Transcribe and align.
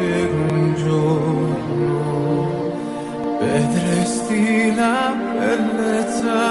per 0.00 0.30
un 0.50 0.74
giorno. 0.76 1.98
Vedresti 3.40 4.74
la 4.74 5.14
bellezza 5.38 6.49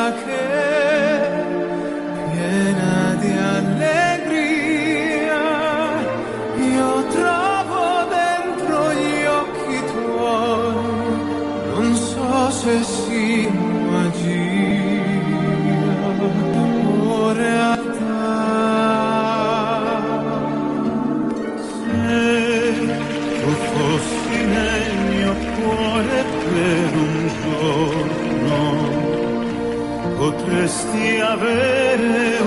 potresti 30.59 31.19
avere 31.21 32.38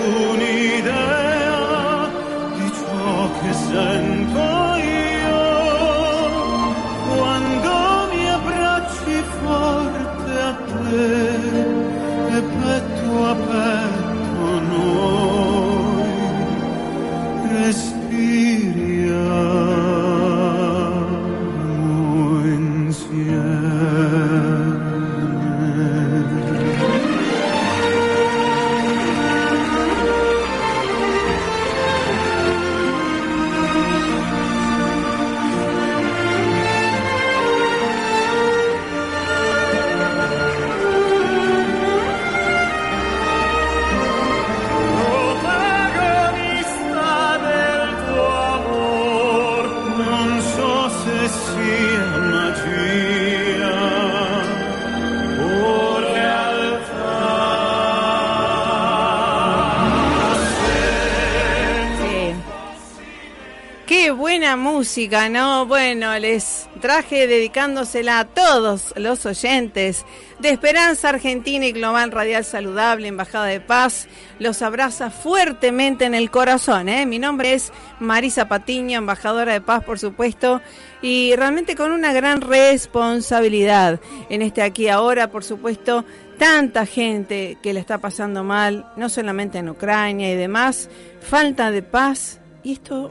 música, 64.92 65.30
¿no? 65.30 65.64
Bueno, 65.64 66.18
les 66.18 66.68
traje 66.82 67.26
dedicándosela 67.26 68.18
a 68.18 68.24
todos 68.26 68.92
los 68.98 69.24
oyentes 69.24 70.04
de 70.38 70.50
Esperanza 70.50 71.08
Argentina 71.08 71.64
y 71.64 71.72
Global 71.72 72.10
Radial 72.12 72.44
Saludable, 72.44 73.08
Embajada 73.08 73.46
de 73.46 73.60
Paz. 73.60 74.06
Los 74.38 74.60
abraza 74.60 75.08
fuertemente 75.08 76.04
en 76.04 76.12
el 76.14 76.30
corazón, 76.30 76.90
¿eh? 76.90 77.06
Mi 77.06 77.18
nombre 77.18 77.54
es 77.54 77.72
Marisa 78.00 78.48
Patiño, 78.48 78.98
embajadora 78.98 79.54
de 79.54 79.62
paz, 79.62 79.82
por 79.82 79.98
supuesto, 79.98 80.60
y 81.00 81.34
realmente 81.36 81.74
con 81.74 81.90
una 81.90 82.12
gran 82.12 82.42
responsabilidad 82.42 83.98
en 84.28 84.42
este 84.42 84.60
aquí 84.60 84.88
ahora, 84.88 85.30
por 85.30 85.42
supuesto, 85.42 86.04
tanta 86.36 86.84
gente 86.84 87.56
que 87.62 87.72
le 87.72 87.80
está 87.80 87.96
pasando 87.96 88.44
mal, 88.44 88.92
no 88.98 89.08
solamente 89.08 89.56
en 89.56 89.70
Ucrania 89.70 90.30
y 90.30 90.36
demás, 90.36 90.90
falta 91.22 91.70
de 91.70 91.80
paz 91.80 92.40
y 92.62 92.74
esto 92.74 93.10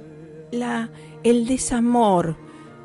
la 0.51 0.89
el 1.23 1.45
desamor 1.47 2.35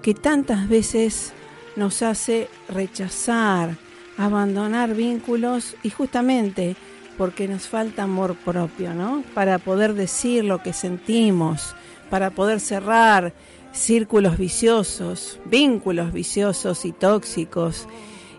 que 0.03 0.15
tantas 0.15 0.69
veces 0.69 1.33
nos 1.75 2.03
hace 2.03 2.49
rechazar, 2.69 3.77
abandonar 4.17 4.95
vínculos 4.95 5.77
y 5.83 5.91
justamente 5.91 6.77
porque 7.19 7.49
nos 7.49 7.69
falta 7.69 8.03
amor 8.03 8.37
propio, 8.37 8.95
¿no? 8.95 9.23
Para 9.35 9.59
poder 9.59 9.95
decir 9.95 10.45
lo 10.45 10.63
que 10.63 10.73
sentimos, 10.73 11.75
para 12.11 12.31
poder 12.31 12.61
cerrar 12.61 13.33
círculos 13.73 14.39
viciosos, 14.39 15.41
vínculos 15.45 16.13
viciosos 16.13 16.85
y 16.85 16.93
tóxicos. 16.93 17.87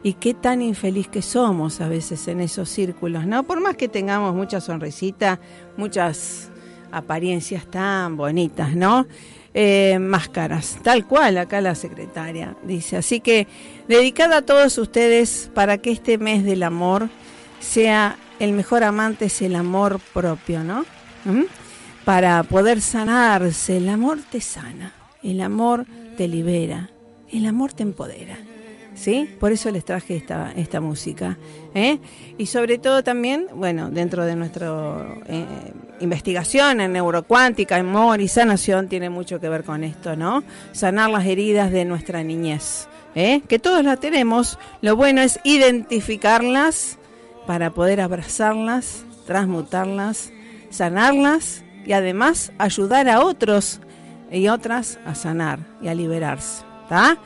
Y 0.03 0.13
qué 0.13 0.33
tan 0.33 0.61
infeliz 0.61 1.07
que 1.07 1.21
somos 1.21 1.81
a 1.81 1.89
veces 1.89 2.27
en 2.27 2.39
esos 2.39 2.69
círculos, 2.69 3.25
¿no? 3.25 3.43
Por 3.43 3.59
más 3.61 3.75
que 3.75 3.87
tengamos 3.87 4.33
mucha 4.35 4.61
sonrisita, 4.61 5.39
muchas 5.75 6.49
apariencias 6.91 7.65
tan 7.65 8.15
bonitas, 8.15 8.75
¿no? 8.75 9.07
Eh, 9.59 9.97
máscaras, 9.97 10.77
tal 10.83 11.07
cual 11.07 11.39
acá 11.39 11.61
la 11.61 11.73
secretaria 11.73 12.55
dice. 12.61 12.95
Así 12.95 13.21
que 13.21 13.47
dedicada 13.87 14.37
a 14.37 14.41
todos 14.43 14.77
ustedes 14.77 15.49
para 15.51 15.79
que 15.79 15.89
este 15.89 16.19
mes 16.19 16.43
del 16.43 16.61
amor 16.61 17.09
sea 17.59 18.17
el 18.37 18.51
mejor 18.53 18.83
amante 18.83 19.25
es 19.25 19.41
el 19.41 19.55
amor 19.55 19.99
propio, 20.13 20.63
¿no? 20.63 20.85
¿Mm? 21.25 21.45
Para 22.05 22.43
poder 22.43 22.81
sanarse, 22.81 23.77
el 23.77 23.89
amor 23.89 24.19
te 24.29 24.41
sana, 24.41 24.93
el 25.23 25.41
amor 25.41 25.87
te 26.17 26.27
libera, 26.27 26.91
el 27.31 27.47
amor 27.47 27.73
te 27.73 27.81
empodera. 27.81 28.37
¿Sí? 28.97 29.29
Por 29.39 29.51
eso 29.51 29.69
les 29.69 29.85
traje 29.85 30.15
esta, 30.15 30.51
esta 30.55 30.81
música. 30.81 31.37
¿eh? 31.75 31.99
Y 32.39 32.47
sobre 32.47 32.79
todo 32.79 33.03
también, 33.03 33.47
bueno, 33.53 33.91
dentro 33.91 34.25
de 34.25 34.35
nuestra 34.35 35.05
eh, 35.27 35.45
investigación 35.99 36.81
en 36.81 36.93
neurocuántica, 36.93 37.75
amor 37.75 38.21
y 38.21 38.27
sanación, 38.27 38.87
tiene 38.89 39.11
mucho 39.11 39.39
que 39.39 39.49
ver 39.49 39.63
con 39.63 39.83
esto, 39.83 40.15
¿no? 40.15 40.43
Sanar 40.71 41.11
las 41.11 41.27
heridas 41.27 41.71
de 41.71 41.85
nuestra 41.85 42.23
niñez. 42.23 42.87
¿eh? 43.13 43.41
Que 43.47 43.59
todos 43.59 43.83
las 43.83 43.99
tenemos. 43.99 44.57
Lo 44.81 44.95
bueno 44.95 45.21
es 45.21 45.39
identificarlas 45.43 46.97
para 47.45 47.69
poder 47.69 48.01
abrazarlas, 48.01 49.03
transmutarlas, 49.27 50.31
sanarlas 50.71 51.63
y 51.85 51.93
además 51.93 52.51
ayudar 52.57 53.09
a 53.09 53.21
otros 53.21 53.79
y 54.31 54.47
otras 54.47 54.99
a 55.05 55.13
sanar 55.13 55.59
y 55.83 55.87
a 55.87 55.93
liberarse. 55.93 56.63
¿Está? 56.83 57.17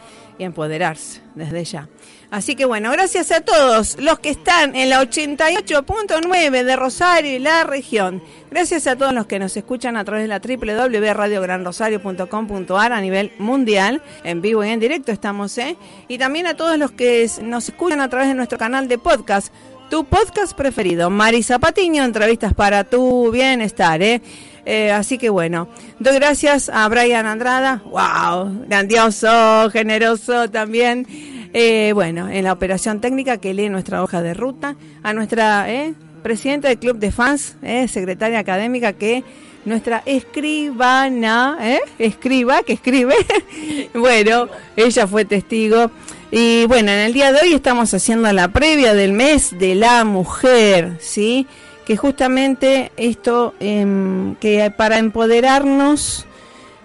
Empoderarse 0.44 1.22
desde 1.36 1.64
ya. 1.64 1.88
Así 2.32 2.56
que 2.56 2.66
bueno, 2.66 2.90
gracias 2.92 3.32
a 3.32 3.42
todos 3.42 3.98
los 4.00 4.18
que 4.20 4.30
están 4.30 4.76
en 4.76 4.90
la 4.90 5.02
88.9 5.02 6.64
de 6.64 6.76
Rosario 6.78 7.36
y 7.36 7.40
la 7.40 7.66
región. 7.66 8.24
Gracias 8.50 8.88
a 8.88 8.96
todos 8.96 9.14
los 9.14 9.26
que 9.26 9.38
nos 9.38 9.58
escuchan 9.58 9.98
a 9.98 10.06
través 10.06 10.24
de 10.24 10.30
la 10.30 10.40
www.radiogranrosario.com.ar 10.40 12.94
a 12.94 13.02
nivel 13.02 13.34
mundial, 13.38 14.02
en 14.24 14.42
vivo 14.42 14.64
y 14.64 14.70
en 14.70 14.80
directo 14.80 15.12
estamos, 15.12 15.58
¿eh? 15.58 15.76
Y 16.08 16.18
también 16.18 16.48
a 16.48 16.56
todos 16.56 16.78
los 16.78 16.92
que 16.92 17.30
nos 17.42 17.68
escuchan 17.68 18.00
a 18.00 18.08
través 18.10 18.30
de 18.30 18.36
nuestro 18.36 18.58
canal 18.58 18.88
de 18.88 18.98
podcast, 18.98 19.54
tu 19.90 20.06
podcast 20.06 20.54
preferido, 20.54 21.10
Marisa 21.10 21.60
Patiño, 21.60 22.06
entrevistas 22.06 22.54
para 22.54 22.86
tu 22.86 23.30
bienestar, 23.30 24.02
¿eh? 24.02 24.22
Eh, 24.66 24.92
así 24.92 25.18
que 25.18 25.30
bueno, 25.30 25.68
doy 26.00 26.16
gracias 26.16 26.70
a 26.70 26.88
Brian 26.88 27.26
Andrada, 27.26 27.82
wow, 27.86 28.66
grandioso, 28.68 29.70
generoso 29.72 30.50
también. 30.50 31.08
Eh, 31.54 31.92
bueno, 31.94 32.30
en 32.30 32.44
la 32.44 32.54
operación 32.54 33.02
técnica 33.02 33.38
que 33.38 33.54
lee 33.54 33.70
nuestra 33.70 34.04
hoja 34.04 34.22
de 34.22 34.34
ruta, 34.34 34.76
a 35.04 35.14
nuestra 35.14 35.72
eh, 35.72 35.94
presidenta 36.24 36.70
del 36.70 36.78
club 36.78 36.98
de 36.98 37.12
fans, 37.12 37.56
secretaria 37.88 38.40
académica 38.40 38.94
que 38.94 39.24
nuestra 39.66 40.02
escribana, 40.06 41.58
escriba, 42.00 42.64
que 42.64 42.74
escribe, 42.74 43.16
bueno, 43.94 44.48
ella 44.76 45.08
fue 45.08 45.26
testigo. 45.26 45.92
Y 46.32 46.66
bueno, 46.66 46.92
en 46.92 47.00
el 47.00 47.14
día 47.14 47.34
de 47.34 47.42
hoy 47.42 47.54
estamos 47.54 47.94
haciendo 47.94 48.32
la 48.32 48.48
previa 48.48 48.94
del 48.94 49.12
mes 49.12 49.58
de 49.60 49.76
la 49.76 50.06
mujer, 50.06 50.98
¿sí? 51.02 51.46
Que 51.92 51.98
justamente 51.98 52.90
esto, 52.96 53.54
eh, 53.60 54.34
que 54.40 54.72
para 54.72 54.98
empoderarnos 54.98 56.26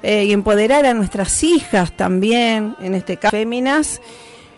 eh, 0.02 0.24
y 0.24 0.32
empoderar 0.32 0.84
a 0.84 0.94
nuestras 0.94 1.44
hijas 1.44 1.96
también, 1.96 2.74
en 2.80 2.96
este 2.96 3.16
caso 3.16 3.30
féminas, 3.30 4.00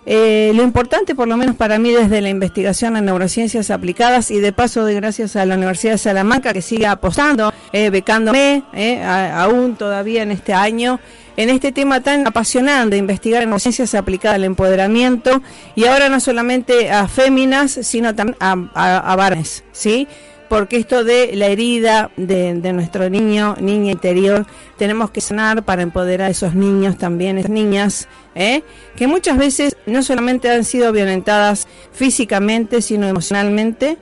eh, 0.06 0.52
lo 0.54 0.62
importante, 0.62 1.14
por 1.14 1.28
lo 1.28 1.36
menos 1.36 1.54
para 1.54 1.78
mí, 1.78 1.90
desde 1.90 2.22
la 2.22 2.30
investigación 2.30 2.96
en 2.96 3.04
neurociencias 3.04 3.70
aplicadas 3.70 4.30
y 4.30 4.40
de 4.40 4.54
paso 4.54 4.86
de 4.86 4.94
gracias 4.94 5.36
a 5.36 5.44
la 5.44 5.56
Universidad 5.56 5.92
de 5.92 5.98
Salamanca 5.98 6.54
que 6.54 6.62
sigue 6.62 6.86
apostando, 6.86 7.52
eh, 7.74 7.90
becándome 7.90 8.62
a, 9.04 9.42
aún 9.42 9.76
todavía 9.76 10.22
en 10.22 10.30
este 10.30 10.54
año 10.54 10.98
en 11.38 11.50
este 11.50 11.70
tema 11.70 12.00
tan 12.00 12.26
apasionante, 12.26 12.96
investigar 12.96 13.44
en 13.44 13.50
neurociencias 13.50 13.94
aplicadas 13.94 14.34
al 14.34 14.44
empoderamiento 14.44 15.40
y 15.76 15.84
ahora 15.84 16.08
no 16.08 16.18
solamente 16.18 16.90
a 16.90 17.06
féminas, 17.06 17.78
sino 17.82 18.12
también 18.12 18.36
a, 18.40 18.56
a, 18.74 19.12
a 19.12 19.14
varones, 19.14 19.62
¿sí? 19.70 20.08
Porque 20.48 20.76
esto 20.76 21.04
de 21.04 21.32
la 21.34 21.46
herida 21.46 22.10
de, 22.16 22.54
nuestro 22.72 23.10
niño, 23.10 23.56
niña 23.60 23.92
interior, 23.92 24.46
tenemos 24.76 25.10
que 25.10 25.20
sanar 25.20 25.64
para 25.64 25.82
empoderar 25.82 26.28
a 26.28 26.30
esos 26.30 26.54
niños 26.54 26.96
también, 26.96 27.38
esas 27.38 27.50
niñas, 27.50 28.08
¿eh? 28.34 28.62
que 28.96 29.06
muchas 29.06 29.36
veces 29.36 29.76
no 29.86 30.02
solamente 30.02 30.50
han 30.50 30.64
sido 30.64 30.92
violentadas 30.92 31.68
físicamente, 31.92 32.82
sino 32.82 33.06
emocionalmente, 33.06 33.98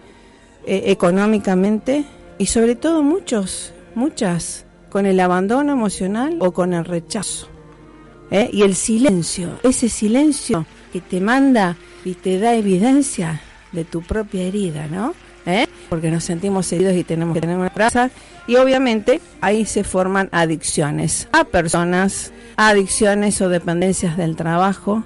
eh, 0.66 0.84
económicamente 0.86 2.04
y 2.38 2.46
sobre 2.46 2.76
todo 2.76 3.02
muchos, 3.02 3.72
muchas, 3.94 4.66
con 4.88 5.06
el 5.06 5.20
abandono 5.20 5.72
emocional 5.72 6.36
o 6.40 6.52
con 6.52 6.74
el 6.74 6.84
rechazo. 6.84 7.48
¿eh? 8.30 8.48
Y 8.52 8.62
el 8.62 8.74
silencio, 8.74 9.58
ese 9.62 9.88
silencio 9.88 10.66
que 10.92 11.00
te 11.00 11.20
manda 11.20 11.76
y 12.04 12.14
te 12.14 12.38
da 12.38 12.54
evidencia 12.54 13.40
de 13.72 13.84
tu 13.84 14.02
propia 14.02 14.42
herida, 14.42 14.86
¿no? 14.86 15.14
¿Eh? 15.46 15.68
Porque 15.88 16.10
nos 16.10 16.24
sentimos 16.24 16.70
heridos 16.72 16.94
y 16.94 17.04
tenemos 17.04 17.34
que 17.34 17.40
tener 17.40 17.56
una 17.56 17.68
raza. 17.68 18.10
Y 18.48 18.56
obviamente 18.56 19.20
ahí 19.40 19.64
se 19.64 19.84
forman 19.84 20.28
adicciones 20.32 21.28
a 21.32 21.44
personas, 21.44 22.32
adicciones 22.56 23.40
o 23.40 23.48
dependencias 23.48 24.16
del 24.16 24.36
trabajo. 24.36 25.04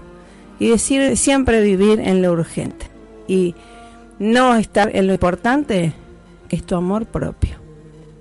Y 0.58 0.68
decir 0.68 1.16
siempre 1.16 1.62
vivir 1.62 2.00
en 2.00 2.22
lo 2.22 2.32
urgente. 2.32 2.86
Y 3.28 3.54
no 4.18 4.56
estar 4.56 4.94
en 4.94 5.06
lo 5.06 5.12
importante, 5.12 5.92
que 6.48 6.56
es 6.56 6.64
tu 6.64 6.74
amor 6.74 7.06
propio. 7.06 7.56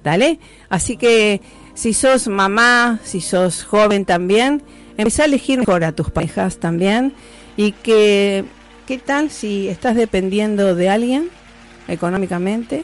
¿Dale? 0.04 0.39
Así 0.69 0.95
que 0.98 1.42
si 1.74 1.94
sos 1.94 2.27
mamá, 2.27 3.00
si 3.04 3.21
sos 3.21 3.63
joven 3.63 4.06
también, 4.06 4.62
empieza 4.98 5.24
a 5.24 5.25
elegir 5.25 5.60
mejor 5.60 5.83
a 5.83 5.94
tus 5.94 6.10
parejas 6.10 6.57
también. 6.57 7.13
Y 7.57 7.74
que, 7.74 8.45
¿qué 8.86 8.98
tal 8.98 9.30
si 9.30 9.68
estás 9.68 9.95
dependiendo 9.95 10.75
de 10.75 10.89
alguien? 10.89 11.30
Económicamente, 11.89 12.83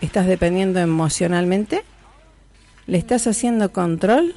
estás 0.00 0.26
dependiendo 0.26 0.80
emocionalmente, 0.80 1.84
le 2.86 2.98
estás 2.98 3.26
haciendo 3.26 3.72
control, 3.72 4.34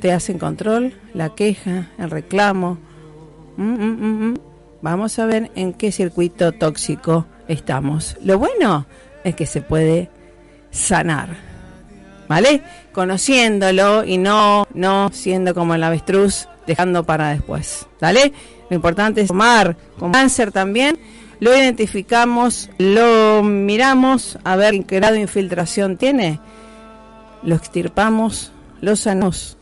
te 0.00 0.12
hacen 0.12 0.38
control, 0.38 0.94
la 1.14 1.34
queja, 1.34 1.88
el 1.98 2.10
reclamo. 2.10 2.78
Mm, 3.56 3.72
mm, 3.72 4.30
mm, 4.30 4.34
Vamos 4.82 5.18
a 5.18 5.26
ver 5.26 5.50
en 5.56 5.74
qué 5.74 5.92
circuito 5.92 6.52
tóxico 6.52 7.26
estamos. 7.48 8.16
Lo 8.22 8.38
bueno 8.38 8.86
es 9.24 9.34
que 9.34 9.44
se 9.44 9.60
puede 9.60 10.08
sanar, 10.70 11.36
¿vale? 12.28 12.62
Conociéndolo 12.92 14.04
y 14.04 14.16
no, 14.16 14.66
no 14.72 15.10
siendo 15.12 15.54
como 15.54 15.74
el 15.74 15.84
avestruz, 15.84 16.48
dejando 16.66 17.04
para 17.04 17.28
después, 17.28 17.86
¿vale? 18.00 18.32
Lo 18.70 18.76
importante 18.76 19.20
es 19.20 19.28
tomar 19.28 19.76
con 19.98 20.12
cáncer 20.12 20.50
también 20.50 20.98
lo 21.40 21.56
identificamos, 21.56 22.70
lo 22.78 23.42
miramos 23.42 24.38
a 24.44 24.56
ver 24.56 24.84
qué 24.84 24.96
grado 24.96 25.14
de 25.14 25.22
infiltración 25.22 25.96
tiene, 25.96 26.38
lo 27.42 27.54
extirpamos, 27.54 28.52
lo 28.80 28.94
sanamos 28.94 29.56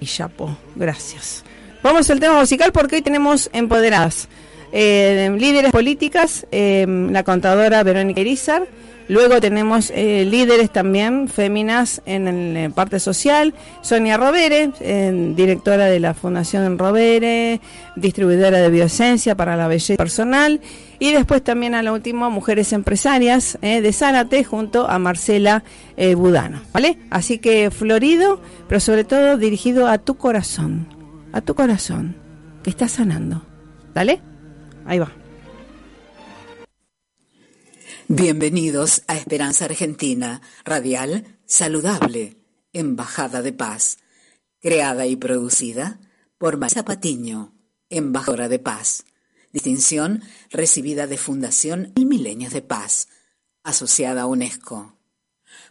y 0.00 0.06
chapo, 0.06 0.56
gracias. 0.74 1.44
Vamos 1.82 2.10
al 2.10 2.20
tema 2.20 2.38
musical 2.38 2.72
porque 2.72 2.96
hoy 2.96 3.02
tenemos 3.02 3.48
empoderadas 3.52 4.28
eh, 4.72 5.34
líderes 5.38 5.72
políticas, 5.72 6.46
eh, 6.50 6.84
la 7.10 7.22
contadora 7.22 7.82
Verónica 7.82 8.20
Irizar, 8.20 8.66
Luego 9.08 9.40
tenemos 9.40 9.92
eh, 9.94 10.24
líderes 10.24 10.70
también 10.70 11.28
féminas 11.28 12.02
en 12.06 12.54
la 12.54 12.70
parte 12.70 12.98
social, 12.98 13.54
Sonia 13.80 14.16
Robere, 14.16 14.70
directora 15.36 15.86
de 15.86 16.00
la 16.00 16.12
Fundación 16.12 16.76
Robere, 16.76 17.60
distribuidora 17.94 18.58
de 18.58 18.68
bioesencia 18.68 19.36
para 19.36 19.56
la 19.56 19.68
belleza 19.68 19.96
personal, 19.96 20.60
y 20.98 21.12
después 21.12 21.42
también 21.42 21.74
a 21.74 21.82
lo 21.82 21.94
último 21.94 22.30
Mujeres 22.30 22.72
Empresarias 22.72 23.58
eh, 23.62 23.80
de 23.80 23.92
Zárate 23.92 24.44
junto 24.44 24.88
a 24.88 24.98
Marcela 24.98 25.62
eh, 25.96 26.14
Budano, 26.14 26.60
¿vale? 26.72 26.98
Así 27.10 27.38
que 27.38 27.70
florido, 27.70 28.40
pero 28.68 28.80
sobre 28.80 29.04
todo 29.04 29.36
dirigido 29.36 29.86
a 29.88 29.98
tu 29.98 30.16
corazón, 30.16 30.88
a 31.32 31.40
tu 31.40 31.54
corazón, 31.54 32.16
que 32.62 32.70
está 32.70 32.88
sanando, 32.88 33.42
¿vale? 33.94 34.20
Ahí 34.86 34.98
va. 34.98 35.25
Bienvenidos 38.08 39.02
a 39.08 39.16
Esperanza 39.16 39.64
Argentina, 39.64 40.40
radial, 40.64 41.38
saludable, 41.44 42.36
Embajada 42.72 43.42
de 43.42 43.52
Paz, 43.52 43.98
creada 44.60 45.06
y 45.06 45.16
producida 45.16 45.98
por 46.38 46.56
Marisa 46.56 46.84
Patiño, 46.84 47.52
embajadora 47.90 48.48
de 48.48 48.60
paz. 48.60 49.04
Distinción 49.52 50.22
recibida 50.50 51.08
de 51.08 51.18
Fundación 51.18 51.92
El 51.96 52.06
Milenio 52.06 52.48
de 52.48 52.62
Paz, 52.62 53.08
asociada 53.64 54.22
a 54.22 54.26
UNESCO. 54.26 54.96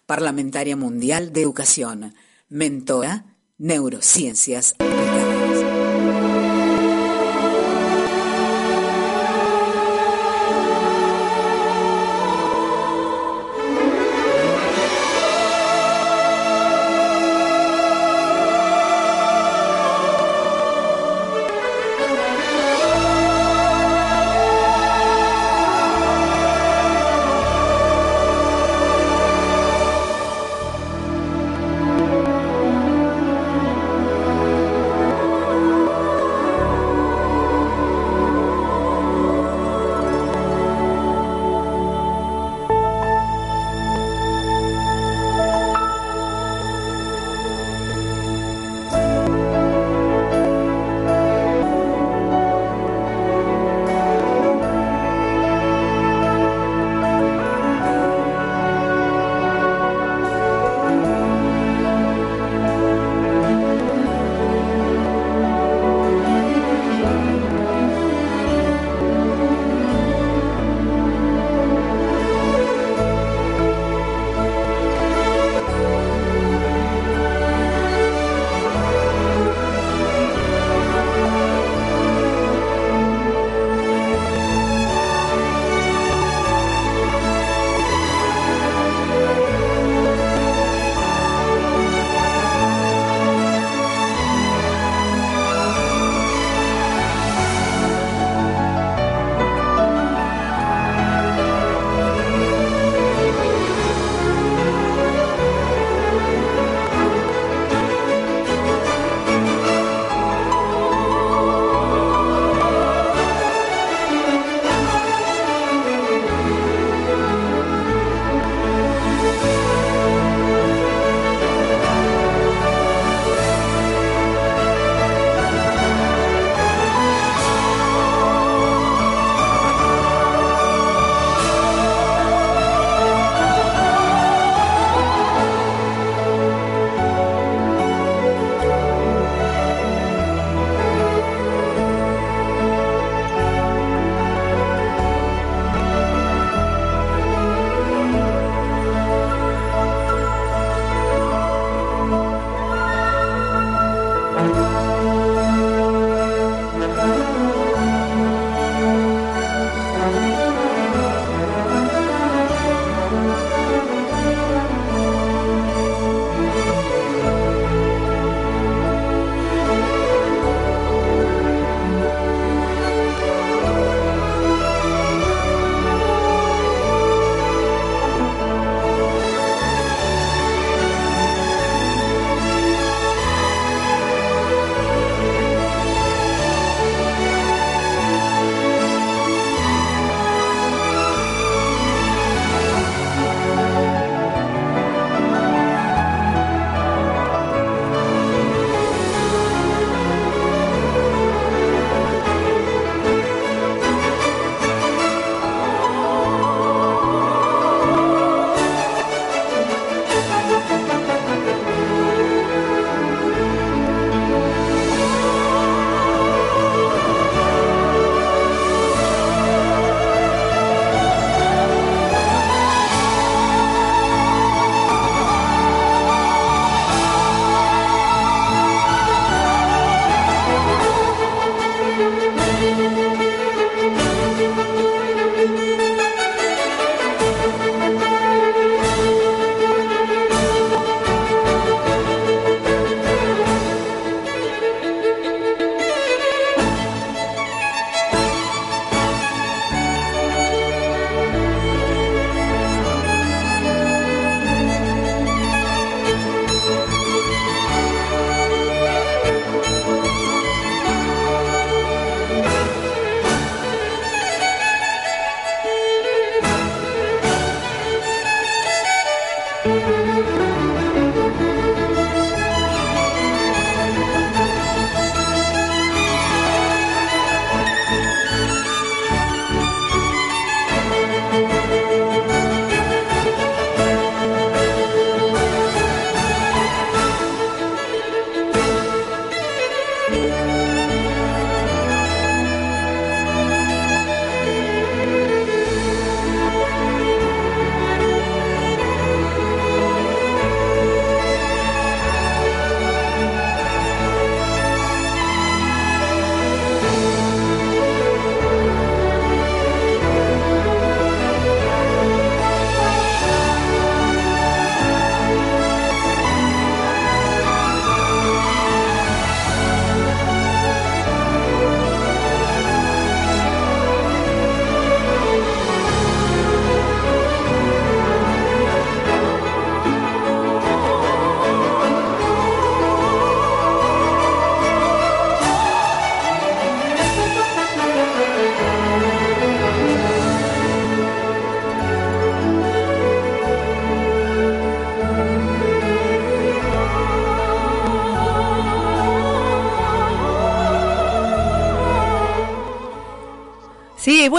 Parlamentaria 0.06 0.76
Mundial 0.76 1.32
de 1.32 1.42
Educación, 1.42 2.16
mentora, 2.50 3.38
neurociencias 3.58 4.76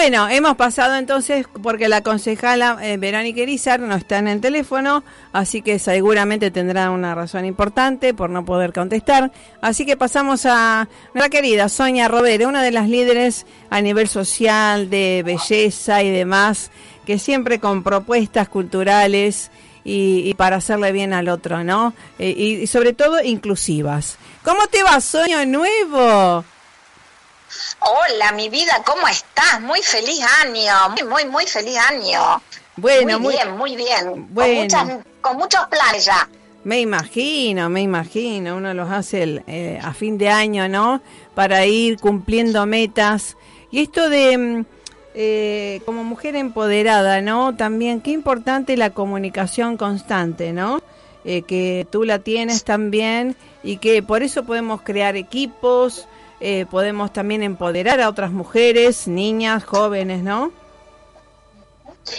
bueno, 0.09 0.29
hemos 0.29 0.55
pasado 0.55 0.95
entonces 0.95 1.47
porque 1.65 1.89
la 1.89 2.01
concejala 2.01 2.79
eh, 2.81 2.97
Verónica 2.97 3.41
Irizar 3.41 3.81
no 3.81 3.97
está 3.97 4.19
en 4.19 4.29
el 4.29 4.41
teléfono, 4.41 5.03
así 5.33 5.63
que 5.63 5.81
seguramente 5.81 6.53
tendrá 6.53 6.93
una 6.93 7.13
razón 7.17 7.45
importante 7.45 8.15
por 8.15 8.31
no 8.31 8.45
poder 8.45 8.73
contestar. 8.73 9.33
Así 9.61 9.85
que 9.85 9.97
pasamos 9.97 10.47
a 10.47 10.89
nuestra 11.13 11.29
querida 11.29 11.69
Sonia 11.69 12.07
Robere, 12.07 12.47
una 12.47 12.63
de 12.63 12.71
las 12.71 12.89
líderes 12.89 13.47
a 13.69 13.81
nivel 13.81 14.07
social, 14.07 14.91
de 14.91 15.25
belleza 15.27 16.05
y 16.05 16.11
demás, 16.13 16.71
que 17.05 17.19
siempre 17.19 17.59
con 17.59 17.83
propuestas 17.83 18.49
culturales 18.49 19.51
y, 19.83 20.33
para 20.35 20.59
hacerle 20.59 20.93
bien 20.93 21.15
al 21.15 21.29
otro, 21.29 21.65
¿no? 21.65 21.95
Eh, 22.21 22.31
y 22.31 22.67
sobre 22.69 22.93
todo 22.93 23.25
inclusivas. 23.25 24.19
¿Cómo 24.45 24.69
te 24.69 24.85
va, 24.85 25.01
Sonia 25.01 25.45
Nuevo? 25.45 26.45
Hola, 27.81 28.33
mi 28.33 28.49
vida, 28.49 28.83
¿cómo 28.85 29.07
estás? 29.09 29.61
Muy 29.61 29.81
feliz 29.83 30.21
año, 30.45 30.91
muy, 30.91 31.09
muy, 31.09 31.25
muy 31.27 31.47
feliz 31.47 31.77
año. 31.79 32.43
Bueno, 32.77 33.19
muy, 33.21 33.35
bien, 33.35 33.57
muy 33.57 33.77
bien. 33.77 34.27
Bueno. 34.31 35.03
Con, 35.21 35.37
muchos 35.37 35.67
planes 35.67 36.05
ya. 36.05 36.29
Me 36.65 36.81
imagino, 36.81 37.69
me 37.69 37.81
imagino, 37.81 38.57
uno 38.57 38.75
los 38.75 38.91
hace 38.91 39.43
eh, 39.47 39.79
a 39.83 39.95
fin 39.95 40.19
de 40.19 40.29
año, 40.29 40.69
¿no? 40.69 41.01
Para 41.35 41.65
ir 41.65 41.99
cumpliendo 41.99 42.67
metas. 42.67 43.37
Y 43.71 43.81
esto 43.81 44.11
de, 44.11 44.37
mm, 44.37 44.65
eh, 45.15 45.81
como 45.87 46.05
mujer 46.05 46.37
empoderada, 46.37 47.21
¿no? 47.21 47.57
También, 47.57 48.01
qué 48.01 48.11
importante 48.11 48.77
la 48.77 48.91
comunicación 48.91 49.77
constante, 49.77 50.53
¿no? 50.53 50.83
Eh, 51.25 51.43
que 51.43 51.87
tú 51.91 52.05
la 52.05 52.19
tienes 52.21 52.63
también 52.65 53.37
y 53.63 53.79
que 53.79 54.03
por 54.03 54.23
eso 54.23 54.45
podemos 54.45 54.83
crear 54.83 55.17
equipos, 55.17 56.07
eh, 56.41 56.67
podemos 56.71 57.13
también 57.13 57.43
empoderar 57.43 58.01
a 58.01 58.09
otras 58.09 58.31
mujeres, 58.31 59.09
niñas, 59.09 59.65
jóvenes, 59.65 60.23
¿no? 60.23 60.53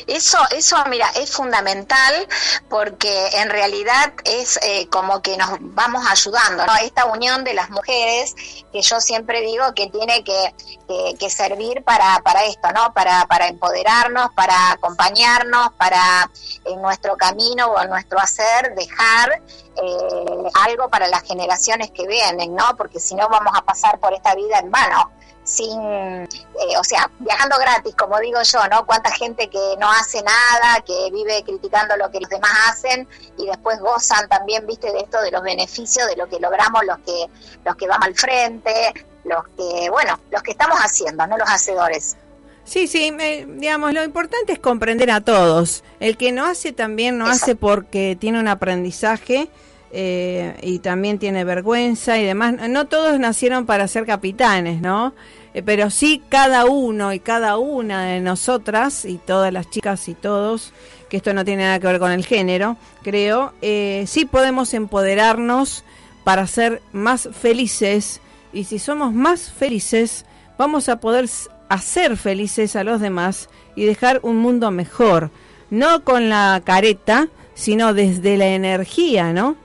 Eso, 0.06 0.38
eso, 0.52 0.78
mira, 0.90 1.08
es 1.16 1.32
fundamental 1.32 2.28
porque 2.70 3.30
en 3.34 3.50
realidad 3.50 4.14
es 4.26 4.60
eh, 4.62 4.88
como 4.90 5.22
que 5.22 5.38
nos 5.38 5.52
vamos 5.62 6.06
ayudando, 6.10 6.66
¿no? 6.66 6.76
Esta 6.78 7.06
unión 7.06 7.44
de 7.44 7.54
las 7.54 7.70
mujeres 7.70 8.36
que 8.72 8.82
yo 8.82 9.00
siempre 9.00 9.42
digo 9.42 9.74
que 9.74 9.88
tiene 9.88 10.24
que, 10.24 11.30
servir 11.30 11.84
para, 11.84 12.20
para 12.24 12.46
esto, 12.46 12.72
¿no? 12.74 12.94
Para, 12.94 13.26
para 13.28 13.48
empoderarnos, 13.48 14.32
para 14.34 14.72
acompañarnos, 14.72 15.72
para 15.74 16.30
en 16.66 16.82
nuestro 16.82 17.16
camino 17.16 17.68
o 17.68 17.82
en 17.82 17.90
nuestro 17.90 18.20
hacer 18.20 18.76
dejar 18.76 19.42
eh, 19.82 20.50
algo 20.66 20.90
para 20.90 21.08
las 21.08 21.24
generaciones 21.24 21.92
que 21.92 22.08
vienen, 22.08 22.56
¿no? 22.56 22.76
Porque 22.78 23.00
si 23.00 23.16
no 23.16 23.28
vamos 23.30 23.54
a 23.56 23.62
pasar 23.62 24.00
por 24.00 24.14
esta 24.14 24.36
vida 24.36 24.60
en 24.60 24.72
vano 24.72 25.12
sin, 25.48 25.80
eh, 25.80 26.78
o 26.78 26.84
sea, 26.84 27.10
viajando 27.20 27.58
gratis, 27.58 27.96
como 27.96 28.20
digo 28.20 28.42
yo, 28.42 28.68
¿no? 28.70 28.86
Cuánta 28.86 29.10
gente 29.12 29.50
que 29.50 29.76
no 29.80 29.90
hace 29.90 30.22
nada, 30.22 30.82
que 30.86 31.10
vive 31.12 31.42
criticando 31.46 31.96
lo 31.96 32.12
que 32.12 32.20
los 32.20 32.30
demás 32.30 32.52
hacen 32.70 33.08
y 33.38 33.46
después 33.46 33.80
gozan 33.80 34.28
también, 34.28 34.68
viste, 34.68 34.92
de 34.92 35.00
esto, 35.00 35.22
de 35.22 35.32
los 35.32 35.42
beneficios 35.42 36.06
de 36.08 36.18
lo 36.18 36.28
que 36.28 36.40
logramos 36.40 36.84
los 36.86 36.98
que, 37.00 37.28
los 37.64 37.76
que 37.78 37.88
vamos 37.88 38.08
al 38.08 38.16
frente, 38.16 38.94
los 39.24 39.48
que, 39.56 39.90
bueno, 39.90 40.20
los 40.32 40.44
que 40.44 40.52
estamos 40.52 40.78
haciendo, 40.80 41.26
no 41.26 41.38
los 41.38 41.50
hacedores. 41.50 42.18
Sí, 42.66 42.88
sí, 42.88 43.14
digamos, 43.48 43.94
lo 43.94 44.04
importante 44.04 44.52
es 44.52 44.60
comprender 44.60 45.10
a 45.12 45.22
todos. 45.22 45.86
El 46.02 46.18
que 46.18 46.34
no 46.34 46.46
hace 46.46 46.74
también 46.74 47.18
no 47.18 47.26
hace 47.26 47.56
porque 47.56 48.18
tiene 48.20 48.42
un 48.42 48.50
aprendizaje 48.50 49.48
eh, 49.92 50.56
y 50.62 50.80
también 50.80 51.20
tiene 51.20 51.44
vergüenza 51.44 52.18
y 52.18 52.26
demás. 52.26 52.56
No 52.70 52.88
todos 52.88 53.20
nacieron 53.20 53.66
para 53.66 53.88
ser 53.88 54.06
capitanes, 54.06 54.82
¿no? 54.82 55.14
Eh, 55.54 55.64
pero 55.64 55.90
sí 55.90 56.22
cada 56.30 56.66
uno 56.66 57.14
y 57.14 57.20
cada 57.20 57.58
una 57.58 58.06
de 58.06 58.20
nosotras 58.20 59.06
y 59.06 59.18
todas 59.18 59.52
las 59.52 59.70
chicas 59.70 60.08
y 60.08 60.14
todos, 60.14 60.74
que 61.10 61.18
esto 61.18 61.34
no 61.34 61.46
tiene 61.46 61.64
nada 61.64 61.80
que 61.80 61.88
ver 61.88 62.00
con 62.00 62.12
el 62.12 62.26
género, 62.26 62.78
creo, 63.02 63.54
eh, 63.62 64.04
sí 64.08 64.26
podemos 64.26 64.74
empoderarnos 64.74 65.84
para 66.24 66.46
ser 66.46 66.82
más 66.92 67.30
felices 67.32 68.22
y 68.54 68.66
si 68.66 68.78
somos 68.78 69.14
más 69.14 69.50
felices 69.50 70.26
vamos 70.58 70.90
a 70.90 71.00
poder 71.00 71.30
hacer 71.70 72.18
felices 72.18 72.76
a 72.76 72.84
los 72.84 73.02
demás 73.02 73.50
y 73.76 73.86
dejar 73.86 74.20
un 74.24 74.38
mundo 74.38 74.70
mejor, 74.70 75.32
no 75.70 76.04
con 76.04 76.30
la 76.30 76.62
careta, 76.64 77.30
sino 77.54 77.94
desde 77.94 78.38
la 78.38 78.48
energía, 78.48 79.34
¿no? 79.34 79.56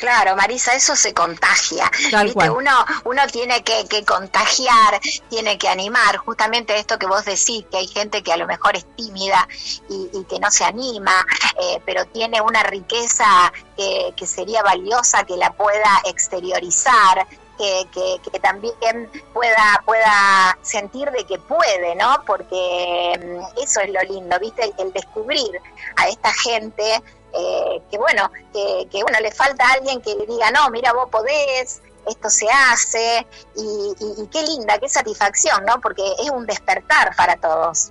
Claro, 0.00 0.34
Marisa, 0.34 0.72
eso 0.74 0.96
se 0.96 1.12
contagia. 1.12 1.90
Uno, 2.34 2.72
uno 3.04 3.26
tiene 3.30 3.62
que, 3.62 4.02
contagiar, 4.06 4.98
tiene 5.28 5.58
que 5.58 5.68
animar. 5.68 6.16
Justamente 6.16 6.78
esto 6.78 6.98
que 6.98 7.06
vos 7.06 7.26
decís, 7.26 7.66
que 7.70 7.76
hay 7.76 7.86
gente 7.86 8.22
que 8.22 8.32
a 8.32 8.38
lo 8.38 8.46
mejor 8.46 8.76
es 8.76 8.86
tímida 8.96 9.46
y, 9.90 10.24
que 10.24 10.40
no 10.40 10.50
se 10.50 10.64
anima, 10.64 11.12
eh, 11.60 11.82
pero 11.84 12.06
tiene 12.06 12.40
una 12.40 12.62
riqueza 12.62 13.52
que, 13.76 14.26
sería 14.26 14.62
valiosa 14.62 15.24
que 15.24 15.36
la 15.36 15.52
pueda 15.52 16.00
exteriorizar, 16.06 17.26
que, 17.58 17.86
que, 18.32 18.40
también 18.40 19.10
pueda, 19.34 19.82
pueda 19.84 20.58
sentir 20.62 21.10
de 21.10 21.26
que 21.26 21.38
puede, 21.38 21.94
¿no? 21.94 22.22
Porque 22.26 23.20
mm, 23.22 23.60
eso 23.62 23.80
es 23.80 23.90
lo 23.90 24.00
lindo, 24.02 24.38
¿viste? 24.40 24.72
el 24.78 24.94
descubrir 24.94 25.60
a 25.96 26.08
esta 26.08 26.32
gente 26.32 27.02
eh, 27.32 27.80
que 27.90 27.98
bueno, 27.98 28.30
que, 28.52 29.02
bueno, 29.02 29.18
le 29.20 29.30
falta 29.30 29.68
a 29.68 29.72
alguien 29.74 30.00
que 30.00 30.14
le 30.14 30.26
diga, 30.26 30.50
no, 30.50 30.70
mira, 30.70 30.92
vos 30.92 31.08
podés, 31.10 31.80
esto 32.08 32.30
se 32.30 32.46
hace, 32.48 33.26
y, 33.56 34.26
qué 34.30 34.42
linda, 34.42 34.78
qué 34.78 34.88
satisfacción, 34.88 35.64
¿no? 35.66 35.80
Porque 35.80 36.02
es 36.22 36.30
un 36.30 36.46
despertar 36.46 37.14
para 37.16 37.36
todos. 37.36 37.90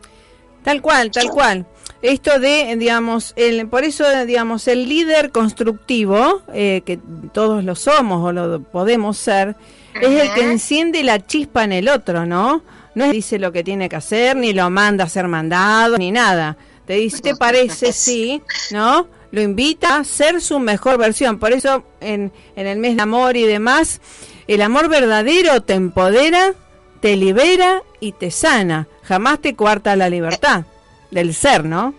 Tal 0.64 0.82
cual, 0.82 1.12
tal 1.12 1.30
cual. 1.30 1.66
Esto 2.02 2.40
de, 2.40 2.76
digamos, 2.78 3.34
el, 3.36 3.68
por 3.68 3.84
eso, 3.84 4.06
digamos, 4.26 4.68
el 4.68 4.88
líder 4.88 5.32
constructivo, 5.32 6.42
eh, 6.54 6.82
que 6.86 7.00
todos 7.34 7.64
lo 7.64 7.76
somos 7.76 8.26
o 8.26 8.32
lo 8.32 8.62
podemos 8.64 9.18
ser, 9.18 9.56
es 9.96 10.22
el 10.22 10.34
que 10.34 10.42
enciende 10.50 11.04
la 11.04 11.26
chispa 11.26 11.64
en 11.64 11.74
el 11.74 11.90
otro, 11.90 12.26
¿no? 12.26 12.64
No 12.96 13.06
es 13.06 13.12
dice 13.12 13.40
lo 13.40 13.52
que 13.52 13.64
tiene 13.64 13.90
que 13.90 13.96
hacer, 13.96 14.36
ni 14.36 14.54
lo 14.54 14.70
manda 14.70 15.06
a 15.06 15.10
ser 15.10 15.28
mandado, 15.28 15.98
ni 15.98 16.12
nada. 16.12 16.58
Te 16.90 16.96
dice, 16.96 17.22
¿te 17.22 17.36
parece? 17.36 17.94
Sí, 17.94 18.42
¿no? 18.72 19.08
lo 19.30 19.42
invita 19.42 19.98
a 19.98 20.04
ser 20.04 20.42
su 20.42 20.58
mejor 20.58 20.98
versión. 20.98 21.38
Por 21.38 21.52
eso 21.52 21.84
en, 22.02 22.32
en 22.56 22.66
el 22.66 22.80
mes 22.80 22.96
de 22.96 23.04
amor 23.04 23.38
y 23.38 23.44
demás, 23.46 24.02
el 24.48 24.60
amor 24.64 24.90
verdadero 24.90 25.62
te 25.62 25.76
empodera, 25.76 26.56
te 27.00 27.16
libera 27.16 27.84
y 28.00 28.14
te 28.14 28.32
sana. 28.32 28.88
Jamás 29.04 29.40
te 29.40 29.56
cuarta 29.56 29.96
la 29.96 30.10
libertad 30.10 30.64
del 31.12 31.36
ser, 31.36 31.64
¿no? 31.64 31.94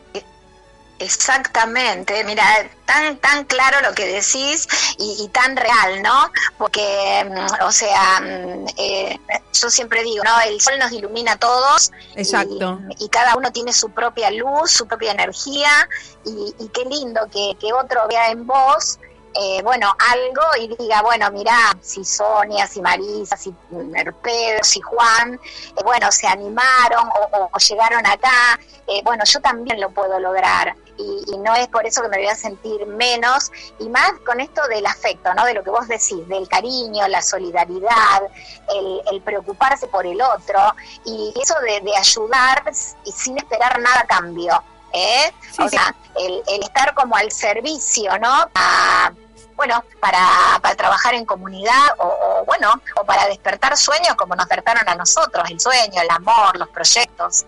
Exactamente, 1.01 2.23
mira, 2.25 2.45
tan 2.85 3.17
tan 3.17 3.45
claro 3.47 3.81
lo 3.81 3.95
que 3.95 4.07
decís 4.07 4.69
y, 4.99 5.27
tan 5.29 5.57
real, 5.57 6.03
¿no? 6.03 6.31
Porque, 6.59 7.27
mm, 7.27 7.65
o 7.65 7.73
sea, 7.73 8.21
mm, 8.21 8.67
eh, 8.77 9.19
yo 9.55 9.71
siempre 9.71 10.03
digo, 10.03 10.23
¿no? 10.23 10.39
El 10.43 10.61
sol 10.61 10.79
nos 10.79 10.93
ilumina 10.93 11.33
a 11.33 11.37
todos. 11.37 11.91
Exacto. 12.17 12.79
Y, 12.99 13.09
cada 13.09 13.35
uno 13.35 13.51
tiene 13.51 13.73
su 13.73 13.89
propia 13.91 14.31
luz, 14.31 14.73
su 14.73 14.87
propia 14.87 15.13
energía 15.13 15.89
y, 16.27 16.55
y 16.59 16.69
qué 16.69 16.85
lindo 16.85 17.23
que, 17.33 17.57
que 17.59 17.73
otro 17.73 18.07
vea 18.07 18.31
en 18.31 18.47
vos 18.47 18.99
eh, 19.35 19.63
bueno, 19.63 19.95
algo 20.11 20.43
y 20.59 20.75
diga, 20.77 21.03
bueno, 21.03 21.31
mira, 21.31 21.55
si 21.81 22.05
Sonia, 22.05 22.67
si 22.67 22.83
Marisa, 22.83 23.37
si 23.37 23.55
Merpedo, 23.71 24.59
si 24.63 24.81
Juan, 24.81 25.35
eh, 25.35 25.83
bueno, 25.85 26.11
se 26.11 26.27
animaron 26.27 27.09
o, 27.53 27.59
llegaron 27.59 28.05
acá, 28.07 28.59
eh, 28.89 29.01
bueno, 29.05 29.23
yo 29.25 29.41
también 29.41 29.81
lo 29.81 29.91
puedo 29.91 30.19
lograr. 30.19 30.75
Y, 30.97 31.39
no 31.39 31.55
es 31.55 31.69
por 31.69 31.87
eso 31.87 32.03
que 32.03 32.09
me 32.09 32.19
voy 32.19 32.27
a 32.27 32.35
sentir 32.35 32.85
menos, 32.85 33.51
y 33.79 33.89
más 33.89 34.13
con 34.27 34.39
esto 34.39 34.61
del 34.69 34.85
afecto, 34.85 35.33
¿no? 35.33 35.47
De 35.47 35.55
lo 35.55 35.65
que 35.65 35.71
vos 35.71 35.89
decís, 35.89 36.29
del 36.29 36.47
cariño, 36.47 37.09
la 37.09 37.23
solidaridad, 37.23 38.23
el, 39.11 39.23
preocuparse 39.23 39.87
por 39.87 40.07
el 40.07 40.21
otro, 40.21 40.61
y 41.07 41.33
eso 41.41 41.55
de, 41.61 41.97
ayudar 41.97 42.65
y 43.05 43.13
sin 43.13 43.39
esperar 43.39 43.81
nada 43.81 44.01
a 44.01 44.07
cambio. 44.07 44.63
¿Eh? 44.93 45.33
o 45.59 45.69
sea, 45.69 45.95
el, 46.19 46.43
estar 46.63 46.95
como 46.95 47.17
al 47.17 47.31
servicio, 47.31 48.19
¿no? 48.19 48.49
bueno, 49.57 49.85
para, 50.01 50.27
para, 50.63 50.75
trabajar 50.75 51.13
en 51.15 51.27
comunidad 51.27 51.95
o, 51.99 52.45
bueno, 52.47 52.81
o 52.97 53.05
para 53.05 53.27
despertar 53.27 53.77
sueños 53.77 54.15
como 54.17 54.35
nos 54.35 54.47
despertaron 54.47 54.89
a 54.89 54.95
nosotros, 54.95 55.51
el 55.51 55.61
sueño, 55.61 56.01
el 56.01 56.11
amor, 56.11 56.57
los 56.57 56.69
proyectos. 56.71 57.45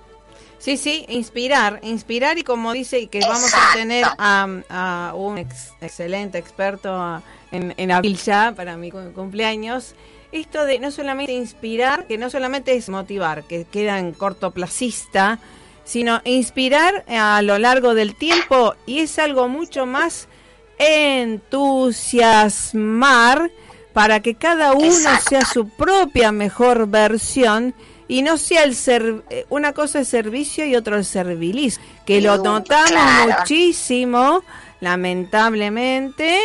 Sí, 0.58 0.76
sí, 0.76 1.06
inspirar, 1.08 1.80
inspirar 1.82 2.36
y 2.36 2.44
como 2.44 2.72
dice 2.72 3.08
que 3.08 3.20
vamos 3.20 3.52
a 3.54 3.72
tener 3.72 4.06
a, 4.18 5.12
un 5.14 5.38
excelente 5.38 6.38
experto 6.38 7.22
en, 7.50 7.74
en 7.76 7.90
abril 7.90 8.16
ya 8.18 8.52
para 8.54 8.76
mi 8.76 8.90
cumpleaños, 8.90 9.94
esto 10.32 10.64
de 10.64 10.78
no 10.78 10.90
solamente 10.90 11.32
inspirar, 11.32 12.06
que 12.06 12.16
no 12.16 12.30
solamente 12.30 12.74
es 12.74 12.88
motivar, 12.88 13.44
que 13.44 13.64
queda 13.64 13.98
en 13.98 14.12
cortoplacista, 14.12 15.38
sino 15.84 16.20
inspirar 16.24 17.04
a 17.08 17.42
lo 17.42 17.58
largo 17.58 17.94
del 17.94 18.14
tiempo 18.14 18.74
y 18.86 19.00
es 19.00 19.18
algo 19.18 19.48
mucho 19.48 19.84
más 19.86 20.28
entusiasmar 20.78 23.50
para 23.92 24.20
que 24.20 24.34
cada 24.34 24.72
uno 24.72 25.20
sea 25.28 25.44
su 25.44 25.68
propia 25.68 26.32
mejor 26.32 26.88
versión 26.88 27.74
y 28.08 28.22
no 28.22 28.38
sea 28.38 28.64
el 28.64 28.74
ser 28.74 29.22
eh, 29.30 29.46
una 29.48 29.72
cosa 29.72 30.00
es 30.00 30.08
servicio 30.08 30.66
y 30.66 30.74
otro 30.76 30.96
el 30.96 31.04
servilismo, 31.04 31.84
que 32.04 32.20
lo 32.20 32.36
notamos 32.38 32.92
muchísimo, 33.26 34.42
lamentablemente, 34.80 36.36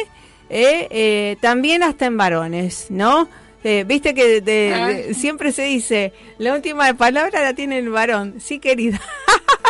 eh, 0.49 0.87
eh, 0.89 1.35
también 1.41 1.83
hasta 1.83 2.05
en 2.05 2.15
varones, 2.15 2.87
¿no? 2.89 3.27
Eh, 3.63 3.83
Viste 3.85 4.13
que 4.13 4.73
ah. 4.73 5.13
siempre 5.13 5.51
se 5.51 5.63
dice, 5.63 6.13
la 6.37 6.53
última 6.53 6.93
palabra 6.93 7.43
la 7.43 7.53
tiene 7.53 7.79
el 7.79 7.89
varón. 7.89 8.35
Sí, 8.39 8.59
querida. 8.59 9.01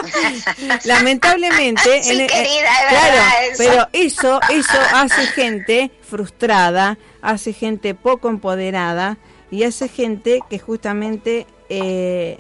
Lamentablemente, 0.86 2.04
sí, 2.04 2.28
querida, 2.28 2.70
claro, 2.90 3.22
pero 3.58 3.88
eso, 3.94 4.40
eso 4.50 4.78
hace 4.94 5.26
gente 5.28 5.92
frustrada, 6.02 6.98
hace 7.22 7.54
gente 7.54 7.96
poco 7.96 8.30
empoderada 8.30 9.18
y 9.50 9.64
hace 9.64 9.88
gente 9.88 10.42
que 10.50 10.60
justamente 10.60 11.48
eh, 11.70 12.38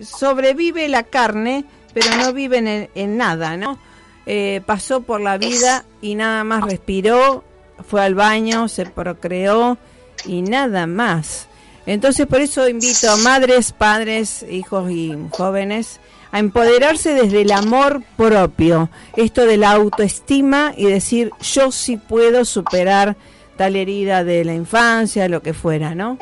sobrevive 0.00 0.88
la 0.88 1.02
carne, 1.02 1.64
pero 1.92 2.16
no 2.16 2.32
vive 2.32 2.88
en, 2.94 3.16
nada, 3.16 3.56
¿no? 3.56 3.78
Eh, 4.26 4.60
pasó 4.64 5.00
por 5.00 5.20
la 5.20 5.38
vida 5.38 5.84
y 6.00 6.14
nada 6.14 6.44
más 6.44 6.62
respiró, 6.62 7.42
fue 7.86 8.02
al 8.02 8.14
baño, 8.14 8.68
se 8.68 8.86
procreó 8.86 9.78
y 10.24 10.42
nada 10.42 10.86
más. 10.86 11.46
Entonces 11.86 12.26
por 12.26 12.40
eso 12.40 12.68
invito 12.68 13.10
a 13.10 13.16
madres, 13.16 13.72
padres, 13.72 14.44
hijos 14.48 14.90
y 14.90 15.16
jóvenes 15.30 16.00
a 16.32 16.38
empoderarse 16.38 17.12
desde 17.14 17.42
el 17.42 17.50
amor 17.50 18.02
propio, 18.16 18.88
esto 19.16 19.46
de 19.46 19.56
la 19.56 19.72
autoestima 19.72 20.72
y 20.76 20.86
decir 20.86 21.32
yo 21.40 21.72
sí 21.72 21.96
puedo 21.96 22.44
superar 22.44 23.16
tal 23.56 23.76
herida 23.76 24.24
de 24.24 24.44
la 24.44 24.54
infancia, 24.54 25.28
lo 25.28 25.42
que 25.42 25.52
fuera, 25.52 25.94
¿no? 25.94 26.18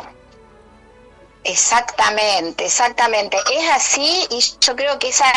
Exactamente, 1.44 2.66
exactamente. 2.66 3.37
Es 3.52 3.70
así 3.70 4.26
y 4.30 4.40
yo 4.61 4.74
creo 4.74 4.98
que 4.98 5.08
esas 5.08 5.32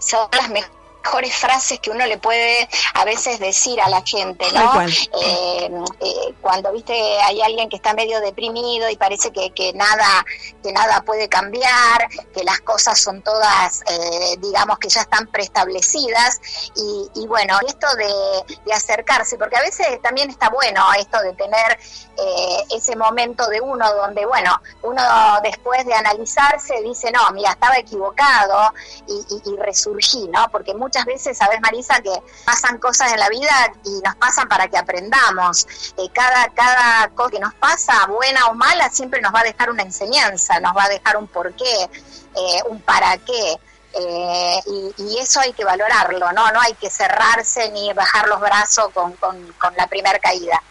son 0.00 0.28
las 0.32 0.48
mejores 0.48 0.81
mejores 1.02 1.34
frases 1.34 1.80
que 1.80 1.90
uno 1.90 2.06
le 2.06 2.18
puede 2.18 2.68
a 2.94 3.04
veces 3.04 3.38
decir 3.40 3.80
a 3.80 3.88
la 3.88 4.02
gente, 4.02 4.44
¿no? 4.52 4.82
Eh, 4.82 5.70
eh, 6.00 6.34
cuando 6.40 6.72
viste 6.72 6.92
hay 7.22 7.40
alguien 7.42 7.68
que 7.68 7.76
está 7.76 7.92
medio 7.94 8.20
deprimido 8.20 8.88
y 8.88 8.96
parece 8.96 9.32
que, 9.32 9.50
que 9.52 9.72
nada 9.72 10.24
que 10.62 10.72
nada 10.72 11.02
puede 11.02 11.28
cambiar, 11.28 12.08
que 12.34 12.44
las 12.44 12.60
cosas 12.60 12.98
son 13.00 13.22
todas, 13.22 13.82
eh, 13.82 14.36
digamos 14.38 14.78
que 14.78 14.88
ya 14.88 15.00
están 15.02 15.26
preestablecidas 15.26 16.40
y, 16.76 17.20
y 17.20 17.26
bueno 17.26 17.58
esto 17.66 17.86
de, 17.96 18.56
de, 18.64 18.72
acercarse, 18.72 19.36
porque 19.36 19.56
a 19.56 19.60
veces 19.60 20.00
también 20.02 20.30
está 20.30 20.50
bueno 20.50 20.84
esto 20.98 21.20
de 21.20 21.32
tener 21.34 21.78
ese 22.70 22.94
momento 22.94 23.48
de 23.48 23.60
uno 23.60 23.90
donde 23.94 24.26
bueno 24.26 24.60
uno 24.82 25.02
después 25.42 25.84
de 25.86 25.94
analizarse 25.94 26.80
dice 26.82 27.10
no 27.10 27.30
mira 27.32 27.52
estaba 27.52 27.78
equivocado 27.78 28.72
y, 29.08 29.12
y, 29.34 29.50
y 29.50 29.56
resurgí, 29.56 30.28
¿no? 30.28 30.46
Porque 30.50 30.74
muchas 30.74 30.91
veces, 31.04 31.36
sabes 31.36 31.60
Marisa, 31.60 32.00
que 32.00 32.12
pasan 32.44 32.78
cosas 32.78 33.12
en 33.12 33.20
la 33.20 33.28
vida 33.28 33.72
y 33.84 34.00
nos 34.04 34.14
pasan 34.16 34.48
para 34.48 34.68
que 34.68 34.76
aprendamos. 34.76 35.66
Eh, 35.96 36.08
cada, 36.12 36.48
cada 36.50 37.08
cosa 37.08 37.30
que 37.30 37.40
nos 37.40 37.54
pasa, 37.54 38.06
buena 38.06 38.46
o 38.46 38.54
mala, 38.54 38.88
siempre 38.90 39.20
nos 39.20 39.34
va 39.34 39.40
a 39.40 39.44
dejar 39.44 39.70
una 39.70 39.82
enseñanza, 39.82 40.60
nos 40.60 40.76
va 40.76 40.84
a 40.84 40.88
dejar 40.88 41.16
un 41.16 41.26
porqué, 41.26 41.88
eh, 42.36 42.62
un 42.68 42.80
para 42.80 43.16
qué. 43.18 43.58
Eh, 43.94 44.60
y, 44.98 45.18
eso 45.18 45.40
hay 45.40 45.52
que 45.52 45.64
valorarlo, 45.64 46.32
¿no? 46.32 46.50
No 46.50 46.60
hay 46.60 46.74
que 46.74 46.88
cerrarse 46.90 47.70
ni 47.70 47.92
bajar 47.92 48.26
los 48.28 48.40
brazos 48.40 48.88
con, 48.94 49.12
con, 49.12 49.76
la 49.76 49.86
primera 49.86 50.18
caída. 50.18 50.62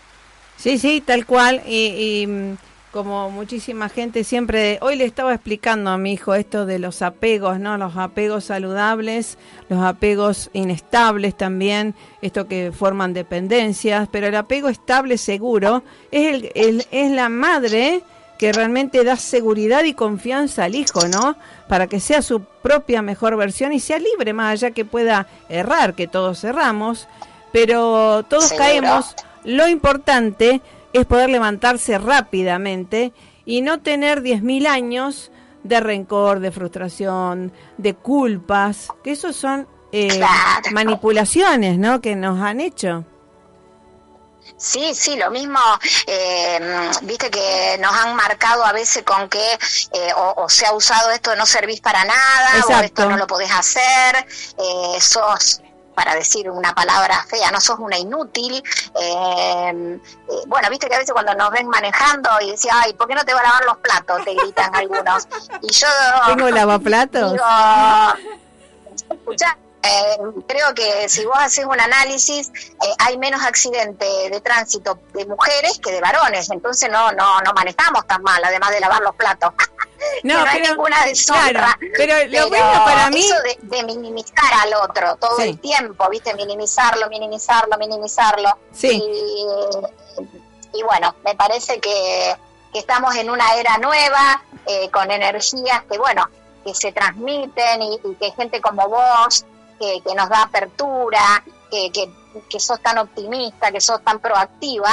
Sí, 0.57 0.77
sí, 0.79 1.01
tal 1.01 1.25
cual. 1.25 1.61
y, 1.65 2.23
y 2.23 2.57
como 2.91 3.29
muchísima 3.31 3.87
gente 3.87 4.23
siempre, 4.23 4.77
hoy 4.81 4.97
le 4.97 5.05
estaba 5.05 5.33
explicando 5.33 5.89
a 5.91 5.97
mi 5.97 6.13
hijo 6.13 6.33
esto 6.35 6.65
de 6.65 6.77
los 6.77 7.01
apegos, 7.01 7.59
¿no? 7.59 7.77
Los 7.77 7.95
apegos 7.95 8.45
saludables, 8.45 9.37
los 9.69 9.81
apegos 9.81 10.49
inestables 10.53 11.35
también, 11.35 11.95
esto 12.21 12.47
que 12.47 12.71
forman 12.71 13.13
dependencias, 13.13 14.09
pero 14.11 14.27
el 14.27 14.35
apego 14.35 14.67
estable 14.67 15.17
seguro 15.17 15.83
es, 16.11 16.51
el, 16.53 16.85
es 16.91 17.11
la 17.11 17.29
madre 17.29 18.03
que 18.37 18.51
realmente 18.51 19.03
da 19.03 19.15
seguridad 19.15 19.83
y 19.85 19.93
confianza 19.93 20.65
al 20.65 20.75
hijo, 20.75 21.07
¿no? 21.07 21.37
Para 21.69 21.87
que 21.87 21.99
sea 21.99 22.21
su 22.21 22.41
propia 22.41 23.01
mejor 23.01 23.37
versión 23.37 23.71
y 23.71 23.79
sea 23.79 23.99
libre, 23.99 24.33
más 24.33 24.51
allá 24.51 24.71
que 24.71 24.83
pueda 24.83 25.27
errar, 25.47 25.93
que 25.93 26.07
todos 26.07 26.43
erramos, 26.43 27.07
pero 27.53 28.23
todos 28.23 28.51
caemos. 28.53 29.15
Lo 29.43 29.67
importante 29.67 30.61
es 30.93 31.05
poder 31.05 31.29
levantarse 31.29 31.97
rápidamente 31.97 33.13
y 33.45 33.61
no 33.61 33.81
tener 33.81 34.21
10.000 34.21 34.67
años 34.67 35.31
de 35.63 35.79
rencor, 35.79 36.39
de 36.39 36.51
frustración, 36.51 37.53
de 37.77 37.93
culpas, 37.93 38.87
que 39.03 39.11
esos 39.11 39.35
son 39.35 39.67
eh, 39.91 40.21
manipulaciones, 40.71 41.77
¿no? 41.77 42.01
Que 42.01 42.15
nos 42.15 42.39
han 42.39 42.59
hecho. 42.59 43.05
Sí, 44.57 44.93
sí, 44.93 45.15
lo 45.17 45.31
mismo, 45.31 45.59
eh, 46.05 46.91
viste 47.03 47.29
que 47.29 47.77
nos 47.79 47.91
han 47.93 48.15
marcado 48.15 48.63
a 48.63 48.71
veces 48.71 49.03
con 49.03 49.27
que 49.29 49.53
eh, 49.53 50.13
o, 50.15 50.47
se 50.49 50.65
ha 50.65 50.73
usado 50.73 51.09
esto 51.11 51.31
de 51.31 51.37
no 51.37 51.45
servís 51.45 51.81
para 51.81 52.03
nada, 52.03 52.65
o 52.67 52.81
esto 52.81 53.09
no 53.09 53.17
lo 53.17 53.27
podés 53.27 53.51
hacer, 53.51 54.27
eh, 54.57 55.01
sos 55.01 55.61
para 55.95 56.15
decir 56.15 56.49
una 56.49 56.73
palabra 56.73 57.23
fea, 57.27 57.51
no 57.51 57.61
sos 57.61 57.79
una 57.79 57.97
inútil. 57.97 58.63
Eh, 58.99 59.99
eh, 59.99 59.99
bueno, 60.47 60.69
viste 60.69 60.87
que 60.87 60.95
a 60.95 60.99
veces 60.99 61.13
cuando 61.13 61.33
nos 61.35 61.51
ven 61.51 61.67
manejando 61.67 62.29
y 62.41 62.51
decía, 62.51 62.73
ay, 62.83 62.93
¿por 62.93 63.07
qué 63.07 63.15
no 63.15 63.23
te 63.23 63.33
va 63.33 63.41
a 63.41 63.43
lavar 63.43 63.65
los 63.65 63.77
platos? 63.77 64.23
Te 64.23 64.33
gritan 64.33 64.73
algunos. 64.75 65.27
Y 65.61 65.71
yo... 65.71 65.87
¿Tengo 66.27 66.49
lavaplatos? 66.51 67.33
Digo, 67.33 67.45
escuchá, 69.09 69.57
eh, 69.83 70.17
creo 70.47 70.73
que 70.73 71.09
si 71.09 71.25
vos 71.25 71.37
haces 71.37 71.65
un 71.65 71.79
análisis, 71.79 72.51
hay 72.99 73.17
menos 73.17 73.43
accidentes 73.43 74.31
de 74.31 74.41
tránsito 74.41 74.99
de 75.13 75.25
mujeres 75.25 75.79
que 75.79 75.91
de 75.91 76.01
varones, 76.01 76.49
entonces 76.49 76.89
no, 76.91 77.11
no, 77.11 77.41
no 77.41 77.53
manejamos 77.53 78.05
tan 78.07 78.21
mal, 78.21 78.43
además 78.43 78.71
de 78.71 78.79
lavar 78.79 79.01
los 79.01 79.15
platos. 79.15 79.53
No, 80.23 80.43
no 80.43 80.49
hay 80.49 80.61
ninguna 80.61 81.05
deshonra. 81.05 81.77
pero 81.95 82.15
lo 82.27 82.49
bueno 82.49 82.85
para 82.85 83.09
mí. 83.09 83.19
Eso 83.19 83.35
de, 83.61 83.83
minimizar 83.83 84.53
al 84.63 84.73
otro 84.73 85.15
todo 85.17 85.39
el 85.39 85.59
tiempo, 85.59 86.09
¿viste? 86.09 86.33
Minimizarlo, 86.33 87.09
minimizarlo, 87.09 87.77
minimizarlo. 87.77 88.49
Sí. 88.71 89.01
Y, 90.73 90.83
bueno, 90.83 91.15
me 91.25 91.35
parece 91.35 91.79
que, 91.79 92.35
estamos 92.73 93.15
en 93.15 93.29
una 93.29 93.53
era 93.55 93.77
nueva, 93.77 94.43
eh, 94.65 94.89
con 94.89 95.11
energías 95.11 95.83
que, 95.89 95.97
bueno, 95.97 96.27
que 96.63 96.73
se 96.73 96.91
transmiten 96.91 97.81
y, 97.81 97.99
que 98.19 98.31
gente 98.31 98.61
como 98.61 98.87
vos, 98.87 99.45
que, 100.03 100.15
nos 100.15 100.29
da 100.29 100.43
apertura, 100.43 101.43
que, 101.69 101.91
que, 101.91 102.09
que 102.49 102.59
sos 102.59 102.79
tan 102.81 102.97
optimista, 102.99 103.71
que 103.71 103.81
sos 103.81 104.03
tan 104.03 104.19
proactiva, 104.19 104.91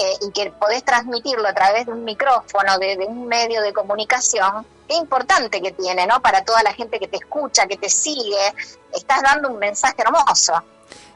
eh, 0.00 0.26
y 0.26 0.30
que 0.30 0.50
podés 0.52 0.82
transmitirlo 0.82 1.46
a 1.46 1.52
través 1.52 1.84
de 1.84 1.92
un 1.92 2.04
micrófono, 2.04 2.78
de, 2.78 3.04
un 3.06 3.26
medio 3.26 3.60
de 3.60 3.74
comunicación, 3.74 4.64
qué 4.88 4.94
importante 4.94 5.60
que 5.60 5.72
tiene, 5.72 6.06
¿no? 6.06 6.22
Para 6.22 6.42
toda 6.42 6.62
la 6.62 6.72
gente 6.72 6.98
que 6.98 7.06
te 7.06 7.18
escucha, 7.18 7.66
que 7.66 7.76
te 7.76 7.90
sigue, 7.90 8.54
estás 8.94 9.20
dando 9.22 9.50
un 9.50 9.58
mensaje 9.58 9.96
hermoso. 9.98 10.54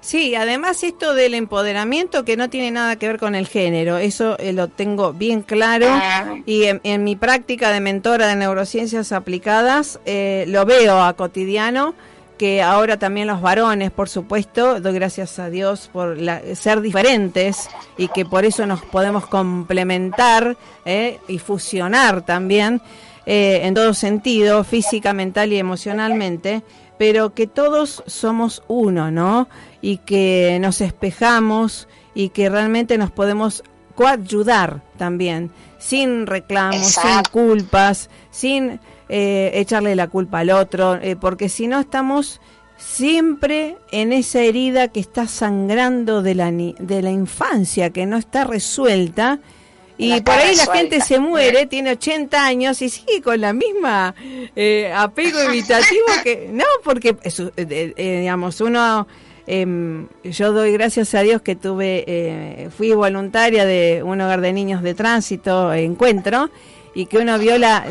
Sí, 0.03 0.35
además 0.35 0.83
esto 0.83 1.15
del 1.15 1.33
empoderamiento 1.33 2.27
que 2.27 2.37
no 2.37 2.51
tiene 2.51 2.71
nada 2.73 2.97
que 2.97 3.09
ver 3.09 3.19
con 3.19 3.35
el 3.35 3.47
género, 3.47 3.97
eso 3.97 4.37
eh, 4.39 4.53
lo 4.53 4.69
tengo 4.69 5.15
bien 5.15 5.41
claro 5.41 5.87
ah. 5.89 6.35
y 6.45 6.65
en, 6.65 7.05
mi 7.05 7.17
práctica 7.17 7.71
de 7.71 7.81
mentora 7.81 8.27
de 8.27 8.37
neurociencias 8.37 9.13
aplicadas 9.13 9.99
eh, 10.05 10.45
lo 10.47 10.67
veo 10.67 11.03
a 11.03 11.15
cotidiano 11.15 11.95
que 12.37 12.63
ahora 12.63 12.99
también 12.99 13.27
los 13.27 13.41
varones, 13.41 13.91
por 13.91 14.09
supuesto, 14.09 14.81
doy 14.81 14.95
gracias 14.95 15.39
a 15.39 15.51
Dios 15.51 15.89
por 15.93 16.19
ser 16.55 16.81
diferentes 16.81 17.69
y 17.97 18.09
que 18.09 18.25
por 18.25 18.45
eso 18.45 18.67
nos 18.67 18.83
podemos 18.83 19.27
complementar 19.27 20.57
eh, 20.85 21.19
y 21.29 21.39
fusionar 21.39 22.23
también 22.23 22.81
eh, 23.27 23.61
en 23.63 23.75
todo 23.75 23.95
sentido, 23.95 24.65
física, 24.65 25.13
mental 25.13 25.53
y 25.53 25.59
emocionalmente, 25.59 26.63
pero 26.99 27.35
que 27.35 27.47
todos 27.47 28.03
somos 28.07 28.63
uno, 28.69 29.11
¿no? 29.11 29.49
Y 29.81 29.99
que 29.99 30.59
nos 30.61 30.81
espejamos 30.81 31.89
y 32.15 32.29
que 32.29 32.49
realmente 32.49 32.99
nos 32.99 33.11
podemos 33.11 33.65
coayudar 33.95 34.83
también, 34.99 35.51
sin 35.79 36.27
reclamos, 36.27 36.87
sin 36.89 37.23
culpas, 37.31 38.11
sin 38.31 38.81
eh, 39.09 39.51
echarle 39.55 39.95
la 39.97 40.09
culpa 40.09 40.39
al 40.39 40.51
otro, 40.51 40.95
eh, 40.95 41.15
porque 41.15 41.51
si 41.51 41.67
no 41.67 41.81
estamos 41.81 42.41
siempre 42.79 43.77
en 43.93 44.15
esa 44.15 44.41
herida 44.41 44.89
que 44.89 45.01
está 45.01 45.29
sangrando 45.29 46.23
de 46.23 46.35
la, 46.35 46.51
de 46.51 47.03
la 47.03 47.11
infancia, 47.11 47.91
que 47.91 48.07
no 48.07 48.17
está 48.17 48.45
resuelta. 48.45 49.41
Y 49.97 50.21
por 50.23 50.35
ahí 50.35 50.57
la 50.57 50.67
gente 50.67 51.01
se 51.01 51.21
muere, 51.21 51.67
tiene 51.67 51.93
80 51.93 52.45
años 52.45 52.83
y 52.83 52.89
sigue 52.89 53.23
con 53.23 53.41
la 53.41 53.53
misma 53.53 54.15
eh, 54.57 54.93
apego 54.93 55.39
evitativo 55.39 56.07
que... 56.25 56.49
No, 56.53 56.65
porque, 56.83 57.15
digamos, 57.97 58.61
uno... 58.61 59.07
Em, 59.47 60.09
yo 60.25 60.53
doy 60.53 60.73
gracias 60.73 61.15
a 61.15 61.21
Dios 61.21 61.43
que 61.43 61.55
tuve, 61.55 62.71
fui 62.75 62.93
voluntaria 62.93 63.67
de 63.67 64.03
un 64.03 64.19
hogar 64.23 64.41
de 64.41 64.55
niños 64.55 64.83
de 64.83 64.95
tránsito, 64.95 65.73
encuentro, 65.75 66.51
y 66.95 67.07
que 67.07 67.19
uno 67.19 67.39
vio 67.39 67.59
la, 67.59 67.87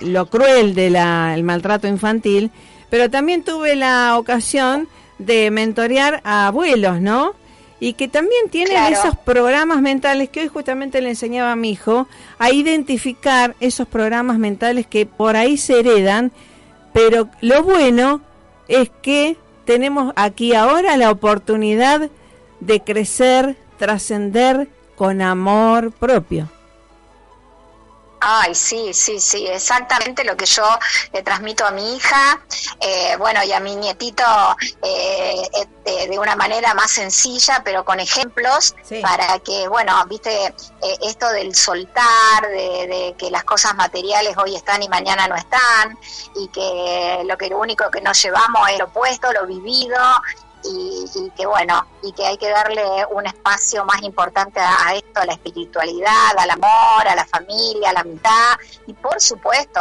lo 0.00 0.26
cruel 0.26 0.74
del 0.74 0.96
el 0.96 1.42
maltrato 1.44 1.86
infantil, 1.86 2.50
pero 2.90 3.08
también 3.08 3.44
tuve 3.44 3.76
la 3.76 4.18
ocasión 4.18 4.88
de 5.18 5.50
mentorear 5.50 6.20
a 6.24 6.48
abuelos, 6.48 7.00
¿no? 7.00 7.34
Y 7.80 7.92
que 7.92 8.08
también 8.08 8.48
tienen 8.50 8.92
esos 8.92 9.16
programas 9.16 9.80
mentales 9.80 10.28
que 10.28 10.40
hoy 10.40 10.48
justamente 10.48 11.00
le 11.00 11.10
enseñaba 11.10 11.52
a 11.52 11.56
mi 11.56 11.70
hijo 11.70 12.08
a 12.38 12.50
identificar 12.50 13.54
esos 13.60 13.86
programas 13.86 14.38
mentales 14.38 14.86
que 14.86 15.06
por 15.06 15.36
ahí 15.36 15.56
se 15.56 15.78
heredan, 15.78 16.32
pero 16.92 17.28
lo 17.40 17.62
bueno 17.62 18.20
es 18.66 18.90
que 19.02 19.36
tenemos 19.64 20.12
aquí 20.16 20.54
ahora 20.54 20.96
la 20.96 21.10
oportunidad 21.10 22.10
de 22.58 22.80
crecer, 22.80 23.56
trascender 23.78 24.68
con 24.96 25.22
amor 25.22 25.92
propio. 25.92 26.48
Ay, 28.20 28.54
sí, 28.54 28.92
sí, 28.92 29.20
sí, 29.20 29.46
exactamente 29.46 30.24
lo 30.24 30.36
que 30.36 30.46
yo 30.46 30.66
le 31.12 31.22
transmito 31.22 31.64
a 31.64 31.70
mi 31.70 31.96
hija, 31.96 32.40
eh, 32.80 33.16
bueno, 33.16 33.42
y 33.44 33.52
a 33.52 33.60
mi 33.60 33.76
nietito 33.76 34.24
eh, 34.82 35.48
este, 35.52 36.08
de 36.08 36.18
una 36.18 36.34
manera 36.34 36.74
más 36.74 36.90
sencilla, 36.90 37.62
pero 37.64 37.84
con 37.84 38.00
ejemplos, 38.00 38.74
para 39.02 39.38
que, 39.38 39.68
bueno, 39.68 40.04
viste, 40.06 40.46
eh, 40.46 40.98
esto 41.02 41.28
del 41.30 41.54
soltar, 41.54 42.42
de, 42.42 42.86
de, 42.86 43.14
que 43.16 43.30
las 43.30 43.44
cosas 43.44 43.74
materiales 43.76 44.36
hoy 44.36 44.56
están 44.56 44.82
y 44.82 44.88
mañana 44.88 45.28
no 45.28 45.36
están, 45.36 45.96
y 46.34 46.48
que 46.48 47.22
lo 47.24 47.38
que 47.38 47.48
lo 47.48 47.58
único 47.58 47.90
que 47.90 48.00
nos 48.00 48.20
llevamos 48.20 48.68
es 48.70 48.78
lo 48.78 48.86
opuesto, 48.86 49.32
lo 49.32 49.46
vivido, 49.46 49.98
y, 50.68 51.30
que 51.36 51.46
bueno, 51.46 51.86
y 52.02 52.12
que 52.12 52.26
hay 52.26 52.36
que 52.36 52.48
darle 52.48 52.82
un 53.10 53.26
espacio 53.26 53.84
más 53.84 54.02
importante 54.02 54.60
a, 54.60 54.94
esto, 54.94 55.20
a 55.20 55.26
la 55.26 55.32
espiritualidad, 55.32 56.38
al 56.38 56.50
amor, 56.50 57.08
a 57.08 57.14
la 57.14 57.26
familia, 57.26 57.90
a 57.90 57.92
la 57.94 58.00
amistad 58.00 58.56
y 58.86 58.92
por 58.94 59.20
supuesto 59.20 59.80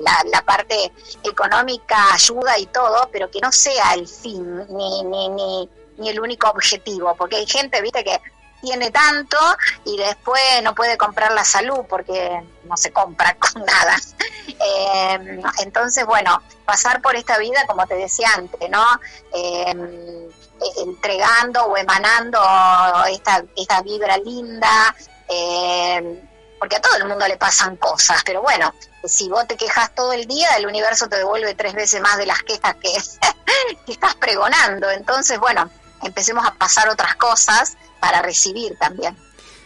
la, 0.00 0.12
la, 0.30 0.42
parte 0.42 0.92
económica 1.22 2.12
ayuda 2.12 2.58
y 2.58 2.66
todo, 2.66 3.08
pero 3.12 3.30
que 3.30 3.40
no 3.40 3.52
sea 3.52 3.94
el 3.94 4.06
fin 4.06 4.66
ni, 4.68 5.02
ni, 5.04 5.28
ni, 5.28 5.68
ni 5.98 6.08
el 6.08 6.20
único 6.20 6.48
objetivo, 6.48 7.14
porque 7.16 7.36
hay 7.36 7.46
gente, 7.46 7.80
viste, 7.82 8.02
que 8.02 8.20
tiene 8.60 8.90
tanto 8.90 9.36
y 9.84 9.96
después 9.96 10.42
no 10.62 10.74
puede 10.74 10.96
comprar 10.96 11.32
la 11.32 11.44
salud 11.44 11.80
porque 11.88 12.42
no 12.64 12.76
se 12.76 12.92
compra 12.92 13.34
con 13.38 13.64
nada. 13.64 13.96
Eh, 14.48 15.40
entonces, 15.60 16.04
bueno, 16.06 16.42
pasar 16.64 17.00
por 17.00 17.16
esta 17.16 17.38
vida, 17.38 17.64
como 17.66 17.86
te 17.86 17.94
decía 17.94 18.28
antes, 18.36 18.68
¿no? 18.70 18.84
Eh, 19.34 20.28
entregando 20.84 21.64
o 21.64 21.76
emanando 21.76 22.38
esta, 23.10 23.42
esta 23.56 23.80
vibra 23.82 24.18
linda, 24.18 24.94
eh, 25.28 26.22
porque 26.58 26.76
a 26.76 26.80
todo 26.80 26.96
el 26.96 27.06
mundo 27.06 27.26
le 27.26 27.38
pasan 27.38 27.76
cosas, 27.76 28.22
pero 28.24 28.42
bueno, 28.42 28.74
si 29.04 29.30
vos 29.30 29.46
te 29.46 29.56
quejas 29.56 29.94
todo 29.94 30.12
el 30.12 30.26
día, 30.26 30.56
el 30.58 30.66
universo 30.66 31.08
te 31.08 31.16
devuelve 31.16 31.54
tres 31.54 31.72
veces 31.72 32.02
más 32.02 32.18
de 32.18 32.26
las 32.26 32.42
quejas 32.42 32.76
que, 32.76 32.92
que 33.86 33.92
estás 33.92 34.14
pregonando. 34.16 34.90
Entonces, 34.90 35.38
bueno, 35.38 35.70
empecemos 36.02 36.46
a 36.46 36.54
pasar 36.54 36.88
otras 36.88 37.16
cosas 37.16 37.76
para 38.00 38.22
recibir 38.22 38.76
también. 38.78 39.16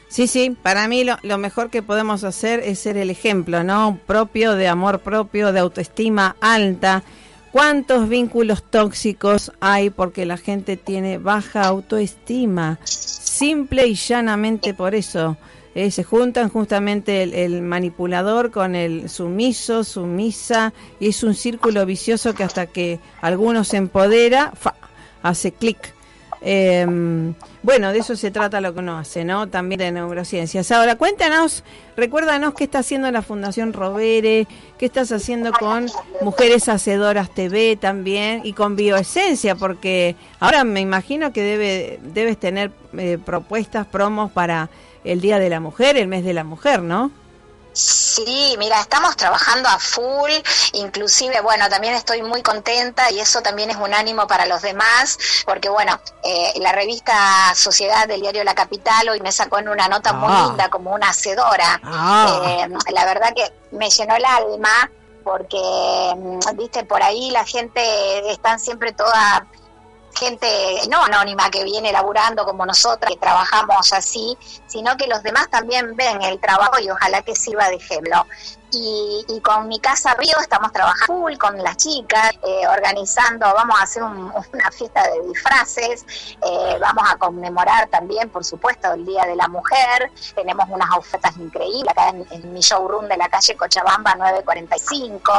Sí, 0.08 0.28
sí, 0.28 0.56
para 0.62 0.86
mí 0.86 1.04
lo, 1.04 1.38
mejor 1.38 1.70
que 1.70 1.82
podemos 1.82 2.22
hacer 2.22 2.60
es 2.60 2.78
ser 2.78 2.96
el 2.96 3.10
ejemplo, 3.10 3.64
¿no? 3.64 3.98
Propio 4.06 4.54
de 4.54 4.68
amor 4.68 5.00
propio, 5.00 5.52
de 5.52 5.58
autoestima 5.58 6.36
alta. 6.40 7.02
¿Cuántos 7.50 8.08
vínculos 8.08 8.62
tóxicos 8.62 9.52
hay 9.60 9.90
porque 9.90 10.24
la 10.24 10.36
gente 10.36 10.76
tiene 10.76 11.18
baja 11.18 11.62
autoestima? 11.62 12.78
Simple 12.84 13.86
y 13.86 13.94
llanamente 13.94 14.74
por 14.74 14.94
eso. 14.94 15.36
Eh, 15.74 15.90
se 15.90 16.04
juntan 16.04 16.48
justamente 16.48 17.24
el, 17.24 17.62
manipulador 17.62 18.52
con 18.52 18.76
el 18.76 19.10
sumiso, 19.10 19.82
sumisa, 19.82 20.72
y 21.00 21.08
es 21.08 21.24
un 21.24 21.34
círculo 21.34 21.84
vicioso 21.84 22.34
que 22.34 22.44
hasta 22.44 22.66
que 22.66 23.00
alguno 23.20 23.64
se 23.64 23.78
empodera, 23.78 24.52
hace 25.22 25.50
clic 25.50 25.93
eh, 26.46 26.86
bueno, 27.62 27.92
de 27.92 28.00
eso 28.00 28.16
se 28.16 28.30
trata 28.30 28.60
lo 28.60 28.74
que 28.74 28.80
uno 28.80 28.98
hace, 28.98 29.24
¿no? 29.24 29.48
También 29.48 29.78
de 29.78 29.90
neurociencias. 29.90 30.70
Ahora, 30.70 30.96
cuéntanos, 30.96 31.64
recuérdanos 31.96 32.52
qué 32.52 32.64
está 32.64 32.80
haciendo 32.80 33.10
la 33.10 33.22
Fundación 33.22 33.72
Rovere, 33.72 34.46
qué 34.76 34.84
estás 34.84 35.10
haciendo 35.10 35.52
con 35.52 35.86
Mujeres 36.20 36.68
Hacedoras 36.68 37.30
TV 37.30 37.76
también 37.76 38.42
y 38.44 38.52
con 38.52 38.76
Bioesencia, 38.76 39.54
porque 39.54 40.16
ahora 40.38 40.64
me 40.64 40.82
imagino 40.82 41.32
que 41.32 41.42
debe, 41.42 41.98
debes 42.02 42.38
tener 42.38 42.72
eh, 42.98 43.16
propuestas, 43.24 43.86
promos 43.86 44.30
para 44.30 44.68
el 45.02 45.22
Día 45.22 45.38
de 45.38 45.48
la 45.48 45.60
Mujer, 45.60 45.96
el 45.96 46.08
mes 46.08 46.24
de 46.24 46.34
la 46.34 46.44
Mujer, 46.44 46.82
¿no? 46.82 47.10
Sí, 47.74 48.54
mira, 48.56 48.80
estamos 48.80 49.16
trabajando 49.16 49.68
a 49.68 49.80
full, 49.80 50.30
inclusive, 50.74 51.40
bueno, 51.40 51.68
también 51.68 51.94
estoy 51.94 52.22
muy 52.22 52.40
contenta 52.40 53.10
y 53.10 53.18
eso 53.18 53.42
también 53.42 53.68
es 53.68 53.76
un 53.76 53.92
ánimo 53.92 54.28
para 54.28 54.46
los 54.46 54.62
demás, 54.62 55.18
porque 55.44 55.68
bueno, 55.68 55.98
eh, 56.22 56.52
la 56.60 56.70
revista 56.70 57.52
Sociedad 57.56 58.06
del 58.06 58.20
diario 58.20 58.44
La 58.44 58.54
Capital 58.54 59.08
hoy 59.08 59.20
me 59.20 59.32
sacó 59.32 59.58
en 59.58 59.68
una 59.68 59.88
nota 59.88 60.12
muy 60.12 60.32
ah. 60.32 60.46
linda 60.46 60.68
como 60.70 60.94
una 60.94 61.08
hacedora. 61.08 61.80
Ah. 61.82 62.42
Eh, 62.46 62.68
la 62.92 63.04
verdad 63.06 63.34
que 63.34 63.52
me 63.72 63.90
llenó 63.90 64.14
el 64.14 64.24
alma 64.24 64.90
porque, 65.24 66.14
mm, 66.16 66.56
viste, 66.56 66.84
por 66.84 67.02
ahí 67.02 67.30
la 67.32 67.44
gente 67.44 68.30
están 68.30 68.60
siempre 68.60 68.92
toda 68.92 69.46
gente 70.14 70.48
no 70.88 71.02
anónima 71.02 71.50
que 71.50 71.64
viene 71.64 71.92
laburando 71.92 72.44
como 72.44 72.64
nosotras, 72.66 73.12
que 73.12 73.18
trabajamos 73.18 73.92
así, 73.92 74.36
sino 74.66 74.96
que 74.96 75.06
los 75.06 75.22
demás 75.22 75.48
también 75.50 75.94
ven 75.96 76.22
el 76.22 76.40
trabajo 76.40 76.78
y 76.80 76.90
ojalá 76.90 77.22
que 77.22 77.34
sirva 77.34 77.68
de 77.68 77.76
ejemplo. 77.76 78.26
Y, 78.76 79.40
con 79.44 79.68
mi 79.68 79.78
casa 79.78 80.14
Río 80.14 80.36
estamos 80.40 80.72
trabajando 80.72 81.04
full 81.06 81.36
con 81.36 81.62
las 81.62 81.76
chicas, 81.76 82.32
eh, 82.42 82.66
organizando, 82.66 83.46
vamos 83.54 83.78
a 83.78 83.84
hacer 83.84 84.02
una 84.02 84.70
fiesta 84.72 85.02
de 85.04 85.28
disfraces, 85.28 86.04
eh, 86.42 86.78
vamos 86.80 87.04
a 87.08 87.16
conmemorar 87.16 87.88
también, 87.88 88.30
por 88.30 88.44
supuesto, 88.44 88.92
el 88.92 89.04
Día 89.04 89.26
de 89.26 89.36
la 89.36 89.48
Mujer, 89.48 90.10
tenemos 90.34 90.66
unas 90.68 90.90
ofertas 90.96 91.36
increíbles 91.36 91.92
acá 91.92 92.08
en, 92.08 92.26
en 92.30 92.52
mi 92.52 92.60
showroom 92.60 93.06
de 93.06 93.16
la 93.16 93.28
calle 93.28 93.56
Cochabamba 93.56 94.14
945, 94.16 95.32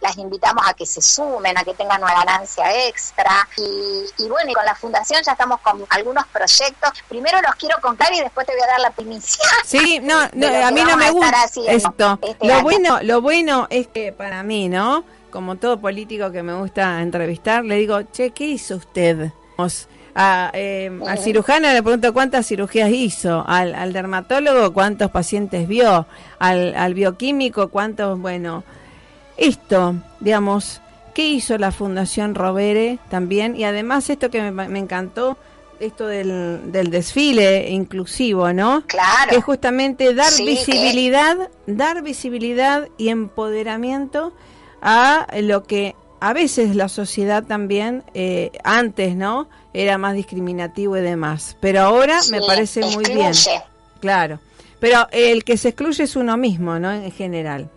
las 0.00 0.16
invitamos 0.16 0.64
a 0.66 0.74
que 0.74 0.86
se 0.86 1.02
sumen, 1.02 1.56
a 1.58 1.64
que 1.64 1.74
tengan 1.74 2.02
una 2.02 2.14
ganancia 2.14 2.86
extra. 2.86 3.48
Y, 3.56 4.28
bueno, 4.28 4.50
y 4.50 4.54
con 4.54 4.64
la 4.64 4.74
fundación 4.74 5.22
ya 5.24 5.32
estamos 5.32 5.60
con 5.60 5.84
algunos 5.90 6.26
proyectos. 6.28 6.90
Primero 7.08 7.40
los 7.42 7.54
quiero 7.56 7.80
contar 7.80 8.12
y 8.12 8.20
después 8.20 8.46
te 8.46 8.52
voy 8.52 8.62
a 8.62 8.66
dar 8.66 8.80
la 8.80 8.90
primicia. 8.90 9.44
Sí, 9.64 10.00
no, 10.02 10.18
a 10.20 10.70
mí 10.70 10.82
no 10.82 10.96
me 10.96 11.10
gusta 11.10 11.44
esto. 11.44 12.18
Este 12.22 12.46
lo 12.46 12.62
bueno, 12.62 12.98
lo 13.02 13.20
bueno 13.20 13.66
es 13.70 13.88
que 13.88 14.12
para 14.12 14.42
mí, 14.42 14.68
¿no? 14.68 15.04
Como 15.30 15.56
todo 15.56 15.80
político 15.80 16.30
que 16.32 16.42
me 16.42 16.54
gusta 16.54 17.02
entrevistar, 17.02 17.64
le 17.64 17.76
digo, 17.76 18.02
che, 18.12 18.30
¿qué 18.30 18.44
hizo 18.44 18.76
usted? 18.76 19.32
A, 20.14 20.50
eh, 20.54 20.90
al 21.06 21.18
cirujano 21.18 21.72
le 21.72 21.82
pregunto 21.82 22.12
cuántas 22.12 22.46
cirugías 22.46 22.90
hizo, 22.90 23.44
al, 23.46 23.74
al 23.74 23.92
dermatólogo 23.92 24.72
cuántos 24.72 25.10
pacientes 25.10 25.66
vio, 25.66 26.06
al, 26.38 26.74
al 26.76 26.94
bioquímico 26.94 27.68
cuántos, 27.68 28.18
bueno, 28.18 28.64
esto, 29.38 29.94
digamos, 30.20 30.80
¿qué 31.14 31.28
hizo 31.28 31.56
la 31.58 31.72
Fundación 31.72 32.34
Rovere 32.34 32.98
también? 33.08 33.56
Y 33.56 33.64
además 33.64 34.10
esto 34.10 34.30
que 34.30 34.50
me, 34.50 34.78
encantó, 34.78 35.38
esto 35.80 36.06
del, 36.06 36.72
del, 36.72 36.90
desfile 36.90 37.70
inclusivo, 37.70 38.52
¿no? 38.52 38.82
Claro. 38.86 39.30
Que 39.30 39.36
es 39.36 39.44
justamente 39.44 40.12
dar 40.14 40.32
visibilidad, 40.38 41.50
dar 41.66 42.02
visibilidad 42.02 42.88
y 42.98 43.08
empoderamiento 43.08 44.32
a 44.82 45.26
lo 45.40 45.64
que 45.64 45.94
a 46.20 46.32
veces 46.32 46.74
la 46.74 46.88
sociedad 46.88 47.44
también, 47.44 48.02
eh, 48.14 48.50
antes, 48.64 49.14
¿no? 49.14 49.48
Era 49.72 49.98
más 49.98 50.14
discriminativo 50.14 50.96
y 50.96 51.00
demás. 51.00 51.56
Pero 51.60 51.80
ahora 51.80 52.20
me 52.30 52.40
parece 52.40 52.80
muy 52.84 53.04
bien. 53.04 53.32
Claro. 54.00 54.40
Pero 54.80 55.06
el 55.12 55.44
que 55.44 55.56
se 55.56 55.70
excluye 55.70 56.04
es 56.04 56.16
uno 56.16 56.36
mismo, 56.36 56.78
¿no? 56.78 56.92
En 56.92 57.10
general. 57.12 57.70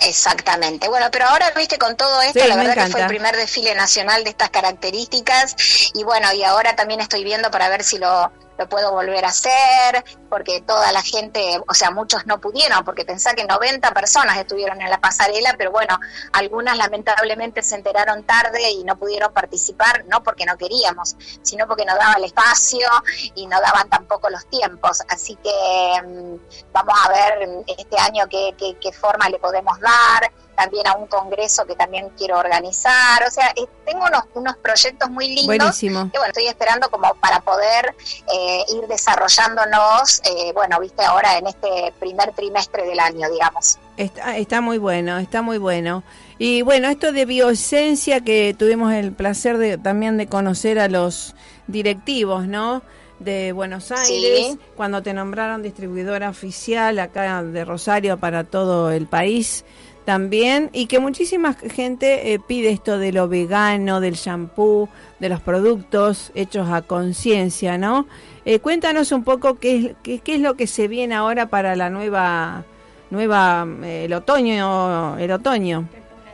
Exactamente. 0.00 0.88
Bueno, 0.88 1.06
pero 1.12 1.26
ahora, 1.26 1.50
viste, 1.56 1.78
con 1.78 1.96
todo 1.96 2.20
esto, 2.22 2.44
la 2.46 2.56
verdad 2.56 2.74
que 2.74 2.90
fue 2.90 3.02
el 3.02 3.06
primer 3.06 3.36
desfile 3.36 3.74
nacional 3.74 4.24
de 4.24 4.30
estas 4.30 4.50
características 4.50 5.92
y 5.94 6.02
bueno, 6.02 6.32
y 6.32 6.42
ahora 6.42 6.74
también 6.74 7.00
estoy 7.00 7.24
viendo 7.24 7.50
para 7.50 7.68
ver 7.68 7.84
si 7.84 7.98
lo, 7.98 8.32
puedo 8.66 8.92
volver 8.92 9.24
a 9.24 9.28
hacer, 9.28 10.04
porque 10.28 10.60
toda 10.62 10.92
la 10.92 11.02
gente, 11.02 11.60
o 11.66 11.74
sea, 11.74 11.90
muchos 11.90 12.26
no 12.26 12.40
pudieron, 12.40 12.84
porque 12.84 13.04
pensá 13.04 13.34
que 13.34 13.44
90 13.44 13.92
personas 13.92 14.38
estuvieron 14.38 14.80
en 14.80 14.90
la 14.90 15.00
pasarela, 15.00 15.54
pero 15.58 15.70
bueno, 15.70 15.98
algunas 16.32 16.76
lamentablemente 16.76 17.62
se 17.62 17.74
enteraron 17.74 18.24
tarde 18.24 18.70
y 18.70 18.84
no 18.84 18.96
pudieron 18.96 19.32
participar, 19.32 20.04
no 20.06 20.22
porque 20.22 20.46
no 20.46 20.56
queríamos, 20.56 21.16
sino 21.42 21.66
porque 21.66 21.84
no 21.84 21.96
daba 21.96 22.14
el 22.14 22.24
espacio 22.24 22.88
y 23.34 23.46
no 23.46 23.60
daban 23.60 23.88
tampoco 23.88 24.30
los 24.30 24.46
tiempos. 24.46 25.02
Así 25.08 25.36
que 25.36 26.02
mm, 26.02 26.72
vamos 26.72 26.94
a 27.04 27.08
ver 27.08 27.48
este 27.66 27.98
año 27.98 28.26
qué, 28.28 28.54
qué, 28.58 28.76
qué 28.80 28.92
forma 28.92 29.28
le 29.28 29.38
podemos 29.38 29.78
dar 29.80 30.30
también 30.56 30.86
a 30.86 30.94
un 30.94 31.06
congreso 31.06 31.64
que 31.66 31.74
también 31.74 32.10
quiero 32.16 32.38
organizar. 32.38 33.22
O 33.26 33.30
sea, 33.30 33.52
tengo 33.84 34.04
unos, 34.06 34.24
unos 34.34 34.56
proyectos 34.56 35.10
muy 35.10 35.28
lindos 35.28 35.46
Buenísimo. 35.46 36.10
que 36.10 36.18
bueno, 36.18 36.32
estoy 36.32 36.46
esperando 36.46 36.90
como 36.90 37.14
para 37.14 37.40
poder 37.40 37.94
eh, 38.32 38.64
ir 38.74 38.86
desarrollándonos, 38.88 40.20
eh, 40.24 40.52
bueno, 40.54 40.78
viste 40.80 41.04
ahora 41.04 41.38
en 41.38 41.46
este 41.46 41.92
primer 41.98 42.32
trimestre 42.32 42.84
del 42.84 43.00
año, 43.00 43.30
digamos. 43.30 43.78
Está, 43.96 44.36
está 44.36 44.60
muy 44.60 44.78
bueno, 44.78 45.18
está 45.18 45.42
muy 45.42 45.58
bueno. 45.58 46.02
Y 46.38 46.62
bueno, 46.62 46.88
esto 46.88 47.12
de 47.12 47.24
bioesencia 47.24 48.20
que 48.20 48.54
tuvimos 48.58 48.92
el 48.92 49.12
placer 49.12 49.58
de 49.58 49.78
también 49.78 50.16
de 50.16 50.26
conocer 50.26 50.78
a 50.78 50.88
los 50.88 51.34
directivos, 51.66 52.46
¿no? 52.46 52.82
de 53.22 53.52
Buenos 53.52 53.92
Aires, 53.92 54.56
cuando 54.76 55.02
te 55.02 55.12
nombraron 55.12 55.62
distribuidora 55.62 56.28
oficial 56.28 56.98
acá 56.98 57.42
de 57.42 57.64
Rosario 57.64 58.18
para 58.18 58.44
todo 58.44 58.90
el 58.90 59.06
país 59.06 59.64
también, 60.04 60.70
y 60.72 60.86
que 60.86 60.98
muchísima 60.98 61.54
gente 61.54 62.32
eh, 62.32 62.38
pide 62.38 62.70
esto 62.70 62.98
de 62.98 63.12
lo 63.12 63.28
vegano, 63.28 64.00
del 64.00 64.14
shampoo, 64.14 64.88
de 65.20 65.28
los 65.28 65.40
productos 65.40 66.32
hechos 66.34 66.68
a 66.70 66.82
conciencia, 66.82 67.78
¿no? 67.78 68.06
Eh, 68.44 68.58
cuéntanos 68.58 69.12
un 69.12 69.22
poco 69.22 69.58
qué 69.58 69.94
es, 70.04 70.20
qué, 70.20 70.34
es 70.34 70.40
lo 70.40 70.54
que 70.54 70.66
se 70.66 70.88
viene 70.88 71.14
ahora 71.14 71.46
para 71.46 71.76
la 71.76 71.90
nueva, 71.90 72.64
nueva 73.10 73.66
eh, 73.84 74.06
el 74.06 74.12
otoño, 74.14 75.16
el 75.18 75.30
otoño 75.30 75.88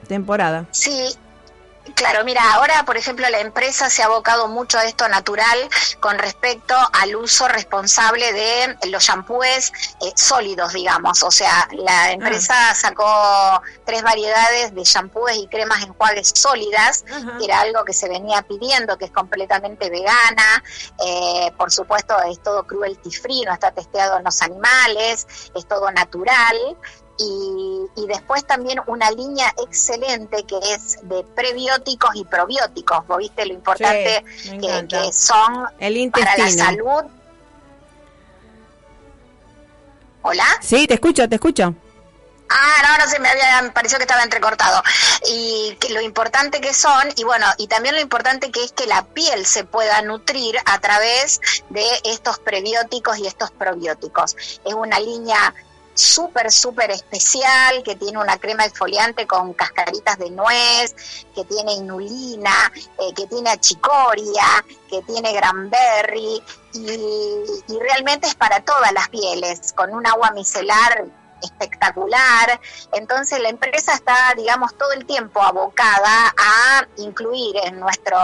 temporada. 0.09 0.66
Sí, 0.72 0.90
Claro, 1.94 2.24
mira, 2.24 2.55
ahora 2.55 2.85
por 2.85 2.96
ejemplo 2.96 3.29
la 3.29 3.40
empresa 3.40 3.90
se 3.90 4.03
ha 4.03 4.07
abocado 4.07 4.48
mucho 4.48 4.79
a 4.79 4.85
esto 4.85 5.09
natural 5.09 5.59
con 6.01 6.18
respecto 6.18 6.74
al 6.92 7.16
uso 7.16 7.48
responsable 7.48 8.33
de 8.33 8.77
los 8.88 9.05
shampoos 9.05 9.72
eh, 10.01 10.12
sólidos, 10.14 10.72
digamos. 10.72 11.22
O 11.22 11.31
sea, 11.31 11.68
la 11.72 12.12
empresa 12.12 12.70
ah. 12.70 12.74
sacó 12.74 13.62
tres 13.85 14.03
variedades 14.03 14.74
de 14.74 14.85
shampoos 14.85 15.33
y 15.37 15.46
cremas 15.48 15.83
enjuagues 15.83 16.33
sólidas, 16.35 17.05
que 17.38 17.44
era 17.44 17.61
algo 17.61 17.85
que 17.85 17.92
se 17.92 18.09
venía 18.09 18.42
pidiendo, 18.42 18.98
que 18.98 19.07
es 19.07 19.11
completamente 19.11 19.90
vegana. 19.90 20.62
Eh, 21.05 21.53
por 21.57 21.70
supuesto, 21.70 22.16
es 22.22 22.42
todo 22.42 22.66
cruelty 22.66 23.11
free, 23.11 23.42
no 23.42 23.53
está 23.53 23.70
testeado 23.72 24.18
en 24.18 24.24
los 24.24 24.42
animales, 24.42 25.27
es 25.55 25.66
todo 25.66 25.90
natural 25.90 26.57
y, 27.18 28.07
después 28.07 28.46
también 28.46 28.81
una 28.87 29.11
línea 29.11 29.52
excelente 29.62 30.44
que 30.44 30.59
es 30.72 30.96
de 31.02 31.22
prebióticos 31.35 32.11
y 32.14 32.24
probióticos. 32.24 33.07
¿Vos 33.07 33.18
viste 33.18 33.44
lo 33.44 33.52
importante 33.52 34.24
que, 34.44 35.12
son 35.12 35.66
para 36.11 36.38
la 36.38 36.50
salud? 36.50 37.04
¿Hola? 40.22 40.44
Sí, 40.61 40.87
te 40.87 40.94
escucho, 40.94 41.28
te 41.28 41.35
escucho. 41.35 41.74
Ah, 42.50 42.83
no, 42.83 43.04
no 43.04 43.11
se 43.11 43.18
me 43.18 43.28
había 43.28 43.61
me 43.61 43.70
pareció 43.70 43.98
que 43.98 44.04
estaba 44.04 44.22
entrecortado. 44.22 44.83
Y 45.28 45.76
que 45.81 45.90
lo 45.90 46.00
importante 46.00 46.61
que 46.61 46.72
son, 46.72 47.09
y 47.16 47.24
bueno, 47.24 47.46
y 47.59 47.66
también 47.66 47.94
lo 47.94 48.00
importante 48.00 48.50
que 48.50 48.64
es 48.64 48.72
que 48.72 48.87
la 48.87 49.04
piel 49.04 49.44
se 49.44 49.64
pueda 49.64 50.00
nutrir 50.02 50.57
a 50.64 50.78
través 50.81 51.40
de 51.68 51.85
estos 52.04 52.38
prebióticos 52.38 53.18
y 53.18 53.26
estos 53.26 53.50
probióticos. 53.50 54.37
Es 54.64 54.74
una 54.74 54.98
línea 54.98 55.54
súper, 55.99 56.51
súper 56.53 56.91
especial, 56.91 57.83
que 57.83 57.97
tiene 57.97 58.19
una 58.19 58.39
crema 58.39 58.65
exfoliante 58.65 59.27
con 59.27 59.53
cascaritas 59.55 60.19
de 60.19 60.31
nuez, 60.31 60.95
que 61.35 61.45
tiene 61.45 61.73
inulina, 61.73 62.73
eh, 62.99 63.13
que 63.15 63.27
tiene 63.27 63.51
achicoria, 63.51 64.65
que 64.89 65.03
tiene 65.03 65.33
granberry, 65.33 66.43
y, 66.75 67.43
y 67.69 67.79
realmente 67.81 68.29
es 68.29 68.35
para 68.35 68.61
todas 68.61 68.93
las 68.93 69.09
pieles, 69.09 69.73
con 69.73 69.93
un 69.93 70.07
agua 70.07 70.31
micelar 70.31 71.07
espectacular. 71.43 72.61
Entonces 72.93 73.41
la 73.41 73.49
empresa 73.49 73.95
está, 73.95 74.35
digamos, 74.37 74.77
todo 74.77 74.93
el 74.93 75.07
tiempo 75.07 75.43
abocada 75.43 76.35
a 76.37 76.87
incluir 76.97 77.57
en 77.65 77.79
nuestro 77.81 78.19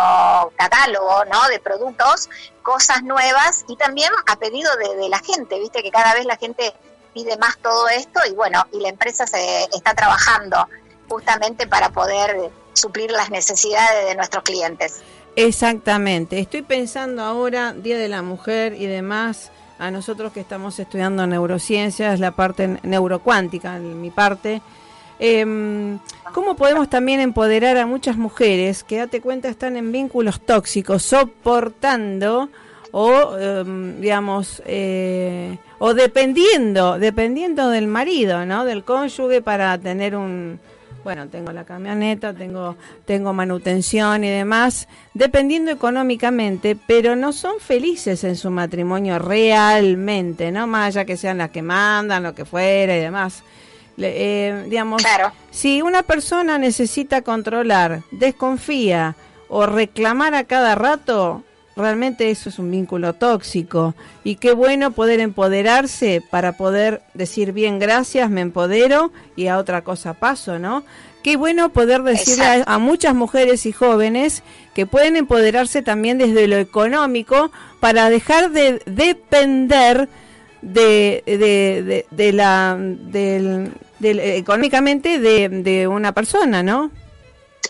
catálogo 0.56 1.24
¿no? 1.26 1.48
de 1.48 1.60
productos 1.60 2.28
cosas 2.62 3.02
nuevas 3.02 3.64
y 3.68 3.76
también 3.76 4.10
a 4.26 4.36
pedido 4.36 4.74
de, 4.76 4.96
de 4.96 5.08
la 5.08 5.18
gente, 5.18 5.58
viste 5.58 5.82
que 5.82 5.90
cada 5.90 6.14
vez 6.14 6.24
la 6.24 6.36
gente 6.36 6.74
pide 7.14 7.36
más 7.38 7.56
todo 7.58 7.88
esto 7.88 8.20
y 8.28 8.34
bueno, 8.34 8.66
y 8.72 8.80
la 8.80 8.88
empresa 8.88 9.26
se 9.26 9.64
está 9.72 9.94
trabajando 9.94 10.68
justamente 11.08 11.66
para 11.66 11.90
poder 11.90 12.50
suplir 12.72 13.10
las 13.12 13.30
necesidades 13.30 14.06
de 14.08 14.16
nuestros 14.16 14.42
clientes. 14.42 15.00
Exactamente, 15.36 16.38
estoy 16.38 16.62
pensando 16.62 17.22
ahora, 17.22 17.72
Día 17.72 17.96
de 17.96 18.08
la 18.08 18.22
Mujer 18.22 18.74
y 18.74 18.86
demás, 18.86 19.50
a 19.78 19.90
nosotros 19.90 20.32
que 20.32 20.40
estamos 20.40 20.78
estudiando 20.78 21.26
neurociencias, 21.26 22.20
la 22.20 22.32
parte 22.32 22.78
neurocuántica, 22.82 23.78
mi 23.78 24.10
parte, 24.10 24.60
eh, 25.18 25.98
¿cómo 26.32 26.56
podemos 26.56 26.90
también 26.90 27.20
empoderar 27.20 27.76
a 27.78 27.86
muchas 27.86 28.16
mujeres 28.16 28.84
que, 28.84 28.98
date 28.98 29.20
cuenta, 29.20 29.48
están 29.48 29.76
en 29.76 29.92
vínculos 29.92 30.40
tóxicos, 30.40 31.02
soportando 31.02 32.48
o, 32.96 33.36
em, 33.36 34.00
digamos, 34.00 34.62
eh, 34.66 35.58
o 35.80 35.94
dependiendo, 35.94 36.96
dependiendo 36.96 37.68
del 37.68 37.88
marido, 37.88 38.46
¿no? 38.46 38.64
Del 38.64 38.84
cónyuge 38.84 39.42
para 39.42 39.76
tener 39.78 40.14
un, 40.14 40.60
bueno, 41.02 41.26
tengo 41.26 41.50
la 41.50 41.64
camioneta, 41.64 42.32
tengo, 42.32 42.76
tengo 43.04 43.32
manutención 43.32 44.22
y 44.22 44.30
demás, 44.30 44.86
dependiendo 45.12 45.72
económicamente, 45.72 46.76
pero 46.86 47.16
no 47.16 47.32
son 47.32 47.58
felices 47.58 48.22
en 48.22 48.36
su 48.36 48.52
matrimonio 48.52 49.18
realmente, 49.18 50.52
¿no? 50.52 50.68
Más 50.68 50.94
allá 50.94 51.04
que 51.04 51.16
sean 51.16 51.38
las 51.38 51.50
que 51.50 51.62
mandan, 51.62 52.22
lo 52.22 52.32
que 52.32 52.44
fuera 52.44 52.96
y 52.96 53.00
demás. 53.00 53.42
Eh, 53.98 54.66
digamos, 54.68 55.02
si 55.50 55.82
una 55.82 56.04
persona 56.04 56.58
necesita 56.58 57.22
controlar, 57.22 58.02
desconfía 58.12 59.16
o 59.48 59.66
reclamar 59.66 60.36
a 60.36 60.44
cada 60.44 60.76
rato, 60.76 61.42
realmente 61.76 62.30
eso 62.30 62.48
es 62.48 62.58
un 62.58 62.70
vínculo 62.70 63.14
tóxico 63.14 63.94
y 64.22 64.36
qué 64.36 64.52
bueno 64.52 64.92
poder 64.92 65.20
empoderarse 65.20 66.22
para 66.30 66.52
poder 66.56 67.02
decir 67.14 67.52
bien 67.52 67.78
gracias, 67.78 68.30
me 68.30 68.40
empodero 68.40 69.12
y 69.36 69.48
a 69.48 69.58
otra 69.58 69.82
cosa 69.82 70.14
paso, 70.14 70.58
¿no? 70.58 70.84
Qué 71.22 71.36
bueno 71.36 71.70
poder 71.70 72.02
decirle 72.02 72.64
a, 72.66 72.78
muchas 72.78 73.14
mujeres 73.14 73.64
y 73.64 73.72
jóvenes 73.72 74.42
que 74.74 74.84
pueden 74.84 75.16
empoderarse 75.16 75.80
también 75.80 76.18
desde 76.18 76.46
lo 76.48 76.56
económico 76.56 77.50
para 77.80 78.10
dejar 78.10 78.50
de 78.50 78.82
depender 78.84 80.08
de, 80.60 81.22
de, 81.26 82.04
de, 82.10 82.32
la 82.34 82.76
del, 82.78 83.72
económicamente 84.00 85.18
de, 85.18 85.48
de 85.48 85.88
una 85.88 86.12
persona, 86.12 86.62
¿no? 86.62 86.90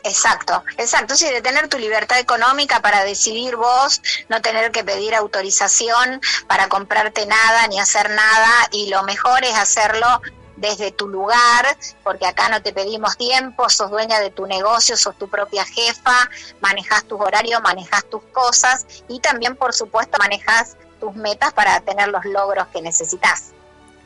Exacto, 0.07 0.63
exacto, 0.77 1.17
sí, 1.17 1.25
de 1.31 1.41
tener 1.41 1.69
tu 1.69 1.79
libertad 1.79 2.19
económica 2.19 2.81
para 2.81 3.05
decidir 3.05 3.57
vos, 3.57 4.03
no 4.29 4.43
tener 4.43 4.71
que 4.71 4.85
pedir 4.85 5.15
autorización 5.15 6.21
para 6.47 6.69
comprarte 6.69 7.25
nada 7.25 7.67
ni 7.69 7.81
hacer 7.81 8.11
nada 8.11 8.69
y 8.71 8.91
lo 8.91 9.03
mejor 9.05 9.43
es 9.45 9.57
hacerlo 9.57 10.21
desde 10.57 10.93
tu 10.93 11.09
lugar, 11.09 11.79
porque 12.03 12.27
acá 12.27 12.51
no 12.51 12.61
te 12.63 12.75
pedimos 12.75 13.17
tiempo, 13.17 13.71
sos 13.71 13.91
dueña 13.91 14.21
de 14.21 14.31
tu 14.31 14.45
negocio, 14.47 14.95
sos 14.99 15.17
tu 15.17 15.29
propia 15.29 15.65
jefa, 15.65 16.29
manejas 16.61 17.05
tus 17.05 17.19
horarios, 17.19 17.63
manejas 17.63 18.05
tus 18.11 18.23
cosas 18.25 18.85
y 19.09 19.21
también, 19.21 19.57
por 19.57 19.73
supuesto, 19.73 20.19
manejas 20.19 20.77
tus 21.01 21.15
metas 21.15 21.55
para 21.55 21.81
tener 21.81 22.09
los 22.09 22.27
logros 22.27 22.67
que 22.69 22.83
necesitas. 22.83 23.55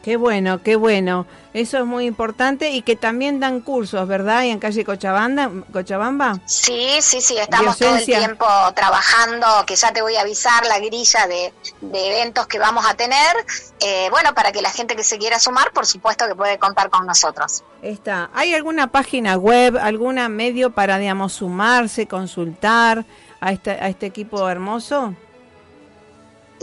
Qué 0.02 0.16
bueno, 0.16 0.62
qué 0.62 0.76
bueno. 0.76 1.26
Eso 1.54 1.78
es 1.78 1.84
muy 1.84 2.06
importante 2.06 2.70
y 2.70 2.82
que 2.82 2.94
también 2.94 3.40
dan 3.40 3.60
cursos, 3.60 4.06
¿verdad? 4.06 4.44
Y 4.44 4.50
en 4.50 4.60
calle 4.60 4.84
Cochabamba, 4.84 5.50
Cochabamba. 5.72 6.38
Sí, 6.46 6.98
sí, 7.00 7.20
sí, 7.20 7.36
estamos 7.36 7.76
todo 7.78 7.96
el 7.96 8.04
tiempo 8.04 8.46
trabajando, 8.74 9.46
que 9.66 9.74
ya 9.74 9.92
te 9.92 10.00
voy 10.00 10.14
a 10.16 10.20
avisar 10.20 10.64
la 10.66 10.78
grilla 10.78 11.26
de, 11.26 11.52
eventos 11.80 12.46
que 12.46 12.58
vamos 12.58 12.86
a 12.86 12.94
tener. 12.94 13.36
Eh, 13.80 14.08
bueno, 14.10 14.34
para 14.34 14.52
que 14.52 14.62
la 14.62 14.70
gente 14.70 14.94
que 14.94 15.02
se 15.02 15.18
quiera 15.18 15.40
sumar, 15.40 15.72
por 15.72 15.86
supuesto 15.86 16.26
que 16.28 16.34
puede 16.34 16.58
contar 16.58 16.90
con 16.90 17.04
nosotros. 17.06 17.64
Está. 17.82 18.30
¿Hay 18.34 18.54
alguna 18.54 18.88
página 18.88 19.36
web, 19.36 19.78
alguna 19.78 20.28
medio 20.28 20.70
para, 20.70 20.98
digamos, 20.98 21.32
sumarse, 21.32 22.06
consultar 22.06 23.04
a 23.40 23.52
este, 23.52 23.72
a 23.72 23.88
este 23.88 24.06
equipo 24.06 24.48
hermoso? 24.48 25.14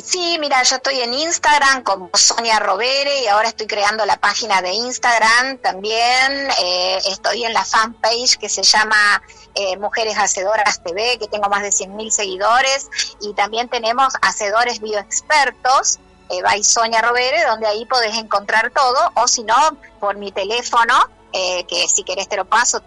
Sí, 0.03 0.37
mira, 0.39 0.61
yo 0.63 0.75
estoy 0.75 0.99
en 0.99 1.13
Instagram 1.13 1.83
como 1.83 2.09
Sonia 2.13 2.59
Robere 2.59 3.21
y 3.21 3.27
ahora 3.27 3.47
estoy 3.47 3.65
creando 3.65 4.05
la 4.05 4.17
página 4.17 4.61
de 4.61 4.73
Instagram 4.73 5.57
también. 5.59 6.49
Eh, 6.59 6.99
estoy 7.07 7.45
en 7.45 7.53
la 7.53 7.63
fanpage 7.63 8.37
que 8.37 8.49
se 8.49 8.61
llama 8.63 9.21
eh, 9.53 9.77
Mujeres 9.77 10.17
Hacedoras 10.17 10.83
TV, 10.83 11.17
que 11.17 11.27
tengo 11.27 11.47
más 11.49 11.63
de 11.63 11.69
100.000 11.69 12.09
seguidores. 12.09 12.89
Y 13.21 13.33
también 13.35 13.69
tenemos 13.69 14.13
Hacedores 14.21 14.81
Bioexpertos, 14.81 15.99
eh, 16.29 16.41
by 16.41 16.61
Sonia 16.63 17.01
Robere, 17.01 17.45
donde 17.45 17.67
ahí 17.67 17.85
podés 17.85 18.15
encontrar 18.17 18.71
todo. 18.71 19.11
O 19.15 19.27
si 19.29 19.43
no, 19.43 19.55
por 20.01 20.17
mi 20.17 20.31
teléfono, 20.33 21.09
eh, 21.35 21.65
que 21.67 21.87
si 21.89 22.03
querés 22.03 22.29
te 22.29 22.37
lo 22.37 22.45
paso, 22.45 22.81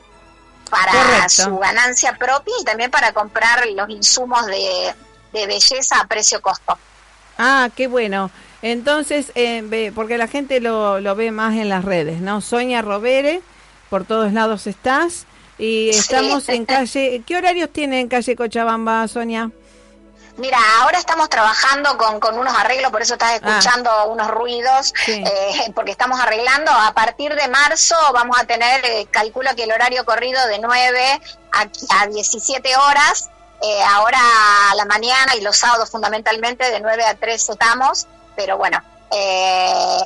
para 0.68 1.28
su 1.28 1.56
ganancia 1.58 2.16
propia 2.18 2.52
y 2.60 2.64
también 2.64 2.90
para 2.90 3.12
comprar 3.12 3.64
los 3.68 3.88
insumos 3.88 4.44
de, 4.46 4.92
de 5.32 5.46
belleza 5.46 6.00
a 6.00 6.06
precio 6.06 6.42
costo. 6.42 6.76
Ah, 7.38 7.70
qué 7.74 7.86
bueno. 7.86 8.30
Entonces, 8.62 9.30
eh, 9.34 9.92
porque 9.94 10.16
la 10.18 10.28
gente 10.28 10.60
lo, 10.60 11.00
lo 11.00 11.14
ve 11.14 11.30
más 11.30 11.54
en 11.54 11.68
las 11.68 11.84
redes, 11.84 12.20
¿no? 12.20 12.40
Sonia 12.40 12.82
Robere, 12.82 13.42
por 13.90 14.04
todos 14.04 14.32
lados 14.32 14.66
estás. 14.66 15.26
Y 15.58 15.90
estamos 15.90 16.48
en 16.50 16.66
calle. 16.66 17.22
¿Qué 17.26 17.36
horarios 17.36 17.72
tiene 17.72 18.00
en 18.00 18.08
calle 18.08 18.36
Cochabamba, 18.36 19.08
Sonia? 19.08 19.50
Mira, 20.38 20.58
ahora 20.80 20.98
estamos 20.98 21.30
trabajando 21.30 21.96
con, 21.96 22.20
con 22.20 22.38
unos 22.38 22.54
arreglos, 22.54 22.92
por 22.92 23.00
eso 23.00 23.14
estás 23.14 23.32
ah. 23.32 23.36
escuchando 23.36 23.90
unos 24.08 24.28
ruidos, 24.28 24.92
eh, 25.06 25.24
porque 25.74 25.92
estamos 25.92 26.20
arreglando. 26.20 26.70
A 26.70 26.92
partir 26.92 27.34
de 27.34 27.48
marzo 27.48 27.94
vamos 28.12 28.38
a 28.38 28.44
tener, 28.44 28.84
eh, 28.84 29.06
calculo 29.10 29.50
que 29.56 29.64
el 29.64 29.72
horario 29.72 30.04
corrido 30.04 30.46
de 30.48 30.58
9 30.58 31.20
a, 31.52 32.02
a 32.02 32.06
17 32.06 32.76
horas. 32.76 33.30
Eh, 33.62 33.82
ahora 33.88 34.18
a 34.70 34.74
la 34.74 34.84
mañana 34.84 35.34
y 35.34 35.40
los 35.40 35.56
sábados 35.56 35.90
fundamentalmente 35.90 36.70
de 36.70 36.78
9 36.78 37.04
a 37.04 37.14
3 37.14 37.48
estamos, 37.48 38.06
pero 38.36 38.58
bueno, 38.58 38.82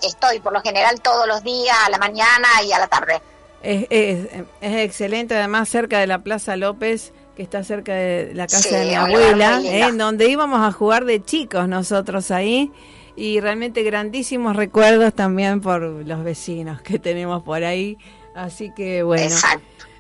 estoy 0.02 0.38
por 0.38 0.52
lo 0.52 0.60
general 0.62 1.00
todos 1.00 1.26
los 1.26 1.42
días, 1.42 1.76
a 1.84 1.90
la 1.90 1.98
mañana 1.98 2.62
y 2.62 2.70
a 2.70 2.78
la 2.78 2.86
tarde. 2.86 3.20
Es, 3.60 3.86
es, 3.90 4.28
es 4.60 4.76
excelente, 4.84 5.36
además 5.36 5.68
cerca 5.68 5.98
de 5.98 6.06
la 6.06 6.20
Plaza 6.20 6.54
López 6.54 7.12
que 7.36 7.42
está 7.42 7.64
cerca 7.64 7.94
de 7.94 8.32
la 8.34 8.46
casa 8.46 8.78
de 8.78 8.86
mi 8.86 8.94
abuela, 8.94 9.60
¿eh? 9.62 9.88
en 9.88 9.98
donde 9.98 10.28
íbamos 10.28 10.60
a 10.60 10.72
jugar 10.72 11.04
de 11.04 11.22
chicos 11.24 11.68
nosotros 11.68 12.30
ahí. 12.30 12.72
Y 13.16 13.40
realmente 13.40 13.82
grandísimos 13.82 14.56
recuerdos 14.56 15.14
también 15.14 15.60
por 15.60 15.82
los 15.82 16.24
vecinos 16.24 16.80
que 16.82 16.98
tenemos 16.98 17.42
por 17.42 17.64
ahí. 17.64 17.98
Así 18.34 18.72
que 18.74 19.02
bueno. 19.02 19.34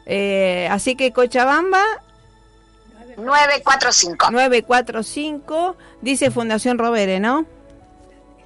Eh, 0.06 0.68
así 0.70 0.96
que 0.96 1.12
Cochabamba. 1.12 1.82
945. 3.16 4.30
945, 4.30 5.76
dice 6.00 6.30
Fundación 6.30 6.78
Robere, 6.78 7.20
¿no? 7.20 7.44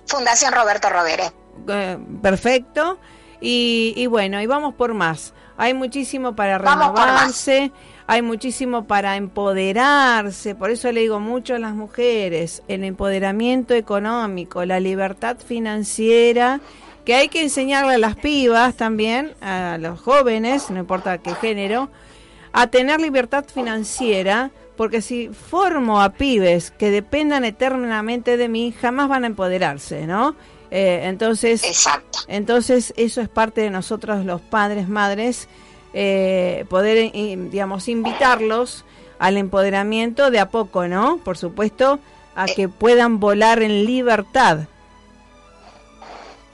Fundación 0.06 0.52
Roberto 0.52 0.90
Robere. 0.90 1.30
Eh, 1.68 1.98
perfecto. 2.22 2.98
Y, 3.40 3.94
y, 3.96 4.06
bueno, 4.06 4.40
y 4.40 4.46
vamos 4.46 4.74
por 4.74 4.94
más. 4.94 5.34
Hay 5.56 5.74
muchísimo 5.74 6.34
para 6.34 6.58
renovarse 6.58 7.70
hay 8.06 8.22
muchísimo 8.22 8.84
para 8.84 9.16
empoderarse, 9.16 10.54
por 10.54 10.70
eso 10.70 10.92
le 10.92 11.00
digo 11.00 11.20
mucho 11.20 11.54
a 11.54 11.58
las 11.58 11.74
mujeres, 11.74 12.62
el 12.68 12.84
empoderamiento 12.84 13.74
económico, 13.74 14.64
la 14.64 14.78
libertad 14.78 15.38
financiera, 15.38 16.60
que 17.04 17.14
hay 17.14 17.28
que 17.28 17.42
enseñarle 17.42 17.94
a 17.94 17.98
las 17.98 18.16
pibas 18.16 18.74
también, 18.76 19.34
a 19.40 19.78
los 19.78 20.00
jóvenes, 20.00 20.70
no 20.70 20.80
importa 20.80 21.18
qué 21.18 21.34
género, 21.34 21.90
a 22.52 22.66
tener 22.66 23.00
libertad 23.00 23.44
financiera, 23.52 24.50
porque 24.76 25.00
si 25.00 25.28
formo 25.28 26.00
a 26.00 26.10
pibes 26.10 26.70
que 26.72 26.90
dependan 26.90 27.44
eternamente 27.44 28.36
de 28.36 28.48
mí, 28.48 28.74
jamás 28.78 29.08
van 29.08 29.24
a 29.24 29.28
empoderarse, 29.28 30.06
¿no? 30.06 30.36
Eh, 30.70 31.02
entonces, 31.04 31.86
entonces 32.26 32.92
eso 32.96 33.20
es 33.20 33.28
parte 33.28 33.60
de 33.60 33.70
nosotros 33.70 34.24
los 34.24 34.40
padres, 34.40 34.88
madres, 34.88 35.48
eh, 35.94 36.66
poder, 36.68 37.12
digamos, 37.12 37.88
invitarlos 37.88 38.84
al 39.18 39.36
empoderamiento 39.36 40.30
de 40.30 40.40
a 40.40 40.50
poco, 40.50 40.86
¿no? 40.88 41.18
Por 41.18 41.38
supuesto, 41.38 41.98
a 42.34 42.46
que 42.46 42.68
puedan 42.68 43.20
volar 43.20 43.62
en 43.62 43.84
libertad. 43.84 44.66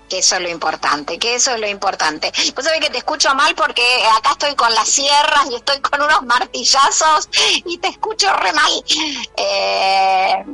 Que 0.09 0.19
eso 0.19 0.37
es 0.37 0.43
lo 0.43 0.49
importante, 0.49 1.19
que 1.19 1.37
eso 1.37 1.53
es 1.53 1.61
lo 1.61 1.69
importante. 1.69 2.33
Vos 2.55 2.65
sabés 2.65 2.81
que 2.81 2.91
te 2.91 2.99
escucho 2.99 3.35
mal 3.35 3.55
porque 3.55 3.83
acá 4.17 4.33
estoy 4.33 4.55
con 4.57 4.73
las 4.75 4.89
sierras 4.89 5.47
y 5.51 5.55
estoy 5.55 5.81
con 5.81 6.03
unos 6.03 6.23
martillazos 6.23 7.29
y 7.65 7.79
te 7.79 7.89
escucho 7.89 8.27
re 8.35 8.53
mal. 8.53 8.73
Eh, 9.37 10.45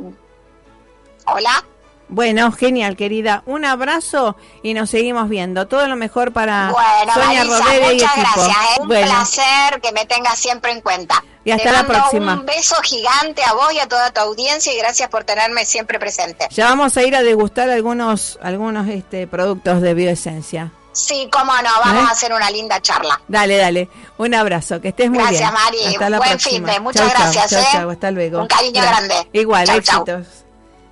Hola. 1.26 1.64
Bueno, 2.08 2.52
genial, 2.52 2.96
querida. 2.96 3.42
Un 3.46 3.64
abrazo 3.64 4.36
y 4.62 4.74
nos 4.74 4.90
seguimos 4.90 5.28
viendo. 5.28 5.66
Todo 5.66 5.88
lo 5.88 5.96
mejor 5.96 6.32
para 6.32 6.70
bueno, 6.70 7.14
Sonia 7.14 7.44
Marisa, 7.44 7.92
muchas 7.92 8.16
gracias. 8.16 8.56
Es 8.72 8.78
¿eh? 8.78 8.80
un 8.80 8.88
placer 8.88 9.80
que 9.82 9.92
me 9.92 10.04
tengas 10.06 10.38
siempre 10.38 10.72
en 10.72 10.80
cuenta. 10.80 11.24
Y 11.44 11.50
hasta 11.50 11.72
la 11.72 11.86
próxima. 11.86 12.34
Un 12.34 12.46
beso 12.46 12.76
gigante 12.82 13.42
a 13.44 13.52
vos 13.54 13.72
y 13.72 13.78
a 13.78 13.88
toda 13.88 14.10
tu 14.12 14.20
audiencia 14.20 14.72
y 14.72 14.78
gracias 14.78 15.08
por 15.08 15.24
tenerme 15.24 15.64
siempre 15.64 15.98
presente. 15.98 16.48
Ya 16.50 16.66
vamos 16.66 16.96
a 16.96 17.02
ir 17.02 17.14
a 17.14 17.22
degustar 17.22 17.70
algunos 17.70 18.38
algunos 18.42 18.88
este 18.88 19.26
productos 19.26 19.80
de 19.80 19.94
bioesencia. 19.94 20.72
Sí, 20.92 21.28
cómo 21.30 21.52
no, 21.52 21.70
vamos 21.84 22.04
¿Eh? 22.04 22.06
a 22.08 22.12
hacer 22.12 22.32
una 22.32 22.50
linda 22.50 22.80
charla. 22.80 23.20
Dale, 23.28 23.58
dale. 23.58 23.88
Un 24.16 24.34
abrazo, 24.34 24.80
que 24.80 24.88
estés 24.88 25.10
muy 25.10 25.18
bien. 25.18 25.28
Gracias, 25.28 25.52
Mari. 25.52 25.84
Hasta 25.86 26.10
la 26.10 26.18
Buen 26.18 26.40
fin 26.40 26.64
de, 26.64 26.80
muchas 26.80 27.10
gracias. 27.10 27.50
Chau, 27.50 27.60
¿eh? 27.60 27.66
chau, 27.70 27.90
hasta 27.90 28.10
luego. 28.10 28.40
Un 28.40 28.46
cariño 28.46 28.80
grande. 28.80 29.28
Igual, 29.32 29.68
éxitos. 29.68 30.45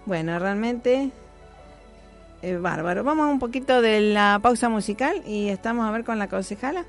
Bueno, 0.07 0.39
realmente 0.39 1.11
eh, 2.43 2.57
bárbaro. 2.57 3.05
Vamos 3.05 3.27
a 3.27 3.31
un 3.31 3.39
poquito 3.39 3.81
de 3.81 4.01
la 4.01 4.39
pausa 4.43 4.69
musical 4.69 5.23
y 5.27 5.49
estamos 5.49 5.87
a 5.87 5.91
ver 5.91 6.05
con 6.05 6.19
la 6.19 6.29
concejala. 6.29 6.85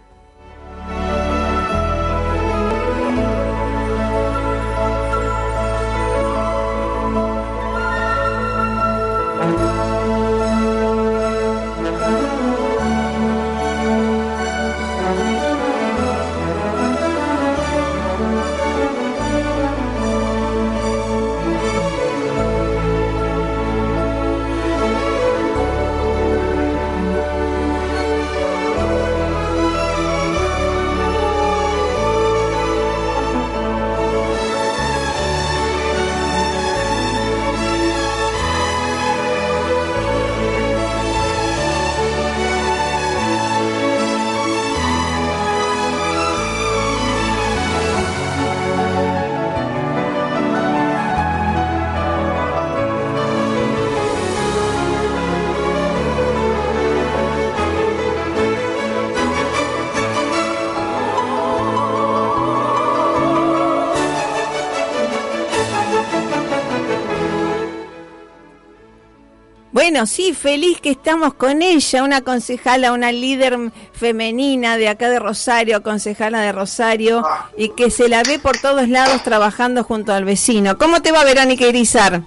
Bueno, 69.96 70.08
sí, 70.08 70.34
feliz 70.34 70.82
que 70.82 70.90
estamos 70.90 71.36
con 71.36 71.62
ella, 71.62 72.04
una 72.04 72.20
concejala, 72.20 72.92
una 72.92 73.14
líder 73.14 73.72
femenina 73.94 74.76
de 74.76 74.90
acá 74.90 75.08
de 75.08 75.20
Rosario, 75.20 75.84
concejala 75.84 76.42
de 76.42 76.52
Rosario, 76.52 77.26
y 77.58 77.70
que 77.70 77.90
se 77.90 78.10
la 78.10 78.22
ve 78.22 78.38
por 78.38 78.58
todos 78.58 78.90
lados 78.90 79.24
trabajando 79.24 79.86
junto 79.86 80.12
al 80.12 80.26
vecino. 80.26 80.78
¿Cómo 80.78 81.02
te 81.02 81.14
va, 81.14 81.24
Verónica 81.24 81.66
Irizar? 81.66 82.24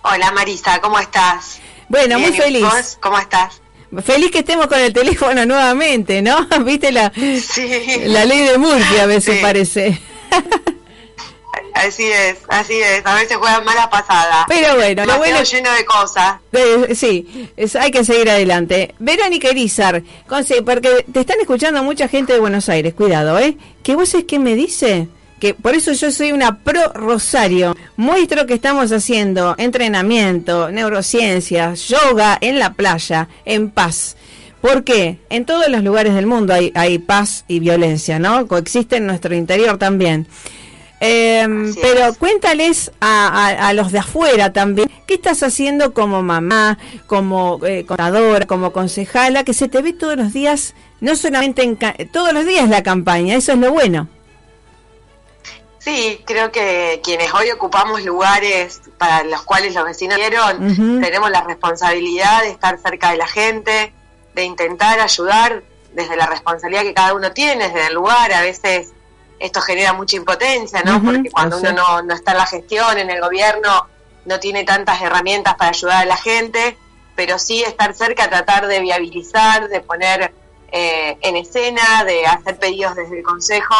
Hola, 0.00 0.30
Marisa, 0.30 0.80
¿cómo 0.80 0.98
estás? 0.98 1.60
Bueno, 1.90 2.18
muy 2.18 2.32
feliz. 2.32 2.96
¿Cómo 3.02 3.18
estás? 3.18 3.60
Feliz 4.02 4.30
que 4.30 4.38
estemos 4.38 4.66
con 4.66 4.78
el 4.78 4.94
teléfono 4.94 5.44
nuevamente, 5.44 6.22
¿no? 6.22 6.46
¿Viste 6.64 6.90
la, 6.90 7.12
la 8.06 8.24
ley 8.24 8.44
de 8.44 8.56
Murphy 8.56 8.96
a 8.96 9.04
veces 9.04 9.42
parece? 9.42 10.00
Así 11.74 12.04
es, 12.04 12.36
así 12.48 12.74
es. 12.74 13.04
A 13.04 13.14
veces 13.14 13.36
juegan 13.36 13.64
mala 13.64 13.88
pasada. 13.88 14.44
Pero 14.48 14.76
bueno, 14.76 15.06
lo 15.06 15.18
bueno 15.18 15.42
lleno 15.42 15.72
de 15.72 15.84
cosas. 15.84 16.36
sí, 16.94 17.50
es, 17.56 17.76
hay 17.76 17.90
que 17.90 18.04
seguir 18.04 18.28
adelante. 18.28 18.94
Verónica 18.98 19.48
Erizar, 19.48 20.02
porque 20.64 21.04
te 21.10 21.20
están 21.20 21.40
escuchando 21.40 21.82
mucha 21.82 22.08
gente 22.08 22.34
de 22.34 22.40
Buenos 22.40 22.68
Aires, 22.68 22.94
cuidado, 22.94 23.38
¿eh? 23.38 23.56
Que 23.82 23.96
vos 23.96 24.12
es 24.14 24.24
que 24.24 24.38
me 24.38 24.54
dice 24.54 25.08
que 25.40 25.54
por 25.54 25.74
eso 25.74 25.92
yo 25.92 26.12
soy 26.12 26.32
una 26.32 26.58
pro 26.58 26.92
Rosario. 26.92 27.74
Muestro 27.96 28.46
que 28.46 28.54
estamos 28.54 28.92
haciendo 28.92 29.54
entrenamiento, 29.56 30.70
neurociencias, 30.70 31.88
yoga 31.88 32.36
en 32.40 32.58
la 32.58 32.74
playa, 32.74 33.28
en 33.44 33.70
paz. 33.70 34.16
¿Por 34.60 34.84
qué? 34.84 35.18
En 35.30 35.46
todos 35.46 35.68
los 35.70 35.82
lugares 35.82 36.14
del 36.14 36.26
mundo 36.26 36.52
hay, 36.52 36.70
hay 36.74 36.98
paz 36.98 37.46
y 37.48 37.60
violencia, 37.60 38.18
¿no? 38.18 38.46
Coexiste 38.46 38.96
en 38.96 39.06
nuestro 39.06 39.34
interior 39.34 39.78
también. 39.78 40.26
Eh, 41.02 41.72
pero 41.80 42.14
cuéntales 42.14 42.92
a, 43.00 43.72
los 43.74 43.90
de 43.90 44.00
afuera 44.00 44.52
también, 44.52 44.90
¿qué 45.06 45.14
estás 45.14 45.42
haciendo 45.42 45.94
como 45.94 46.22
mamá, 46.22 46.78
como 47.06 47.58
eh, 47.64 47.86
contadora, 47.86 48.46
como 48.46 48.72
concejala, 48.72 49.44
que 49.44 49.54
se 49.54 49.68
te 49.68 49.80
ve 49.80 49.94
todos 49.94 50.16
los 50.16 50.34
días, 50.34 50.74
no 51.00 51.16
solamente 51.16 51.62
en 51.62 51.78
todos 52.10 52.34
los 52.34 52.44
días 52.44 52.68
la 52.68 52.82
campaña, 52.82 53.34
eso 53.34 53.52
es 53.52 53.58
lo 53.58 53.72
bueno. 53.72 54.08
Sí, 55.78 56.20
creo 56.26 56.52
que 56.52 57.00
quienes 57.02 57.32
hoy 57.32 57.50
ocupamos 57.50 58.04
lugares 58.04 58.82
para 58.98 59.24
los 59.24 59.40
cuales 59.42 59.74
los 59.74 59.84
vecinos 59.86 60.18
dieron, 60.18 61.00
tenemos 61.00 61.30
la 61.30 61.40
responsabilidad 61.40 62.42
de 62.42 62.50
estar 62.50 62.78
cerca 62.78 63.12
de 63.12 63.16
la 63.16 63.26
gente, 63.26 63.94
de 64.34 64.44
intentar 64.44 65.00
ayudar 65.00 65.62
desde 65.94 66.16
la 66.16 66.26
responsabilidad 66.26 66.82
que 66.82 66.92
cada 66.92 67.14
uno 67.14 67.32
tiene, 67.32 67.68
desde 67.68 67.86
el 67.86 67.94
lugar. 67.94 68.30
A 68.34 68.42
veces 68.42 68.92
esto 69.40 69.60
genera 69.62 69.94
mucha 69.94 70.16
impotencia, 70.16 70.82
¿no? 70.82 71.02
Porque 71.02 71.30
cuando 71.30 71.58
uno 71.58 71.72
no, 71.72 72.02
no 72.02 72.14
está 72.14 72.32
en 72.32 72.38
la 72.38 72.46
gestión, 72.46 72.98
en 72.98 73.10
el 73.10 73.20
gobierno, 73.20 73.88
no 74.26 74.38
tiene 74.38 74.64
tantas 74.64 75.00
herramientas 75.00 75.54
para 75.56 75.70
ayudar 75.70 76.02
a 76.02 76.04
la 76.04 76.16
gente, 76.16 76.76
pero 77.16 77.38
sí 77.38 77.62
estar 77.62 77.94
cerca, 77.94 78.28
tratar 78.28 78.66
de 78.66 78.80
viabilizar, 78.80 79.68
de 79.68 79.80
poner 79.80 80.32
eh, 80.70 81.18
en 81.22 81.36
escena, 81.36 82.04
de 82.04 82.26
hacer 82.26 82.58
pedidos 82.58 82.94
desde 82.94 83.18
el 83.18 83.24
Consejo 83.24 83.74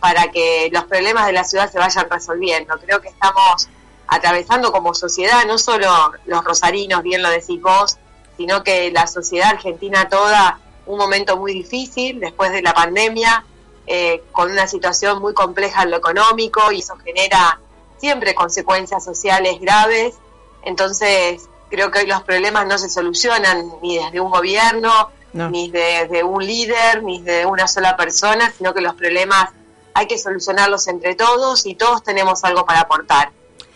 para 0.00 0.30
que 0.30 0.68
los 0.70 0.84
problemas 0.84 1.26
de 1.26 1.32
la 1.32 1.44
ciudad 1.44 1.70
se 1.70 1.78
vayan 1.78 2.08
resolviendo. 2.10 2.78
Creo 2.78 3.00
que 3.00 3.08
estamos 3.08 3.68
atravesando 4.06 4.70
como 4.70 4.94
sociedad, 4.94 5.44
no 5.46 5.58
solo 5.58 6.12
los 6.26 6.44
rosarinos, 6.44 7.02
bien 7.02 7.22
lo 7.22 7.30
decís 7.30 7.60
vos, 7.60 7.98
sino 8.36 8.62
que 8.62 8.90
la 8.92 9.06
sociedad 9.06 9.50
argentina 9.50 10.08
toda, 10.08 10.60
un 10.84 10.98
momento 10.98 11.36
muy 11.36 11.52
difícil 11.52 12.20
después 12.20 12.52
de 12.52 12.62
la 12.62 12.72
pandemia, 12.72 13.44
eh, 13.86 14.22
con 14.32 14.50
una 14.50 14.66
situación 14.66 15.20
muy 15.20 15.34
compleja 15.34 15.82
en 15.82 15.90
lo 15.90 15.96
económico 15.98 16.72
y 16.72 16.80
eso 16.80 16.96
genera 17.04 17.60
siempre 17.98 18.34
consecuencias 18.34 19.04
sociales 19.04 19.60
graves. 19.60 20.14
Entonces, 20.62 21.48
creo 21.70 21.90
que 21.90 22.00
hoy 22.00 22.06
los 22.06 22.22
problemas 22.22 22.66
no 22.66 22.78
se 22.78 22.88
solucionan 22.88 23.70
ni 23.82 23.98
desde 23.98 24.20
un 24.20 24.30
gobierno, 24.30 25.10
ni 25.32 25.70
desde 25.70 26.24
un 26.24 26.44
líder, 26.44 27.02
ni 27.02 27.20
de 27.20 27.44
una 27.44 27.68
sola 27.68 27.96
persona, 27.96 28.52
sino 28.56 28.72
que 28.72 28.80
los 28.80 28.94
problemas 28.94 29.50
hay 29.92 30.06
que 30.06 30.18
solucionarlos 30.18 30.88
entre 30.88 31.14
todos 31.14 31.66
y 31.66 31.74
todos 31.74 32.02
tenemos 32.02 32.42
algo 32.44 32.64
para 32.64 32.80
aportar. 32.80 33.30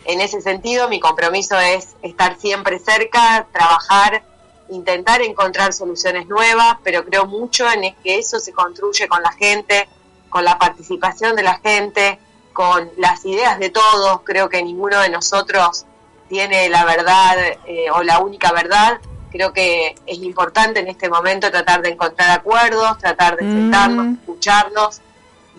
En 0.04 0.20
ese 0.20 0.40
sentido, 0.40 0.88
mi 0.88 1.00
compromiso 1.00 1.58
es 1.58 1.88
estar 2.02 2.38
siempre 2.38 2.78
cerca, 2.78 3.46
trabajar, 3.52 4.22
intentar 4.70 5.22
encontrar 5.22 5.72
soluciones 5.72 6.26
nuevas, 6.26 6.76
pero 6.82 7.04
creo 7.04 7.26
mucho 7.26 7.70
en 7.70 7.94
que 8.02 8.18
eso 8.18 8.38
se 8.38 8.52
construye 8.52 9.08
con 9.08 9.22
la 9.22 9.32
gente, 9.32 9.88
con 10.30 10.44
la 10.44 10.58
participación 10.58 11.36
de 11.36 11.42
la 11.42 11.58
gente, 11.58 12.18
con 12.52 12.90
las 12.96 13.24
ideas 13.26 13.58
de 13.58 13.70
todos. 13.70 14.22
Creo 14.24 14.48
que 14.48 14.62
ninguno 14.62 15.00
de 15.00 15.10
nosotros 15.10 15.84
tiene 16.28 16.68
la 16.70 16.84
verdad 16.84 17.36
eh, 17.66 17.90
o 17.92 18.02
la 18.02 18.20
única 18.20 18.52
verdad. 18.52 18.98
Creo 19.30 19.52
que 19.52 19.94
es 20.06 20.18
importante 20.18 20.80
en 20.80 20.88
este 20.88 21.08
momento 21.08 21.50
tratar 21.50 21.82
de 21.82 21.90
encontrar 21.90 22.30
acuerdos, 22.30 22.98
tratar 22.98 23.36
de 23.36 23.42
sentarnos, 23.42 24.06
mm. 24.06 24.14
escucharnos 24.14 25.00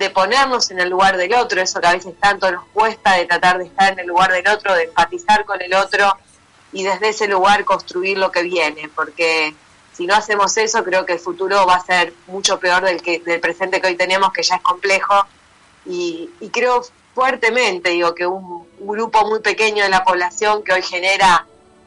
de 0.01 0.09
ponernos 0.09 0.71
en 0.71 0.79
el 0.79 0.89
lugar 0.89 1.15
del 1.15 1.33
otro, 1.35 1.61
eso 1.61 1.79
que 1.79 1.87
a 1.87 1.93
veces 1.93 2.15
tanto 2.19 2.51
nos 2.51 2.65
cuesta, 2.73 3.13
de 3.13 3.25
tratar 3.25 3.59
de 3.59 3.65
estar 3.65 3.93
en 3.93 3.99
el 3.99 4.07
lugar 4.07 4.31
del 4.31 4.47
otro, 4.47 4.73
de 4.73 4.85
empatizar 4.85 5.45
con 5.45 5.61
el 5.61 5.73
otro 5.75 6.17
y 6.73 6.83
desde 6.83 7.09
ese 7.09 7.27
lugar 7.27 7.65
construir 7.65 8.17
lo 8.17 8.31
que 8.31 8.41
viene, 8.41 8.89
porque 8.95 9.53
si 9.93 10.05
no 10.05 10.15
hacemos 10.15 10.55
eso 10.57 10.83
creo 10.83 11.05
que 11.05 11.13
el 11.13 11.19
futuro 11.19 11.65
va 11.65 11.75
a 11.75 11.85
ser 11.85 12.13
mucho 12.27 12.59
peor 12.59 12.83
del, 12.83 13.01
que, 13.01 13.19
del 13.19 13.39
presente 13.39 13.81
que 13.81 13.87
hoy 13.87 13.95
tenemos, 13.95 14.31
que 14.31 14.43
ya 14.43 14.55
es 14.55 14.61
complejo, 14.61 15.25
y, 15.85 16.29
creo 16.51 16.83
fuertemente, 17.13 17.89
digo, 17.89 18.13
que 18.13 18.25
un, 18.25 18.67
un 18.79 18.87
grupo 18.87 19.27
muy 19.27 19.39
pequeño 19.39 19.83
de 19.83 19.89
la 19.89 20.03
población 20.03 20.63
que 20.63 20.73
hoy 20.73 20.81
genera, 20.81 21.45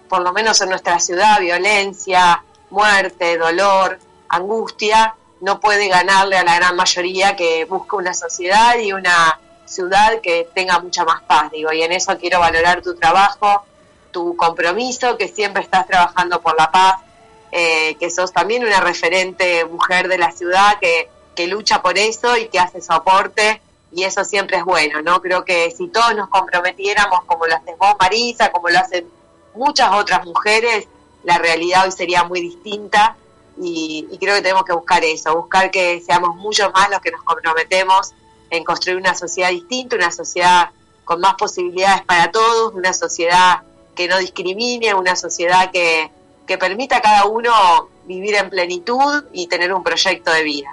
por 0.09 0.23
lo 0.23 0.33
menos 0.33 0.61
en 0.61 0.69
nuestra 0.69 0.99
ciudad, 0.99 1.41
violencia, 1.41 2.43
muerte, 2.71 3.39
dolor, 3.39 3.99
angustia, 4.29 5.15
no 5.41 5.61
puede 5.61 5.89
ganarle 5.89 6.37
a 6.37 6.45
la 6.45 6.57
gran 6.57 6.77
mayoría 6.77 7.37
que 7.37 7.65
busca 7.67 7.97
una 7.97 8.15
sociedad 8.15 8.79
y 8.79 8.93
una 8.93 9.39
ciudad 9.65 10.21
que 10.21 10.49
tenga 10.55 10.79
mucha 10.79 11.05
más 11.05 11.23
paz, 11.23 11.51
digo, 11.51 11.73
y 11.73 11.83
en 11.83 11.93
eso 11.93 12.17
quiero 12.19 12.41
valorar 12.41 12.83
tu 12.83 12.95
trabajo, 12.95 13.65
tu 14.11 14.37
compromiso, 14.37 15.17
que 15.17 15.29
siempre 15.29 15.63
estás 15.63 15.87
trabajando 15.87 16.41
por 16.41 16.57
la 16.57 16.71
paz, 16.71 16.95
eh, 17.57 17.95
que 18.01 18.11
sos 18.11 18.33
también 18.33 18.65
una 18.65 18.81
referente 18.81 19.65
mujer 19.65 20.09
de 20.09 20.19
la 20.19 20.33
ciudad 20.33 20.81
que, 20.81 21.09
que 21.37 21.47
lucha 21.47 21.83
por 21.83 21.97
eso 21.97 22.37
y 22.37 22.49
que 22.49 22.59
hace 22.59 22.83
soporte, 22.83 23.61
y 23.93 24.03
eso 24.03 24.25
siempre 24.25 24.57
es 24.57 24.65
bueno, 24.65 25.03
¿no? 25.03 25.23
Creo 25.23 25.45
que 25.45 25.71
si 25.71 25.87
todos 25.87 26.17
nos 26.17 26.29
comprometiéramos 26.29 27.23
como 27.27 27.47
lo 27.47 27.55
haces 27.55 27.79
vos, 27.79 27.95
Marisa, 28.01 28.51
como 28.51 28.71
lo 28.71 28.79
hacen 28.81 29.07
muchas 29.55 29.93
otras 29.93 30.27
mujeres, 30.27 30.89
la 31.23 31.39
realidad 31.39 31.85
hoy 31.85 31.93
sería 31.93 32.25
muy 32.25 32.41
distinta 32.41 33.17
y, 33.57 34.05
creo 34.19 34.35
que 34.35 34.43
tenemos 34.43 34.65
que 34.65 34.73
buscar 34.73 35.05
eso, 35.05 35.37
buscar 35.37 35.71
que 35.71 36.01
seamos 36.01 36.35
mucho 36.35 36.73
más 36.73 36.91
los 36.91 37.01
que 37.01 37.13
nos 37.13 37.23
comprometemos 37.23 38.15
en 38.51 38.65
construir 38.65 38.99
una 38.99 39.15
sociedad 39.15 39.51
distinta, 39.51 39.95
una 39.95 40.11
sociedad 40.11 40.71
con 41.05 41.21
más 41.21 41.35
posibilidades 41.35 42.03
para 42.03 42.33
todos, 42.33 42.75
una 42.75 42.93
sociedad 42.93 43.63
que 43.95 44.09
no 44.09 44.19
discrimine, 44.19 44.93
una 44.95 45.15
sociedad 45.15 45.71
que, 45.71 46.11
que 46.47 46.59
permita 46.59 46.99
a 46.99 47.01
cada 47.03 47.27
uno 47.27 47.51
vivir 48.07 48.35
en 48.35 48.51
plenitud 48.51 49.25
y 49.33 49.47
tener 49.47 49.73
un 49.73 49.83
proyecto 49.83 50.33
de 50.33 50.43
vida. 50.43 50.69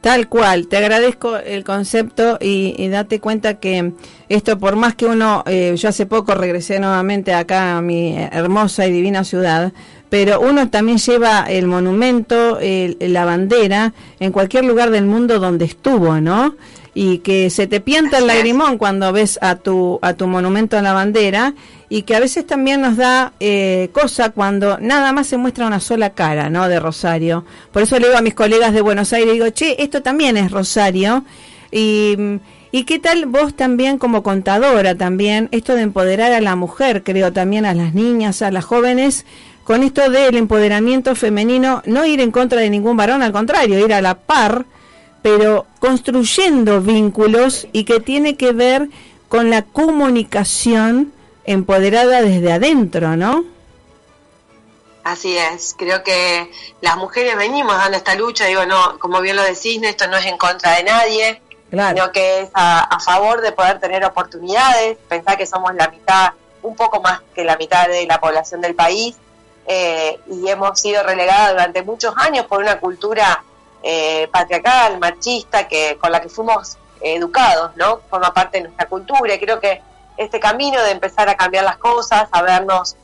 Tal 0.00 0.28
cual, 0.28 0.66
te 0.68 0.76
agradezco 0.76 1.38
el 1.38 1.64
concepto 1.64 2.36
y, 2.38 2.88
date 2.88 3.20
cuenta 3.20 3.54
que 3.54 3.92
esto, 4.28 4.58
por 4.58 4.76
más 4.76 4.94
que 4.94 5.06
uno, 5.06 5.42
eh, 5.46 5.74
yo 5.78 5.88
hace 5.88 6.04
poco 6.04 6.34
regresé 6.34 6.78
nuevamente 6.78 7.32
acá 7.32 7.78
a 7.78 7.80
mi 7.80 8.14
hermosa 8.14 8.86
y 8.86 8.92
divina 8.92 9.24
ciudad, 9.24 9.72
pero 10.10 10.42
uno 10.42 10.68
también 10.68 10.98
lleva 10.98 11.46
el 11.48 11.66
monumento, 11.66 12.58
la 12.60 13.24
bandera, 13.24 13.94
en 14.20 14.30
cualquier 14.30 14.66
lugar 14.66 14.90
del 14.90 15.06
mundo 15.06 15.38
donde 15.38 15.64
estuvo, 15.64 16.20
¿no? 16.20 16.54
Y 16.94 17.18
que 17.18 17.50
se 17.50 17.66
te 17.66 17.80
pianta 17.80 18.18
el 18.18 18.28
lagrimón 18.28 18.78
cuando 18.78 19.12
ves 19.12 19.38
a 19.42 19.56
tu, 19.56 19.98
a 20.00 20.14
tu 20.14 20.28
monumento 20.28 20.76
en 20.76 20.84
la 20.84 20.92
bandera 20.92 21.54
y 21.88 22.02
que 22.02 22.14
a 22.14 22.20
veces 22.20 22.46
también 22.46 22.80
nos 22.80 22.96
da 22.96 23.32
eh, 23.40 23.90
cosa 23.92 24.30
cuando 24.30 24.78
nada 24.78 25.12
más 25.12 25.26
se 25.26 25.36
muestra 25.36 25.66
una 25.66 25.80
sola 25.80 26.10
cara, 26.10 26.50
¿no? 26.50 26.68
De 26.68 26.80
Rosario. 26.80 27.44
Por 27.72 27.82
eso 27.82 27.98
le 27.98 28.06
digo 28.06 28.18
a 28.18 28.22
mis 28.22 28.34
colegas 28.34 28.72
de 28.72 28.80
Buenos 28.80 29.12
Aires, 29.12 29.32
digo, 29.32 29.48
che, 29.50 29.76
esto 29.82 30.02
también 30.02 30.36
es 30.36 30.50
Rosario. 30.50 31.24
Y, 31.70 32.16
y 32.72 32.84
qué 32.84 32.98
tal 32.98 33.26
vos 33.26 33.54
también 33.54 33.98
como 33.98 34.22
contadora 34.22 34.96
también, 34.96 35.48
esto 35.52 35.74
de 35.76 35.82
empoderar 35.82 36.32
a 36.32 36.40
la 36.40 36.56
mujer, 36.56 37.02
creo 37.04 37.32
también 37.32 37.66
a 37.66 37.74
las 37.74 37.94
niñas, 37.94 38.42
a 38.42 38.50
las 38.50 38.64
jóvenes, 38.64 39.24
con 39.62 39.82
esto 39.82 40.10
del 40.10 40.36
empoderamiento 40.36 41.14
femenino, 41.14 41.82
no 41.86 42.04
ir 42.04 42.20
en 42.20 42.30
contra 42.30 42.60
de 42.60 42.70
ningún 42.70 42.96
varón, 42.96 43.22
al 43.22 43.32
contrario, 43.32 43.78
ir 43.84 43.94
a 43.94 44.02
la 44.02 44.14
par, 44.14 44.66
pero 45.24 45.64
construyendo 45.78 46.82
vínculos 46.82 47.66
y 47.72 47.86
que 47.86 47.98
tiene 47.98 48.36
que 48.36 48.52
ver 48.52 48.90
con 49.30 49.48
la 49.48 49.62
comunicación 49.62 51.14
empoderada 51.46 52.20
desde 52.20 52.52
adentro, 52.52 53.16
¿no? 53.16 53.42
Así 55.02 55.34
es, 55.34 55.74
creo 55.78 56.04
que 56.04 56.50
las 56.82 56.98
mujeres 56.98 57.38
venimos 57.38 57.74
dando 57.74 57.96
esta 57.96 58.14
lucha, 58.16 58.44
digo, 58.44 58.66
no, 58.66 58.98
como 58.98 59.22
bien 59.22 59.36
lo 59.36 59.42
decís, 59.42 59.82
esto 59.82 60.06
no 60.08 60.18
es 60.18 60.26
en 60.26 60.36
contra 60.36 60.76
de 60.76 60.84
nadie, 60.84 61.40
sino 61.70 62.12
que 62.12 62.42
es 62.42 62.50
a, 62.52 62.98
favor 63.02 63.40
de 63.40 63.52
poder 63.52 63.80
tener 63.80 64.04
oportunidades, 64.04 64.98
pensar 65.08 65.38
que 65.38 65.46
somos 65.46 65.74
la 65.74 65.88
mitad, 65.88 66.32
un 66.60 66.76
poco 66.76 67.00
más 67.00 67.22
que 67.34 67.44
la 67.44 67.56
mitad 67.56 67.88
de 67.88 68.06
la 68.06 68.20
población 68.20 68.60
del 68.60 68.74
país, 68.74 69.16
eh, 69.66 70.20
y 70.30 70.46
hemos 70.50 70.78
sido 70.78 71.02
relegadas 71.02 71.52
durante 71.52 71.82
muchos 71.82 72.12
años 72.18 72.44
por 72.44 72.60
una 72.60 72.78
cultura 72.78 73.42
eh, 73.86 74.28
patriarcal, 74.32 74.98
machista, 74.98 75.68
que 75.68 75.98
con 76.00 76.10
la 76.10 76.20
que 76.20 76.30
fuimos 76.30 76.78
educados, 77.02 77.76
¿no? 77.76 78.00
Forma 78.08 78.32
parte 78.32 78.58
de 78.58 78.64
nuestra 78.64 78.86
cultura 78.86 79.34
y 79.34 79.38
creo 79.38 79.60
que 79.60 79.82
este 80.16 80.40
camino 80.40 80.80
de 80.82 80.92
empezar 80.92 81.28
a 81.28 81.36
cambiar 81.36 81.64
las 81.64 81.76
cosas, 81.76 82.28
a 82.32 82.42
vernos 82.42 82.96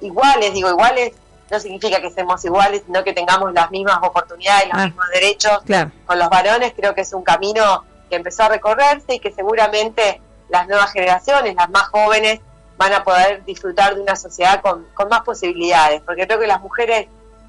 iguales, 0.00 0.54
digo 0.54 0.70
iguales, 0.70 1.12
no 1.50 1.58
significa 1.58 2.00
que 2.00 2.10
seamos 2.10 2.44
iguales, 2.44 2.82
sino 2.86 3.02
que 3.02 3.12
tengamos 3.12 3.52
las 3.52 3.70
mismas 3.70 3.98
oportunidades, 4.02 4.68
los 4.68 4.78
ah, 4.80 4.86
mismos 4.86 5.06
derechos 5.12 5.58
con 6.06 6.18
los 6.18 6.30
varones, 6.30 6.72
creo 6.76 6.94
que 6.94 7.00
es 7.00 7.12
un 7.12 7.22
camino 7.22 7.84
que 8.08 8.16
empezó 8.16 8.44
a 8.44 8.48
recorrerse 8.48 9.14
y 9.14 9.18
que 9.18 9.32
seguramente 9.32 10.20
las 10.48 10.68
nuevas 10.68 10.92
generaciones, 10.92 11.54
las 11.54 11.68
más 11.70 11.88
jóvenes, 11.88 12.40
van 12.76 12.92
a 12.92 13.04
poder 13.04 13.44
disfrutar 13.44 13.94
de 13.94 14.00
una 14.00 14.16
sociedad 14.16 14.60
con, 14.60 14.86
más 15.10 15.22
posibilidades, 15.22 16.02
porque 16.02 16.26
creo 16.26 16.38
que 16.38 16.46
las 16.46 16.60
mujeres 16.60 17.06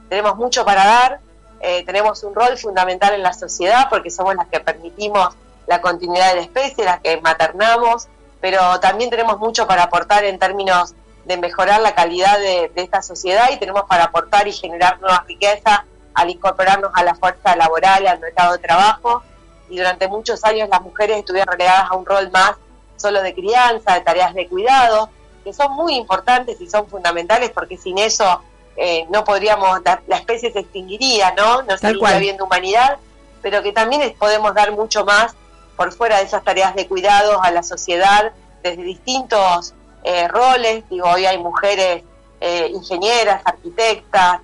tenemos 0.09 0.35
mucho 0.35 0.65
para 0.65 0.85
dar, 0.85 1.19
eh, 1.65 1.85
tenemos 1.85 2.21
un 2.23 2.35
rol 2.35 2.57
fundamental 2.57 3.13
en 3.13 3.23
la 3.23 3.31
sociedad 3.31 3.87
porque 3.89 4.11
somos 4.11 4.35
las 4.35 4.47
que 4.49 4.59
permitimos 4.59 5.29
la 5.65 5.79
continuidad 5.79 6.31
de 6.31 6.35
la 6.35 6.41
especie, 6.41 6.83
las 6.83 6.99
que 6.99 7.21
maternamos, 7.21 8.09
pero 8.41 8.81
también 8.81 9.09
tenemos 9.09 9.39
mucho 9.39 9.65
para 9.65 9.83
aportar 9.83 10.25
en 10.25 10.37
términos 10.37 10.93
de 11.23 11.37
mejorar 11.37 11.79
la 11.79 11.95
calidad 11.95 12.37
de, 12.37 12.69
esta 12.75 13.01
sociedad 13.01 13.49
y 13.49 13.59
tenemos 13.59 13.83
para 13.83 14.03
aportar 14.03 14.45
y 14.45 14.51
generar 14.51 14.99
nuevas 14.99 15.25
riquezas 15.25 15.79
al 16.13 16.29
incorporarnos 16.29 16.91
a 16.93 17.03
la 17.03 17.15
fuerza 17.15 17.55
laboral, 17.55 18.07
al 18.07 18.19
mercado 18.19 18.51
de 18.51 18.59
trabajo. 18.59 19.23
Y 19.69 19.77
durante 19.77 20.09
muchos 20.09 20.43
años 20.43 20.67
las 20.67 20.81
mujeres 20.81 21.17
estuvieron 21.17 21.49
relegadas 21.53 21.89
a 21.89 21.95
un 21.95 22.05
rol 22.05 22.29
más 22.31 22.55
solo 22.97 23.21
de 23.21 23.33
crianza, 23.33 23.93
de 23.93 24.01
tareas 24.01 24.33
de 24.33 24.49
cuidado, 24.49 25.09
que 25.45 25.53
son 25.53 25.71
muy 25.71 25.95
importantes 25.95 26.59
y 26.59 26.69
son 26.69 26.87
fundamentales 26.87 27.51
porque 27.51 27.77
sin 27.77 27.97
eso 27.97 28.41
eh, 28.75 29.05
no 29.09 29.23
podríamos, 29.23 29.81
la, 29.83 30.17
especie 30.17 30.51
se 30.51 30.59
extinguiría, 30.59 31.33
¿no? 31.33 31.61
No 31.63 31.77
seguiría 31.77 32.15
habiendo 32.15 32.45
humanidad, 32.45 32.97
pero 33.41 33.61
que 33.61 33.71
también 33.71 34.13
podemos 34.17 34.53
dar 34.53 34.71
mucho 34.71 35.05
más 35.05 35.35
por 35.75 35.91
fuera 35.91 36.17
de 36.17 36.23
esas 36.23 36.43
tareas 36.43 36.75
de 36.75 36.87
cuidados 36.87 37.37
a 37.41 37.51
la 37.51 37.61
sociedad 37.61 38.31
desde 38.63 38.83
distintos 38.83 39.73
eh, 40.03 40.27
roles. 40.27 40.83
Digo, 40.89 41.07
hoy 41.07 41.25
hay 41.25 41.37
mujeres 41.37 42.03
eh, 42.41 42.67
ingenieras, 42.73 43.41
arquitectas, 43.45 44.39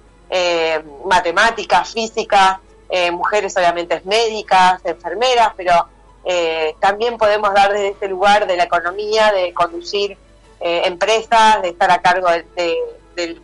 matemáticas, 1.05 1.91
físicas, 1.91 2.59
mujeres 3.11 3.57
obviamente 3.57 3.99
médicas, 4.05 4.79
enfermeras, 4.85 5.53
pero 5.57 5.87
también 6.79 7.17
podemos 7.17 7.51
dar 7.51 7.73
desde 7.73 7.89
este 7.89 8.07
lugar 8.07 8.45
de 8.45 8.55
la 8.55 8.65
economía, 8.65 9.31
de 9.31 9.51
conducir 9.55 10.19
empresas, 10.59 11.63
de 11.63 11.69
estar 11.69 11.89
a 11.89 11.99
cargo 12.03 12.29
de, 12.29 12.45
de 12.55 12.77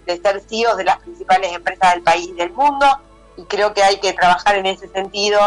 ser 0.06 0.42
CEOs 0.42 0.78
de 0.78 0.84
las 0.84 1.00
principales 1.00 1.54
empresas 1.54 1.94
del 1.94 2.04
país 2.04 2.28
y 2.28 2.34
del 2.34 2.52
mundo. 2.52 2.86
Y 3.38 3.44
creo 3.46 3.74
que 3.74 3.84
hay 3.84 4.00
que 4.00 4.14
trabajar 4.14 4.56
en 4.56 4.66
ese 4.66 4.88
sentido 4.88 5.40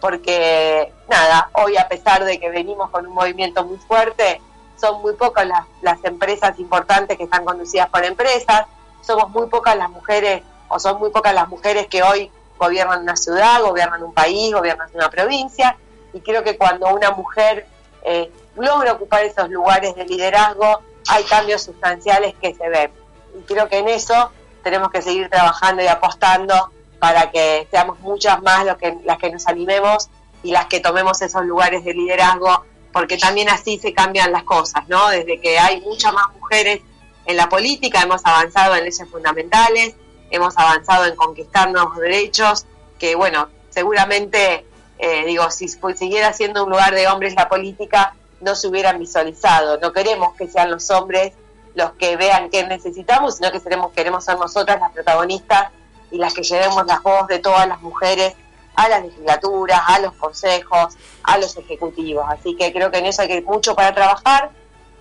porque, 0.00 0.92
nada, 1.08 1.50
hoy 1.54 1.76
a 1.76 1.88
pesar 1.88 2.24
de 2.24 2.38
que 2.38 2.50
venimos 2.50 2.90
con 2.90 3.06
un 3.06 3.14
movimiento 3.14 3.64
muy 3.64 3.78
fuerte, 3.78 4.40
son 4.76 5.00
muy 5.00 5.14
pocas 5.14 5.46
las, 5.46 5.66
las 5.82 6.04
empresas 6.04 6.58
importantes 6.58 7.16
que 7.16 7.24
están 7.24 7.44
conducidas 7.44 7.88
por 7.88 8.04
empresas, 8.04 8.66
somos 9.00 9.30
muy 9.30 9.46
pocas 9.46 9.76
las 9.76 9.90
mujeres, 9.90 10.42
o 10.68 10.78
son 10.78 10.98
muy 10.98 11.10
pocas 11.10 11.32
las 11.34 11.48
mujeres 11.48 11.86
que 11.86 12.02
hoy 12.02 12.30
gobiernan 12.58 13.02
una 13.02 13.16
ciudad, 13.16 13.62
gobiernan 13.62 14.02
un 14.02 14.12
país, 14.12 14.52
gobiernan 14.52 14.88
una 14.94 15.08
provincia, 15.08 15.76
y 16.12 16.20
creo 16.20 16.42
que 16.42 16.56
cuando 16.56 16.88
una 16.88 17.10
mujer 17.12 17.66
eh, 18.02 18.30
logra 18.56 18.92
ocupar 18.92 19.24
esos 19.24 19.48
lugares 19.50 19.94
de 19.94 20.04
liderazgo, 20.04 20.82
hay 21.08 21.24
cambios 21.24 21.62
sustanciales 21.62 22.34
que 22.40 22.54
se 22.54 22.68
ven. 22.68 22.90
Y 23.38 23.42
creo 23.42 23.68
que 23.68 23.78
en 23.78 23.88
eso 23.88 24.30
tenemos 24.62 24.90
que 24.90 25.02
seguir 25.02 25.28
trabajando 25.28 25.82
y 25.82 25.86
apostando 25.86 26.72
para 26.98 27.30
que 27.30 27.68
seamos 27.70 28.00
muchas 28.00 28.42
más 28.42 28.64
los 28.64 28.76
que, 28.78 28.96
las 29.04 29.18
que 29.18 29.30
nos 29.30 29.46
animemos 29.46 30.08
y 30.42 30.50
las 30.50 30.66
que 30.66 30.80
tomemos 30.80 31.20
esos 31.22 31.44
lugares 31.44 31.84
de 31.84 31.94
liderazgo 31.94 32.64
porque 32.96 33.18
también 33.18 33.50
así 33.50 33.78
se 33.78 33.92
cambian 33.92 34.32
las 34.32 34.44
cosas, 34.44 34.88
¿no? 34.88 35.10
Desde 35.10 35.38
que 35.38 35.58
hay 35.58 35.82
muchas 35.82 36.14
más 36.14 36.34
mujeres 36.40 36.80
en 37.26 37.36
la 37.36 37.46
política, 37.46 38.00
hemos 38.00 38.24
avanzado 38.24 38.74
en 38.74 38.84
leyes 38.84 39.06
fundamentales, 39.10 39.94
hemos 40.30 40.56
avanzado 40.56 41.04
en 41.04 41.14
conquistar 41.14 41.70
nuevos 41.70 41.98
derechos, 41.98 42.64
que 42.98 43.14
bueno, 43.14 43.50
seguramente, 43.68 44.64
eh, 44.98 45.26
digo, 45.26 45.50
si 45.50 45.68
siguiera 45.68 46.32
siendo 46.32 46.64
un 46.64 46.70
lugar 46.70 46.94
de 46.94 47.06
hombres 47.06 47.34
la 47.34 47.50
política, 47.50 48.14
no 48.40 48.54
se 48.54 48.68
hubieran 48.68 48.98
visualizado. 48.98 49.78
No 49.78 49.92
queremos 49.92 50.34
que 50.34 50.48
sean 50.48 50.70
los 50.70 50.90
hombres 50.90 51.34
los 51.76 51.92
que 51.92 52.16
vean 52.16 52.48
qué 52.50 52.66
necesitamos, 52.66 53.36
sino 53.36 53.52
que 53.52 53.60
queremos, 53.60 53.92
queremos 53.92 54.24
ser 54.24 54.38
nosotras 54.38 54.80
las 54.80 54.92
protagonistas 54.92 55.70
y 56.10 56.16
las 56.16 56.32
que 56.32 56.42
llevemos 56.42 56.86
la 56.86 57.00
voz 57.00 57.28
de 57.28 57.38
todas 57.38 57.68
las 57.68 57.80
mujeres 57.82 58.34
a 58.74 58.88
las 58.88 59.04
legislaturas, 59.04 59.80
a 59.86 60.00
los 60.00 60.14
consejos, 60.14 60.96
a 61.22 61.38
los 61.38 61.56
ejecutivos. 61.56 62.24
Así 62.28 62.56
que 62.56 62.72
creo 62.72 62.90
que 62.90 62.98
en 62.98 63.06
eso 63.06 63.22
hay 63.22 63.42
mucho 63.42 63.74
para 63.74 63.94
trabajar. 63.94 64.50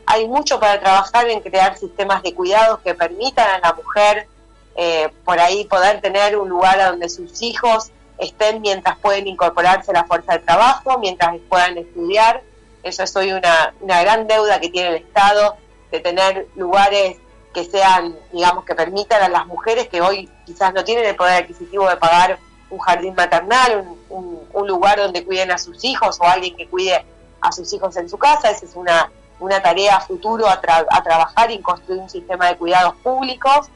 Hay 0.06 0.28
mucho 0.28 0.60
para 0.60 0.80
trabajar 0.80 1.28
en 1.30 1.40
crear 1.40 1.78
sistemas 1.78 2.22
de 2.22 2.36
cuidados 2.36 2.80
que 2.80 2.94
permitan 2.94 3.50
a 3.50 3.60
la 3.60 3.74
mujer 3.74 4.28
eh, 4.76 5.10
por 5.24 5.40
ahí 5.40 5.66
poder 5.66 6.02
tener 6.02 6.38
un 6.38 6.50
lugar 6.50 6.78
donde 6.78 7.10
sus 7.10 7.42
hijos 7.42 7.92
estén 8.18 8.62
mientras 8.62 8.98
pueden 9.00 9.28
incorporarse 9.28 9.92
a 9.92 9.96
la 9.96 10.04
fuerza 10.04 10.34
de 10.34 10.40
trabajo, 10.40 11.00
mientras 11.00 11.36
puedan 11.50 11.78
estudiar. 11.78 12.44
Eso 12.84 13.04
es 13.04 13.16
hoy 13.16 13.32
una, 13.32 13.74
una 13.80 14.02
gran 14.04 14.28
deuda 14.28 14.60
que 14.60 14.70
tiene 14.70 14.90
el 14.90 14.96
Estado 14.96 15.56
de 15.96 16.02
tener 16.02 16.48
lugares 16.56 17.18
que 17.54 17.64
sean, 17.64 18.16
digamos, 18.34 18.66
que 18.66 18.76
permitan 18.76 19.24
a 19.24 19.30
las 19.30 19.48
mujeres 19.48 19.88
que 19.88 20.02
hoy 20.02 20.30
quizás 20.46 20.74
no 20.74 20.84
tienen 20.84 21.06
el 21.06 21.16
poder 21.16 21.44
adquisitivo 21.44 21.88
de 21.88 21.96
pagar 21.96 22.38
un 22.70 22.80
jardín 22.80 23.16
maternal, 23.16 23.86
un, 24.10 24.36
lugar 24.68 24.98
donde 24.98 25.24
cuiden 25.24 25.52
a 25.52 25.58
sus 25.58 25.84
hijos 25.86 26.18
o 26.20 26.24
alguien 26.24 26.56
que 26.56 26.68
cuide 26.68 27.06
a 27.40 27.52
sus 27.52 27.72
hijos 27.72 27.96
en 27.98 28.10
su 28.10 28.18
casa. 28.18 28.50
Esa 28.50 28.66
es 28.66 28.76
una, 28.76 29.12
una 29.40 29.62
tarea 29.62 30.00
futuro 30.02 30.48
a, 30.48 30.60
a 30.90 31.04
trabajar 31.04 31.52
y 31.52 31.60
construir 31.60 32.02
un 32.02 32.10
sistema 32.10 32.48
de 32.48 32.58
cuidados 32.58 32.96
públicos 32.96 33.68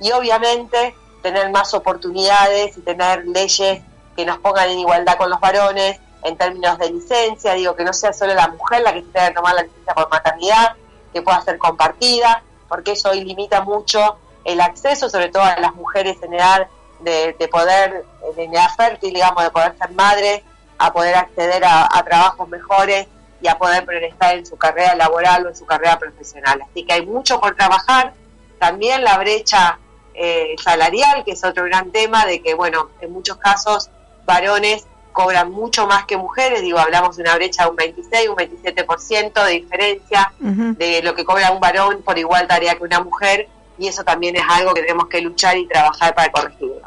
y 0.00 0.12
obviamente 0.12 0.94
tener 1.22 1.50
más 1.50 1.72
oportunidades 1.72 2.76
y 2.76 2.82
tener 2.82 3.26
leyes 3.26 3.82
que 4.14 4.26
nos 4.26 4.38
pongan 4.38 4.68
en 4.68 4.80
igualdad 4.80 5.16
con 5.16 5.30
los 5.30 5.40
varones 5.40 5.98
en 6.22 6.36
términos 6.36 6.78
de 6.78 6.90
licencia, 6.90 7.54
digo 7.54 7.74
que 7.74 7.84
no 7.84 7.92
sea 7.92 8.12
solo 8.12 8.34
la 8.34 8.48
mujer 8.48 8.82
la 8.82 8.92
que 8.92 9.00
se 9.00 9.08
tenga 9.08 9.28
que 9.28 9.34
tomar 9.34 9.54
la 9.54 9.62
licencia 9.62 9.94
por 9.94 10.10
maternidad, 10.10 10.76
que 11.14 11.22
pueda 11.22 11.40
ser 11.40 11.56
compartida, 11.56 12.42
porque 12.68 12.92
eso 12.92 13.10
hoy 13.10 13.24
limita 13.24 13.62
mucho 13.62 14.18
el 14.44 14.60
acceso, 14.60 15.08
sobre 15.08 15.30
todo 15.30 15.42
a 15.42 15.56
las 15.58 15.74
mujeres 15.74 16.18
en 16.22 16.34
edad 16.34 16.68
de, 17.00 17.48
poder, 17.50 18.04
de 18.36 18.44
edad 18.44 18.68
fértil, 18.76 19.14
digamos, 19.14 19.42
de 19.42 19.50
poder 19.50 19.76
ser 19.78 19.90
madre, 19.92 20.44
a 20.78 20.92
poder 20.92 21.14
acceder 21.14 21.62
a, 21.64 21.88
trabajos 22.04 22.48
mejores 22.48 23.06
y 23.40 23.48
a 23.48 23.56
poder 23.56 23.84
progresar 23.84 24.36
en 24.36 24.46
su 24.46 24.56
carrera 24.56 24.94
laboral 24.94 25.46
o 25.46 25.48
en 25.50 25.56
su 25.56 25.64
carrera 25.64 25.98
profesional. 25.98 26.60
Así 26.68 26.84
que 26.84 26.94
hay 26.94 27.06
mucho 27.06 27.40
por 27.40 27.54
trabajar. 27.54 28.12
También 28.58 29.04
la 29.04 29.18
brecha 29.18 29.78
eh, 30.14 30.54
salarial, 30.62 31.24
que 31.24 31.32
es 31.32 31.44
otro 31.44 31.64
gran 31.64 31.90
tema, 31.90 32.26
de 32.26 32.42
que, 32.42 32.54
bueno, 32.54 32.90
en 33.00 33.12
muchos 33.12 33.36
casos 33.36 33.90
varones 34.24 34.86
cobran 35.14 35.50
mucho 35.50 35.86
más 35.86 36.04
que 36.06 36.16
mujeres, 36.16 36.60
digo, 36.60 36.78
hablamos 36.78 37.16
de 37.16 37.22
una 37.22 37.36
brecha 37.36 37.62
de 37.62 37.70
un 37.70 37.76
26, 37.76 38.28
un 38.28 38.36
27% 38.36 39.44
de 39.46 39.52
diferencia 39.52 40.32
de 40.40 41.02
lo 41.02 41.14
que 41.14 41.24
cobra 41.24 41.52
un 41.52 41.60
varón 41.60 42.02
por 42.04 42.18
igual 42.18 42.48
tarea 42.48 42.74
que 42.74 42.82
una 42.82 43.00
mujer, 43.00 43.48
y 43.78 43.86
eso 43.86 44.02
también 44.02 44.34
es 44.34 44.42
algo 44.50 44.74
que 44.74 44.82
tenemos 44.82 45.06
que 45.06 45.20
luchar 45.20 45.56
y 45.56 45.68
trabajar 45.68 46.14
para 46.14 46.30
corregirlo. 46.32 46.82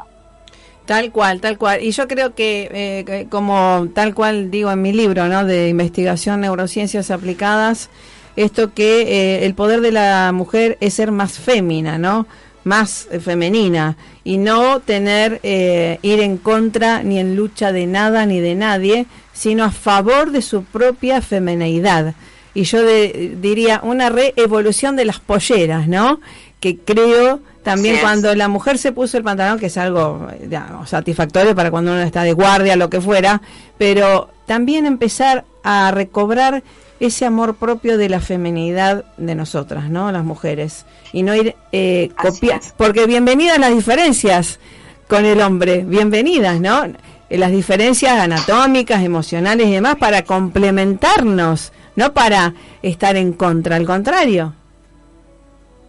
Tal 0.84 1.10
cual, 1.10 1.40
tal 1.40 1.58
cual. 1.58 1.82
Y 1.82 1.90
yo 1.90 2.06
creo 2.06 2.34
que, 2.34 2.68
eh, 2.72 3.26
como 3.30 3.88
tal 3.94 4.14
cual 4.14 4.50
digo 4.50 4.70
en 4.70 4.82
mi 4.82 4.92
libro, 4.92 5.26
¿no? 5.28 5.44
De 5.44 5.68
investigación 5.68 6.42
neurociencias 6.42 7.10
aplicadas, 7.10 7.88
esto 8.36 8.72
que 8.72 9.02
eh, 9.02 9.46
el 9.46 9.54
poder 9.54 9.80
de 9.80 9.92
la 9.92 10.32
mujer 10.32 10.76
es 10.80 10.94
ser 10.94 11.12
más 11.12 11.38
fémina, 11.38 11.98
¿no? 11.98 12.26
Más 12.64 13.08
eh, 13.10 13.20
femenina 13.20 13.96
y 14.24 14.38
no 14.38 14.80
tener, 14.80 15.40
ir 15.42 16.20
en 16.20 16.36
contra 16.36 17.02
ni 17.02 17.18
en 17.18 17.34
lucha 17.34 17.72
de 17.72 17.86
nada 17.86 18.26
ni 18.26 18.40
de 18.40 18.54
nadie, 18.54 19.06
sino 19.32 19.64
a 19.64 19.70
favor 19.70 20.32
de 20.32 20.42
su 20.42 20.64
propia 20.64 21.22
femineidad. 21.22 22.14
Y 22.52 22.64
yo 22.64 22.84
diría 22.84 23.80
una 23.82 24.10
reevolución 24.10 24.96
de 24.96 25.04
las 25.04 25.20
polleras, 25.20 25.88
¿no? 25.88 26.20
Que 26.60 26.76
creo 26.76 27.40
también 27.62 27.98
cuando 28.00 28.34
la 28.34 28.48
mujer 28.48 28.78
se 28.78 28.92
puso 28.92 29.18
el 29.18 29.24
pantalón, 29.24 29.58
que 29.58 29.66
es 29.66 29.76
algo 29.76 30.26
satisfactorio 30.86 31.54
para 31.54 31.70
cuando 31.70 31.92
uno 31.92 32.00
está 32.00 32.22
de 32.22 32.32
guardia, 32.32 32.76
lo 32.76 32.88
que 32.88 33.00
fuera, 33.00 33.42
pero 33.76 34.30
también 34.46 34.86
empezar 34.86 35.44
a 35.62 35.90
recobrar 35.90 36.62
ese 37.00 37.24
amor 37.24 37.56
propio 37.56 37.98
de 37.98 38.08
la 38.08 38.20
feminidad 38.20 39.04
de 39.16 39.34
nosotras, 39.34 39.90
¿no? 39.90 40.10
Las 40.12 40.24
mujeres. 40.24 40.84
Y 41.12 41.22
no 41.22 41.34
ir 41.34 41.54
eh, 41.72 42.10
copiando. 42.20 42.66
Porque 42.76 43.06
bienvenidas 43.06 43.58
las 43.58 43.74
diferencias 43.74 44.58
con 45.08 45.24
el 45.24 45.40
hombre, 45.40 45.84
bienvenidas, 45.84 46.60
¿no? 46.60 46.84
Las 47.30 47.50
diferencias 47.50 48.12
anatómicas, 48.18 49.02
emocionales 49.02 49.68
y 49.68 49.72
demás 49.72 49.96
para 49.96 50.22
complementarnos, 50.22 51.72
no 51.96 52.12
para 52.12 52.54
estar 52.82 53.16
en 53.16 53.32
contra, 53.32 53.76
al 53.76 53.86
contrario. 53.86 54.54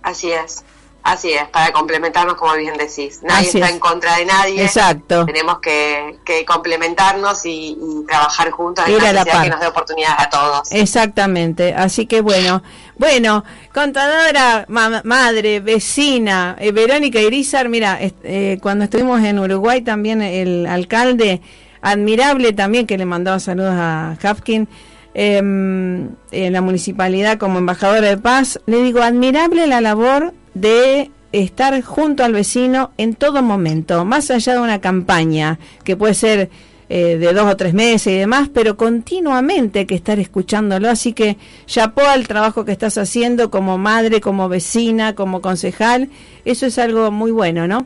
Así 0.02 0.32
es. 0.32 0.64
Así 1.02 1.32
es, 1.32 1.48
para 1.48 1.72
complementarnos, 1.72 2.36
como 2.36 2.54
bien 2.56 2.76
decís. 2.78 3.22
Nadie 3.24 3.48
está 3.48 3.70
en 3.70 3.80
contra 3.80 4.18
de 4.18 4.26
nadie. 4.26 4.64
Exacto. 4.64 5.26
Tenemos 5.26 5.60
que, 5.60 6.20
complementarnos 6.46 7.46
y, 7.46 7.78
trabajar 8.08 8.52
juntos 8.52 8.86
en 8.88 9.16
la 9.16 9.24
que 9.26 9.50
nos 9.50 9.60
dé 9.60 9.68
oportunidades 9.68 10.20
a 10.20 10.30
todos. 10.30 10.72
Exactamente. 10.72 11.74
Así 11.74 12.06
que 12.06 12.22
bueno, 12.22 12.62
bueno, 12.98 13.44
contadora, 13.74 14.66
madre, 14.68 15.62
vecina, 15.62 16.58
eh, 16.60 16.72
Verónica 16.72 17.20
Irizar, 17.20 17.70
mira, 17.70 17.98
eh, 18.02 18.58
cuando 18.62 18.84
estuvimos 18.84 19.24
en 19.24 19.40
Uruguay 19.40 19.82
también 19.82 20.22
el 20.22 20.66
alcalde, 20.66 21.42
admirable 21.82 22.52
también, 22.52 22.86
que 22.86 22.98
le 22.98 23.06
mandaba 23.06 23.40
saludos 23.40 23.74
a 23.74 24.18
Hafkin, 24.22 24.68
em, 25.14 26.10
en 26.32 26.54
la 26.54 26.62
municipalidad 26.62 27.38
como 27.38 27.58
embajadora 27.58 28.10
de 28.10 28.18
paz, 28.18 28.60
le 28.66 28.84
digo, 28.84 29.02
admirable 29.02 29.66
la 29.66 29.82
labor 29.82 30.34
de 30.54 31.12
estar 31.32 31.80
junto 31.82 32.24
al 32.24 32.34
vecino 32.34 32.92
en 32.98 33.16
todo 33.16 33.42
momento, 33.42 34.04
más 34.06 34.32
allá 34.32 34.54
de 34.54 34.60
una 34.60 34.82
campaña 34.82 35.60
que 35.84 35.96
puede 35.96 36.14
ser 36.14 36.50
eh, 36.92 37.18
de 37.18 37.34
dos 37.34 37.46
o 37.46 37.56
tres 37.56 37.76
meses 37.76 38.08
y 38.08 38.18
demás, 38.18 38.50
pero 38.52 38.76
continuamente 38.76 39.80
hay 39.80 39.86
que 39.86 39.94
estar 39.94 40.20
escuchándolo. 40.20 40.90
Así 40.90 41.14
que 41.14 41.38
chapó 41.68 42.02
al 42.02 42.28
trabajo 42.28 42.66
que 42.66 42.72
estás 42.72 42.98
haciendo 42.98 43.52
como 43.52 43.78
madre, 43.78 44.22
como 44.22 44.50
vecina, 44.50 45.14
como 45.14 45.40
concejal. 45.42 46.10
Eso 46.46 46.66
es 46.66 46.80
algo 46.80 47.12
muy 47.12 47.30
bueno, 47.30 47.68
¿no? 47.68 47.86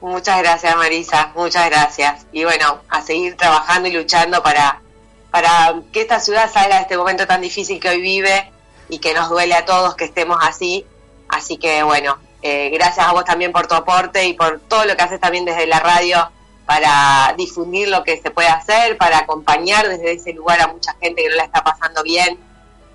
Muchas 0.00 0.38
gracias, 0.38 0.74
Marisa, 0.74 1.32
muchas 1.36 1.68
gracias. 1.68 2.26
Y 2.32 2.44
bueno, 2.44 2.80
a 2.88 3.02
seguir 3.02 3.36
trabajando 3.36 3.90
y 3.90 3.92
luchando 3.92 4.42
para, 4.42 4.80
para 5.30 5.74
que 5.92 6.00
esta 6.00 6.18
ciudad 6.18 6.50
salga 6.50 6.76
de 6.76 6.82
este 6.82 6.96
momento 6.96 7.26
tan 7.26 7.42
difícil 7.42 7.78
que 7.78 7.90
hoy 7.90 8.00
vive 8.00 8.50
y 8.88 8.98
que 9.00 9.12
nos 9.12 9.28
duele 9.28 9.54
a 9.54 9.66
todos 9.66 9.96
que 9.96 10.06
estemos 10.06 10.38
así 10.40 10.86
Así 11.30 11.56
que 11.56 11.82
bueno, 11.82 12.18
eh, 12.42 12.70
gracias 12.70 13.06
a 13.06 13.12
vos 13.12 13.24
también 13.24 13.52
por 13.52 13.66
tu 13.66 13.74
aporte 13.74 14.26
y 14.26 14.34
por 14.34 14.60
todo 14.60 14.84
lo 14.84 14.96
que 14.96 15.02
haces 15.02 15.20
también 15.20 15.44
desde 15.44 15.66
la 15.66 15.80
radio 15.80 16.30
para 16.66 17.34
difundir 17.36 17.88
lo 17.88 18.04
que 18.04 18.20
se 18.20 18.30
puede 18.30 18.48
hacer, 18.48 18.96
para 18.96 19.18
acompañar 19.18 19.88
desde 19.88 20.12
ese 20.12 20.32
lugar 20.32 20.60
a 20.60 20.68
mucha 20.68 20.94
gente 21.00 21.22
que 21.22 21.28
no 21.28 21.36
la 21.36 21.44
está 21.44 21.64
pasando 21.64 22.02
bien 22.02 22.38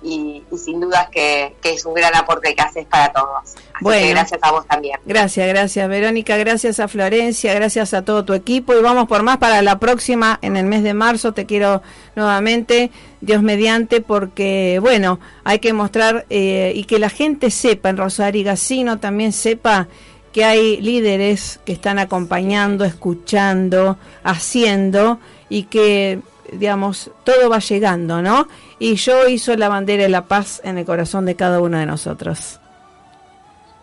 y, 0.02 0.42
sin 0.56 0.80
dudas 0.80 1.08
que, 1.10 1.54
es 1.62 1.84
un 1.84 1.94
gran 1.94 2.14
aporte 2.14 2.54
que 2.54 2.62
haces 2.62 2.86
para 2.86 3.12
todos. 3.12 3.54
bueno, 3.80 4.08
gracias 4.10 4.40
a 4.42 4.52
vos 4.52 4.66
también. 4.66 4.98
Gracias, 5.04 5.48
gracias 5.48 5.88
Verónica, 5.88 6.36
gracias 6.36 6.80
a 6.80 6.88
Florencia, 6.88 7.54
gracias 7.54 7.94
a 7.94 8.02
todo 8.02 8.24
tu 8.24 8.34
equipo 8.34 8.74
y 8.74 8.82
vamos 8.82 9.08
por 9.08 9.22
más 9.22 9.38
para 9.38 9.62
la 9.62 9.78
próxima 9.78 10.38
en 10.42 10.56
el 10.56 10.66
mes 10.66 10.82
de 10.82 10.94
marzo. 10.94 11.32
Te 11.32 11.46
quiero 11.46 11.82
nuevamente, 12.14 12.90
Dios 13.20 13.42
mediante, 13.42 14.00
porque 14.00 14.78
bueno, 14.80 15.18
hay 15.44 15.58
que 15.58 15.72
mostrar 15.72 16.26
eh, 16.30 16.72
y 16.74 16.84
que 16.84 16.98
la 16.98 17.10
gente 17.10 17.50
sepa, 17.50 17.88
en 17.88 17.96
Rosario 17.96 18.40
y 18.40 18.44
Gacino 18.44 18.98
también 18.98 19.32
sepa 19.32 19.88
que 20.32 20.44
hay 20.44 20.80
líderes 20.82 21.60
que 21.64 21.72
están 21.72 21.98
acompañando, 21.98 22.84
escuchando, 22.84 23.96
haciendo 24.22 25.18
y 25.48 25.62
que 25.64 26.20
digamos, 26.52 27.10
todo 27.24 27.48
va 27.50 27.58
llegando, 27.58 28.22
¿no? 28.22 28.48
Y 28.78 28.96
yo 28.96 29.28
hizo 29.28 29.56
la 29.56 29.68
bandera 29.68 30.04
de 30.04 30.08
la 30.08 30.24
paz 30.24 30.60
en 30.64 30.78
el 30.78 30.84
corazón 30.84 31.26
de 31.26 31.36
cada 31.36 31.60
uno 31.60 31.78
de 31.78 31.86
nosotros. 31.86 32.60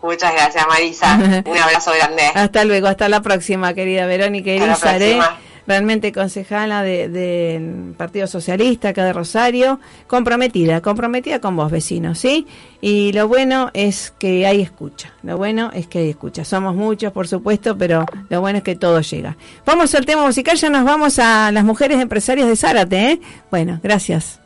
Muchas 0.01 0.33
gracias, 0.33 0.67
Marisa. 0.67 1.15
Un 1.45 1.57
abrazo 1.57 1.91
grande. 1.97 2.23
Hasta 2.35 2.65
luego, 2.65 2.87
hasta 2.87 3.07
la 3.07 3.21
próxima, 3.21 3.73
querida 3.73 4.05
Verónica 4.05 4.51
Elizaré 4.51 5.19
realmente 5.67 6.11
concejala 6.11 6.83
del 6.83 7.93
Partido 7.97 8.27
Socialista 8.27 8.89
acá 8.89 9.05
de 9.05 9.13
Rosario, 9.13 9.79
comprometida, 10.07 10.81
comprometida 10.81 11.39
con 11.39 11.55
vos, 11.55 11.71
vecinos, 11.71 12.19
¿sí? 12.19 12.45
Y 12.81 13.13
lo 13.13 13.27
bueno 13.27 13.71
es 13.73 14.13
que 14.19 14.45
hay 14.45 14.61
escucha, 14.61 15.13
lo 15.23 15.37
bueno 15.37 15.71
es 15.73 15.87
que 15.87 15.99
hay 15.99 16.09
escucha. 16.09 16.43
Somos 16.43 16.75
muchos, 16.75 17.11
por 17.13 17.27
supuesto, 17.27 17.77
pero 17.77 18.05
lo 18.29 18.41
bueno 18.41 18.57
es 18.57 18.63
que 18.63 18.75
todo 18.75 19.01
llega. 19.01 19.37
Vamos 19.65 19.95
al 19.95 20.05
tema 20.05 20.25
musical, 20.25 20.57
ya 20.57 20.69
nos 20.69 20.83
vamos 20.83 21.19
a 21.19 21.51
las 21.51 21.63
mujeres 21.63 21.99
empresarias 21.99 22.47
de 22.47 22.55
Zárate, 22.55 23.11
¿eh? 23.11 23.21
Bueno, 23.49 23.79
gracias. 23.81 24.42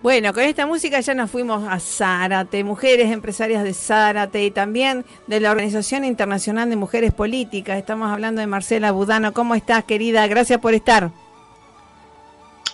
Bueno, 0.00 0.32
con 0.32 0.44
esta 0.44 0.64
música 0.64 1.00
ya 1.00 1.12
nos 1.14 1.28
fuimos 1.28 1.66
a 1.68 1.80
Zárate, 1.80 2.62
mujeres 2.62 3.10
empresarias 3.10 3.64
de 3.64 3.74
Zárate 3.74 4.44
y 4.44 4.52
también 4.52 5.04
de 5.26 5.40
la 5.40 5.50
Organización 5.50 6.04
Internacional 6.04 6.70
de 6.70 6.76
Mujeres 6.76 7.12
Políticas. 7.12 7.78
Estamos 7.78 8.08
hablando 8.08 8.40
de 8.40 8.46
Marcela 8.46 8.92
Budano. 8.92 9.32
¿Cómo 9.32 9.56
estás, 9.56 9.82
querida? 9.82 10.24
Gracias 10.28 10.60
por 10.60 10.74
estar. 10.74 11.10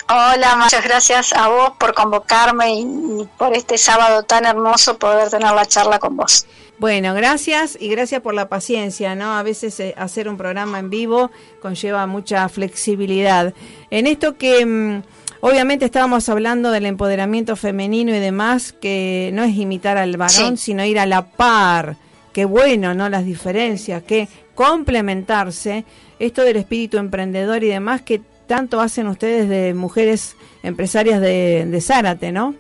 Hola, 0.07 0.57
muchas 0.57 0.85
gracias 0.85 1.33
a 1.33 1.49
vos 1.49 1.72
por 1.79 1.95
convocarme 1.95 2.81
y, 2.81 3.27
por 3.39 3.57
este 3.57 3.79
sábado 3.79 4.22
tan 4.25 4.45
hermoso 4.45 4.99
poder 4.99 5.31
tener 5.31 5.51
la 5.53 5.64
charla 5.64 5.99
con 5.99 6.18
vos. 6.18 6.45
Bueno, 6.79 7.14
gracias 7.14 7.79
y 7.81 7.89
gracias 7.89 8.20
por 8.20 8.35
la 8.35 8.51
paciencia, 8.51 9.14
¿no? 9.14 9.33
A 9.35 9.43
veces 9.43 9.81
eh, 9.81 9.95
hacer 9.97 10.29
un 10.29 10.37
programa 10.37 10.79
en 10.79 10.91
vivo 10.91 11.31
conlleva 11.62 12.07
mucha 12.07 12.47
flexibilidad. 12.51 13.55
En 13.89 14.07
esto 14.07 14.37
que... 14.37 15.03
Obviamente 15.47 15.84
estábamos 15.84 16.30
hablando 16.30 16.70
del 16.70 16.86
empoderamiento 16.86 17.55
femenino 17.55 18.16
y 18.16 18.18
demás, 18.18 18.72
que 18.72 19.28
no 19.34 19.45
es 19.45 19.55
imitar 19.55 19.99
al 19.99 20.16
varón, 20.16 20.57
sino 20.57 20.82
ir 20.86 20.99
a 20.99 21.05
la 21.05 21.26
par. 21.26 21.97
Qué 22.32 22.47
bueno, 22.47 22.95
¿no? 22.95 23.11
Las 23.11 23.26
diferencias, 23.26 24.03
que 24.05 24.26
complementarse. 24.55 25.84
Esto 26.18 26.40
del 26.45 26.57
espíritu 26.57 26.97
emprendedor 26.97 27.62
y 27.62 27.68
demás, 27.68 28.01
que 28.01 28.22
tanto 28.47 28.80
hacen 28.80 29.07
ustedes 29.07 29.47
de 29.51 29.74
mujeres 29.74 30.34
empresarias 30.62 31.20
de, 31.20 31.66
de 31.66 31.80
Zárate, 31.82 32.32
¿no? 32.32 32.55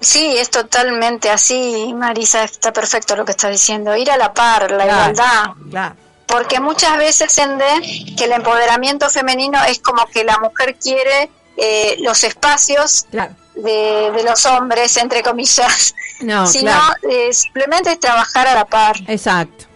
sí, 0.00 0.34
es 0.38 0.50
totalmente 0.50 1.30
así, 1.30 1.94
Marisa, 1.94 2.42
está 2.42 2.72
perfecto 2.72 3.14
lo 3.14 3.24
que 3.24 3.30
está 3.30 3.48
diciendo. 3.48 3.94
Ir 3.94 4.10
a 4.10 4.16
la 4.16 4.34
par, 4.34 4.68
la 4.72 4.86
igualdad. 4.86 5.50
Claro 5.70 6.09
porque 6.30 6.60
muchas 6.60 6.96
veces 6.96 7.36
entiende 7.38 8.14
que 8.16 8.24
el 8.24 8.32
empoderamiento 8.32 9.08
femenino 9.10 9.62
es 9.64 9.80
como 9.80 10.06
que 10.06 10.24
la 10.24 10.38
mujer 10.38 10.76
quiere 10.76 11.30
eh, 11.56 11.96
los 12.00 12.24
espacios 12.24 13.06
de, 13.54 14.22
los 14.24 14.46
hombres, 14.46 14.96
entre 14.96 15.22
comillas, 15.22 15.94
no, 16.20 16.46
sino 16.46 16.72
eh, 17.08 17.32
simplemente 17.32 17.96
trabajar 17.96 18.46
a 18.46 18.54
la 18.54 18.64
par. 18.64 18.96
Exacto. 19.08 19.66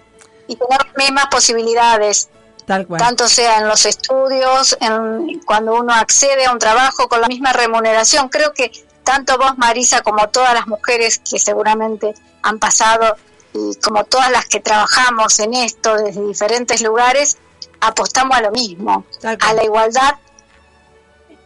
Y 0.46 0.56
tener 0.56 0.78
las 0.84 0.96
mismas 0.96 1.26
posibilidades. 1.26 2.28
Tal 2.66 2.86
cual. 2.86 2.98
Tanto 2.98 3.28
sea 3.28 3.58
en 3.58 3.68
los 3.68 3.84
estudios, 3.84 4.76
en, 4.80 5.40
cuando 5.44 5.74
uno 5.74 5.92
accede 5.92 6.46
a 6.46 6.52
un 6.52 6.58
trabajo 6.58 7.08
con 7.08 7.20
la 7.20 7.28
misma 7.28 7.52
remuneración. 7.52 8.30
Creo 8.30 8.54
que 8.54 8.72
tanto 9.02 9.36
vos, 9.36 9.58
Marisa, 9.58 10.00
como 10.00 10.28
todas 10.28 10.54
las 10.54 10.66
mujeres 10.66 11.18
que 11.18 11.38
seguramente 11.38 12.14
han 12.42 12.58
pasado 12.58 13.16
y 13.54 13.74
como 13.76 14.04
todas 14.04 14.30
las 14.30 14.46
que 14.46 14.60
trabajamos 14.60 15.38
en 15.38 15.54
esto 15.54 15.96
desde 15.96 16.26
diferentes 16.26 16.82
lugares, 16.82 17.38
apostamos 17.80 18.36
a 18.36 18.42
lo 18.42 18.50
mismo, 18.50 19.04
a 19.22 19.54
la 19.54 19.64
igualdad 19.64 20.16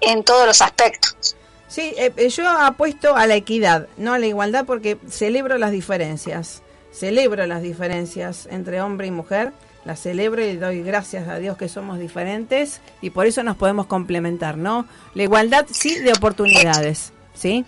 en 0.01 0.25
todos 0.25 0.47
los 0.47 0.63
aspectos. 0.63 1.37
Sí, 1.69 1.93
eh, 1.99 2.13
eh, 2.17 2.29
yo 2.31 2.49
apuesto 2.49 3.15
a 3.15 3.27
la 3.27 3.35
equidad, 3.35 3.89
no 3.99 4.15
a 4.15 4.19
la 4.19 4.27
igualdad 4.27 4.65
porque 4.65 4.97
celebro 5.11 5.59
las 5.59 5.71
diferencias, 5.71 6.63
celebro 6.93 7.47
las 7.47 7.61
diferencias 7.61 8.49
entre 8.51 8.81
hombre 8.81 9.09
y 9.09 9.11
mujer, 9.11 9.53
las 9.85 10.01
celebro 10.01 10.43
y 10.43 10.57
doy 10.57 10.83
gracias 10.83 11.29
a 11.29 11.37
Dios 11.39 11.59
que 11.59 11.69
somos 11.69 11.99
diferentes 11.99 12.81
y 13.03 13.11
por 13.11 13.27
eso 13.27 13.43
nos 13.43 13.57
podemos 13.57 13.87
complementar, 13.87 14.57
¿no? 14.57 14.87
La 15.15 15.25
igualdad 15.25 15.67
sí 15.71 15.99
de 15.99 16.13
oportunidades, 16.13 17.13
¿sí? 17.35 17.67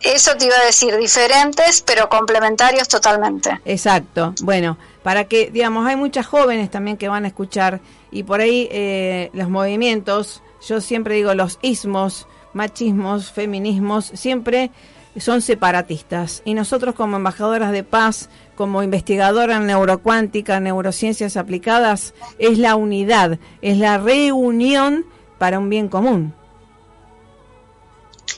Eso 0.00 0.36
te 0.36 0.46
iba 0.46 0.54
a 0.56 0.66
decir, 0.66 0.96
diferentes 0.96 1.82
pero 1.82 2.08
complementarios 2.08 2.88
totalmente. 2.88 3.60
Exacto. 3.64 4.34
Bueno, 4.42 4.78
para 5.02 5.24
que, 5.24 5.50
digamos, 5.50 5.86
hay 5.86 5.96
muchas 5.96 6.26
jóvenes 6.26 6.70
también 6.70 6.96
que 6.96 7.08
van 7.08 7.24
a 7.24 7.28
escuchar 7.28 7.80
y 8.10 8.22
por 8.22 8.40
ahí 8.40 8.68
eh, 8.70 9.30
los 9.32 9.48
movimientos, 9.48 10.42
yo 10.66 10.80
siempre 10.80 11.16
digo 11.16 11.34
los 11.34 11.58
ismos, 11.62 12.26
machismos, 12.52 13.32
feminismos, 13.32 14.06
siempre 14.14 14.70
son 15.18 15.42
separatistas. 15.42 16.42
Y 16.44 16.54
nosotros 16.54 16.94
como 16.94 17.16
embajadoras 17.16 17.72
de 17.72 17.84
paz, 17.84 18.28
como 18.56 18.82
investigadora 18.82 19.56
en 19.56 19.66
neurocuántica, 19.66 20.60
neurociencias 20.60 21.36
aplicadas, 21.36 22.14
es 22.38 22.58
la 22.58 22.76
unidad, 22.76 23.38
es 23.62 23.78
la 23.78 23.98
reunión 23.98 25.04
para 25.38 25.58
un 25.58 25.68
bien 25.68 25.88
común. 25.88 26.34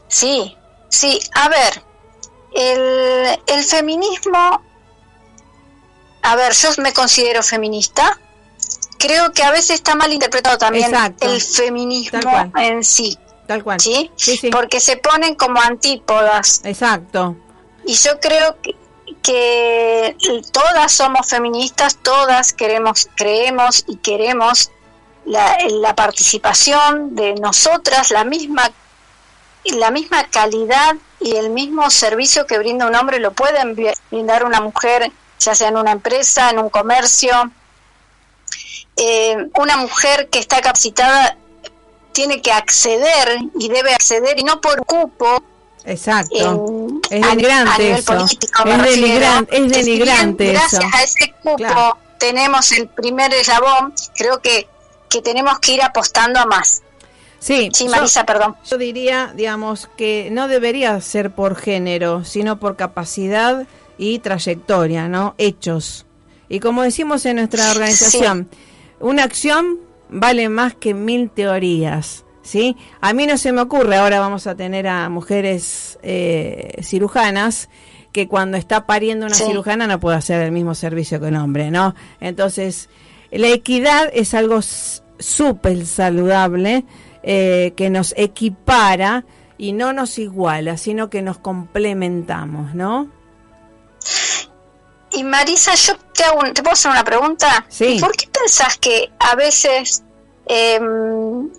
Sí, 0.09 0.57
Sí, 0.91 1.21
a 1.35 1.49
ver, 1.49 1.83
el, 2.53 3.65
feminismo, 3.65 4.63
a 6.23 6.37
ver, 6.37 6.53
yo 6.53 6.69
me 6.79 6.93
considero 6.93 7.43
feminista, 7.43 8.19
creo 8.99 9.33
que 9.33 9.43
a 9.43 9.51
veces 9.53 9.71
está 9.71 9.95
mal 9.95 10.13
interpretado 10.13 10.59
también 10.59 10.93
el 11.21 11.41
feminismo 11.41 12.21
en 12.57 12.85
sí. 12.85 13.17
Tal 13.47 13.65
cual. 13.65 13.81
¿sí? 13.81 14.11
Porque 14.53 14.79
se 14.79 14.97
ponen 14.97 15.35
como 15.35 15.61
antípodas. 15.61 16.61
Exacto. 16.65 17.37
Y 17.85 17.95
yo 17.95 18.21
creo 18.21 18.57
que, 18.61 18.77
que 19.23 20.17
todas 20.53 20.93
somos 20.93 21.29
feministas, 21.29 21.97
todas 21.97 22.53
queremos, 22.53 23.09
creemos 23.17 23.85
y 23.89 23.97
queremos 23.97 24.71
la, 25.25 25.57
la 25.69 25.95
participación 25.95 27.15
de 27.15 27.35
nosotras, 27.35 28.11
la 28.11 28.25
misma 28.25 28.71
la 29.65 29.91
misma 29.91 30.25
calidad 30.29 30.97
y 31.21 31.37
el 31.37 31.51
mismo 31.51 31.91
servicio 31.91 32.47
que 32.47 32.59
brinda 32.59 32.87
un 32.87 32.95
hombre 32.95 33.19
lo 33.19 33.33
pueden 33.33 33.77
brindar 34.11 34.45
una 34.45 34.61
mujer, 34.61 35.13
ya 35.39 35.55
sea 35.55 35.69
en 35.69 35.77
una 35.77 35.93
empresa, 35.93 36.51
en 36.51 36.59
un 36.59 36.71
comercio. 36.71 37.51
Eh, 38.97 39.49
una 39.59 39.77
mujer 39.77 40.29
que 40.29 40.39
está 40.39 40.61
capacitada 40.61 41.37
tiene 42.13 42.43
que 42.43 42.53
acceder 42.53 43.39
y 43.59 43.69
debe 43.69 43.95
acceder 43.95 44.39
y 44.39 44.45
no 44.45 44.61
por 44.61 44.85
cupo. 44.85 45.43
Exacto. 45.85 46.89
es 47.11 47.23
denigrante 47.23 47.93
eso. 47.93 48.27
es, 48.27 49.71
denigrante, 49.71 50.53
Gracias 50.53 50.85
a 50.95 51.03
ese 51.03 51.33
cupo 51.43 51.99
tenemos 52.21 52.71
el 52.73 52.87
primer 52.89 53.33
eslabón. 53.35 53.95
Creo 54.15 54.41
que, 54.41 54.69
que 55.09 55.23
tenemos 55.23 55.59
que 55.59 55.73
ir 55.73 55.83
apostando 55.83 56.39
a 56.39 56.47
más. 56.47 56.83
Sí, 57.41 57.71
sí 57.73 57.89
Marisa, 57.89 58.25
perdón. 58.25 58.55
Yo 58.71 58.79
diría, 58.79 59.33
digamos, 59.35 59.89
que 59.97 60.29
no 60.31 60.47
debería 60.47 61.01
ser 61.01 61.33
por 61.33 61.57
género, 61.57 62.25
sino 62.25 62.61
por 62.61 62.77
capacidad 62.77 63.67
y 63.99 64.21
trayectoria, 64.21 65.09
¿no? 65.09 65.35
Hechos. 65.39 66.07
Y 66.49 66.61
como 66.61 66.83
decimos 66.83 67.27
en 67.27 67.37
nuestra 67.37 67.71
organización, 67.71 68.49
una 69.01 69.25
acción 69.25 69.79
vale 70.11 70.49
más 70.49 70.75
que 70.75 70.95
mil 70.95 71.31
teorías. 71.31 72.25
¿sí? 72.43 72.77
A 73.01 73.13
mí 73.13 73.27
no 73.27 73.39
se 73.39 73.53
me 73.53 73.61
ocurre, 73.61 73.97
ahora 73.97 74.21
vamos 74.21 74.47
a 74.47 74.55
tener 74.55 74.87
a 74.89 75.09
mujeres 75.09 75.99
eh, 76.03 76.75
cirujanas 76.83 77.69
que 78.13 78.27
cuando 78.27 78.57
está 78.57 78.87
pariendo 78.87 79.27
una 79.27 79.37
cirujana 79.37 79.87
no 79.87 80.01
puede 80.01 80.17
hacer 80.17 80.43
el 80.43 80.51
mismo 80.51 80.75
servicio 80.75 81.21
que 81.21 81.27
un 81.27 81.37
hombre, 81.37 81.71
¿no? 81.71 81.95
Entonces, 82.21 82.89
la 83.31 83.49
equidad 83.49 84.11
es 84.13 84.35
algo 84.35 84.61
súper 84.63 85.87
saludable 85.87 86.85
eh, 87.23 87.73
que 87.77 87.91
nos 87.91 88.15
equipara 88.17 89.25
y 89.59 89.73
no 89.73 89.93
nos 89.93 90.19
iguala, 90.19 90.77
sino 90.77 91.11
que 91.11 91.23
nos 91.23 91.39
complementamos, 91.39 92.75
¿no? 92.75 93.11
Y 95.13 95.25
Marisa, 95.25 95.75
yo 95.75 95.97
te, 96.15 96.25
hago, 96.25 96.41
te 96.53 96.63
puedo 96.63 96.73
hacer 96.73 96.91
una 96.91 97.05
pregunta. 97.05 97.67
Sí. 97.69 97.99
¿Por 98.01 98.13
qué 98.13 98.27
pensás 98.29 98.79
que 98.79 99.11
a 99.19 99.35
veces 99.35 100.03
em, 100.47 101.51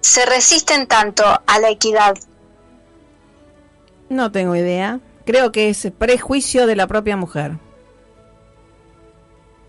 se 0.00 0.26
resisten 0.26 0.86
tanto 0.86 1.24
a 1.24 1.58
la 1.60 1.70
equidad? 1.70 2.16
No 4.08 4.32
tengo 4.32 4.56
idea. 4.56 5.00
Creo 5.24 5.52
que 5.52 5.68
es 5.68 5.88
prejuicio 5.98 6.66
de 6.66 6.76
la 6.76 6.86
propia 6.86 7.16
mujer. 7.16 7.58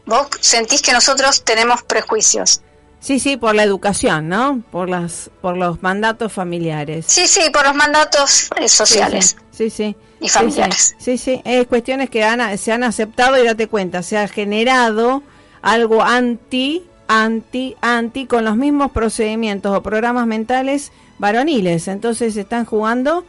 ¿Vos 0.05 0.27
sentís 0.39 0.81
que 0.81 0.93
nosotros 0.93 1.43
tenemos 1.43 1.83
prejuicios? 1.83 2.61
Sí, 2.99 3.19
sí, 3.19 3.37
por 3.37 3.55
la 3.55 3.63
educación, 3.63 4.27
¿no? 4.27 4.61
Por 4.71 4.89
las, 4.89 5.29
por 5.41 5.55
los 5.55 5.81
mandatos 5.83 6.33
familiares. 6.33 7.05
Sí, 7.07 7.27
sí, 7.27 7.41
por 7.53 7.65
los 7.65 7.75
mandatos 7.75 8.49
eh, 8.59 8.67
sociales. 8.67 9.37
Sí, 9.51 9.69
sí. 9.69 9.95
Y 10.19 10.29
familiares. 10.29 10.95
Sí, 10.97 11.17
sí. 11.17 11.41
Es 11.45 11.67
cuestiones 11.67 12.09
que 12.09 12.25
se 12.57 12.71
han 12.71 12.83
aceptado 12.83 13.41
y 13.41 13.45
date 13.45 13.67
cuenta, 13.67 14.01
se 14.01 14.17
ha 14.17 14.27
generado 14.27 15.21
algo 15.61 16.01
anti, 16.01 16.83
anti, 17.07 17.75
anti 17.81 18.25
con 18.25 18.43
los 18.45 18.55
mismos 18.55 18.91
procedimientos 18.91 19.77
o 19.77 19.83
programas 19.83 20.25
mentales 20.25 20.91
varoniles. 21.19 21.87
Entonces 21.87 22.35
están 22.35 22.65
jugando 22.65 23.25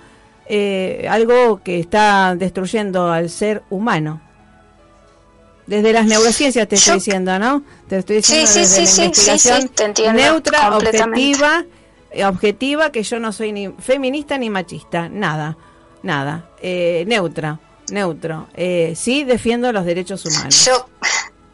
eh, 0.47 1.07
algo 1.11 1.61
que 1.63 1.79
está 1.79 2.35
destruyendo 2.37 3.11
al 3.11 3.29
ser 3.29 3.63
humano. 3.69 4.23
Desde 5.69 5.93
las 5.93 6.07
neurociencias 6.07 6.67
te 6.67 6.77
estoy 6.77 6.95
diciendo, 6.95 7.39
¿no? 7.39 7.63
Te 7.89 7.99
estoy 7.99 8.17
diciendo 8.17 8.47
sí, 8.51 8.61
desde 8.61 8.87
sí, 8.87 9.01
la 9.01 9.05
investigación 9.05 9.71
neutra, 10.17 10.75
objetiva, 10.75 11.65
eh, 12.11 12.25
objetiva, 12.25 12.91
que 12.91 13.03
yo 13.03 13.21
no 13.21 13.35
soy 13.35 13.53
ni 13.53 13.69
feminista 13.79 14.39
ni 14.39 14.49
machista, 14.49 15.11
nada, 15.11 15.59
nada, 16.03 16.49
eh, 16.63 17.05
neutra, 17.07 17.61
neutro. 17.91 18.49
Eh, 18.55 18.95
sí 18.97 19.25
defiendo 19.25 19.71
los 19.71 19.85
derechos 19.85 20.25
humanos. 20.25 20.65
Yo, 20.65 20.89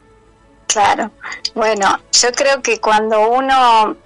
claro, 0.68 1.10
bueno, 1.56 1.98
yo 2.12 2.30
creo 2.30 2.62
que 2.62 2.78
cuando 2.78 3.30
uno 3.30 3.96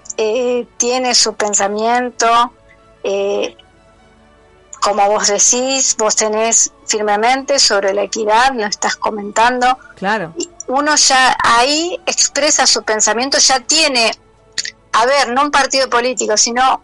tiene 0.79 1.15
su 1.15 1.35
pensamiento, 1.35 2.55
como 4.81 5.07
vos 5.09 5.29
decís, 5.29 5.97
vos 5.99 6.17
tenés 6.17 6.73
firmemente 6.87 7.59
sobre 7.59 7.93
la 7.93 8.03
equidad, 8.03 8.53
lo 8.55 8.67
estás 8.67 8.97
comentando. 8.97 9.77
Claro. 9.97 10.33
uno 10.69 10.95
ya 10.97 11.37
ahí 11.43 11.99
expresa 12.07 12.67
su 12.67 12.83
pensamiento, 12.83 13.39
ya 13.39 13.61
tiene, 13.61 14.13
a 14.93 15.07
ver, 15.07 15.31
no 15.31 15.43
un 15.43 15.51
partido 15.51 15.89
político, 15.89 16.37
sino 16.37 16.83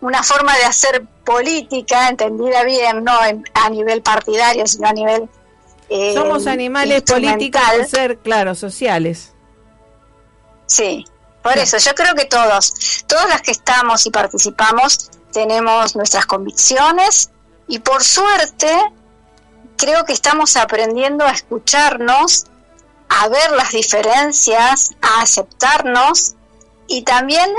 una 0.00 0.22
forma 0.22 0.56
de 0.58 0.64
hacer 0.64 1.04
política 1.24 2.08
entendida 2.08 2.64
bien, 2.64 3.02
no 3.04 3.12
a 3.54 3.70
nivel 3.70 4.02
partidario, 4.02 4.66
sino 4.66 4.88
a 4.88 4.92
nivel... 4.92 5.28
Eh, 5.88 6.14
Somos 6.14 6.46
animales 6.46 7.02
políticos 7.02 7.62
por 7.76 7.86
ser, 7.86 8.18
claro, 8.18 8.54
sociales. 8.54 9.32
Sí, 10.66 11.04
por 11.42 11.58
eso 11.58 11.76
yo 11.76 11.94
creo 11.94 12.14
que 12.14 12.24
todos, 12.24 13.04
todas 13.06 13.28
las 13.28 13.42
que 13.42 13.50
estamos 13.50 14.06
y 14.06 14.10
participamos, 14.10 15.10
tenemos 15.34 15.94
nuestras 15.96 16.24
convicciones 16.24 17.30
y 17.68 17.80
por 17.80 18.02
suerte 18.02 18.70
creo 19.76 20.04
que 20.06 20.14
estamos 20.14 20.56
aprendiendo 20.56 21.26
a 21.26 21.32
escucharnos, 21.32 22.46
a 23.08 23.28
ver 23.28 23.50
las 23.50 23.72
diferencias, 23.72 24.92
a 25.02 25.20
aceptarnos 25.20 26.36
y 26.86 27.02
también 27.02 27.50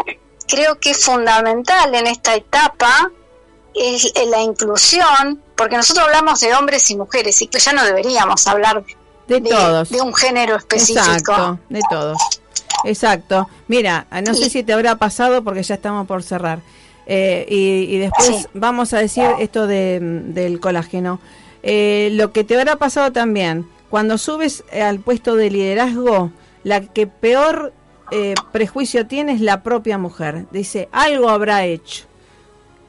creo 0.48 0.80
que 0.80 0.92
es 0.92 1.06
fundamental 1.06 1.94
en 1.94 2.08
esta 2.08 2.34
etapa 2.34 3.12
es 3.76 4.14
la 4.30 4.42
inclusión, 4.42 5.42
porque 5.58 5.76
nosotros 5.76 6.06
hablamos 6.06 6.40
de 6.40 6.56
hombres 6.56 6.90
y 6.90 6.96
mujeres 6.96 7.42
y 7.42 7.48
que 7.48 7.60
ya 7.60 7.74
no 7.74 7.84
deberíamos 7.84 8.48
hablar 8.48 8.86
de, 9.28 9.42
todos. 9.42 9.90
de 9.90 10.02
un 10.02 10.14
género 10.14 10.56
específico. 10.56 11.02
Exacto, 11.02 11.60
de 11.68 11.82
todos. 11.90 12.18
Exacto. 12.86 13.50
Mira, 13.68 14.08
no 14.24 14.34
sé 14.34 14.50
si 14.50 14.64
te 14.64 14.72
habrá 14.72 14.96
pasado 14.96 15.44
porque 15.44 15.64
ya 15.64 15.76
estamos 15.76 16.08
por 16.08 16.24
cerrar. 16.24 16.60
Eh, 17.08 17.46
y, 17.50 17.98
después 18.00 18.50
vamos 18.54 18.94
a 18.94 19.00
decir 19.00 19.26
esto 19.40 19.68
de, 19.68 20.00
del 20.00 20.60
colágeno. 20.60 21.20
Eh, 21.64 22.10
lo 22.14 22.32
que 22.32 22.44
te 22.44 22.58
habrá 22.58 22.76
pasado 22.78 23.12
también, 23.12 23.68
cuando 23.90 24.18
subes 24.18 24.64
al 24.72 25.00
puesto 25.00 25.36
de 25.36 25.52
liderazgo, 25.52 26.32
la 26.64 26.82
que 26.82 27.08
peor 27.08 27.74
eh, 28.12 28.34
prejuicio 28.52 29.08
tiene 29.08 29.34
es 29.34 29.42
la 29.42 29.64
propia 29.64 29.98
mujer. 29.98 30.46
Dice, 30.52 30.90
algo 30.92 31.30
habrá 31.30 31.66
hecho. 31.66 32.06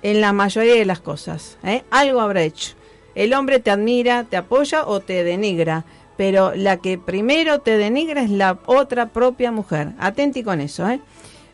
En 0.03 0.21
la 0.21 0.33
mayoría 0.33 0.75
de 0.75 0.85
las 0.85 1.01
cosas, 1.01 1.59
algo 1.91 2.21
habrá 2.21 2.43
hecho. 2.43 2.75
El 3.15 3.33
hombre 3.33 3.61
te 3.61 3.71
admira, 3.71 4.25
te 4.25 4.37
apoya 4.37 4.87
o 4.87 5.01
te 5.01 5.25
denigra, 5.25 5.85
pero 6.17 6.55
la 6.55 6.77
que 6.77 6.99
primero 6.99 7.61
te 7.61 7.79
denigra 7.79 8.23
es 8.23 8.31
la 8.31 8.59
otra 8.67 9.09
propia 9.09 9.51
mujer. 9.51 9.93
Atenti 9.99 10.45
con 10.45 10.61
eso, 10.61 10.89
¿eh? 10.89 11.01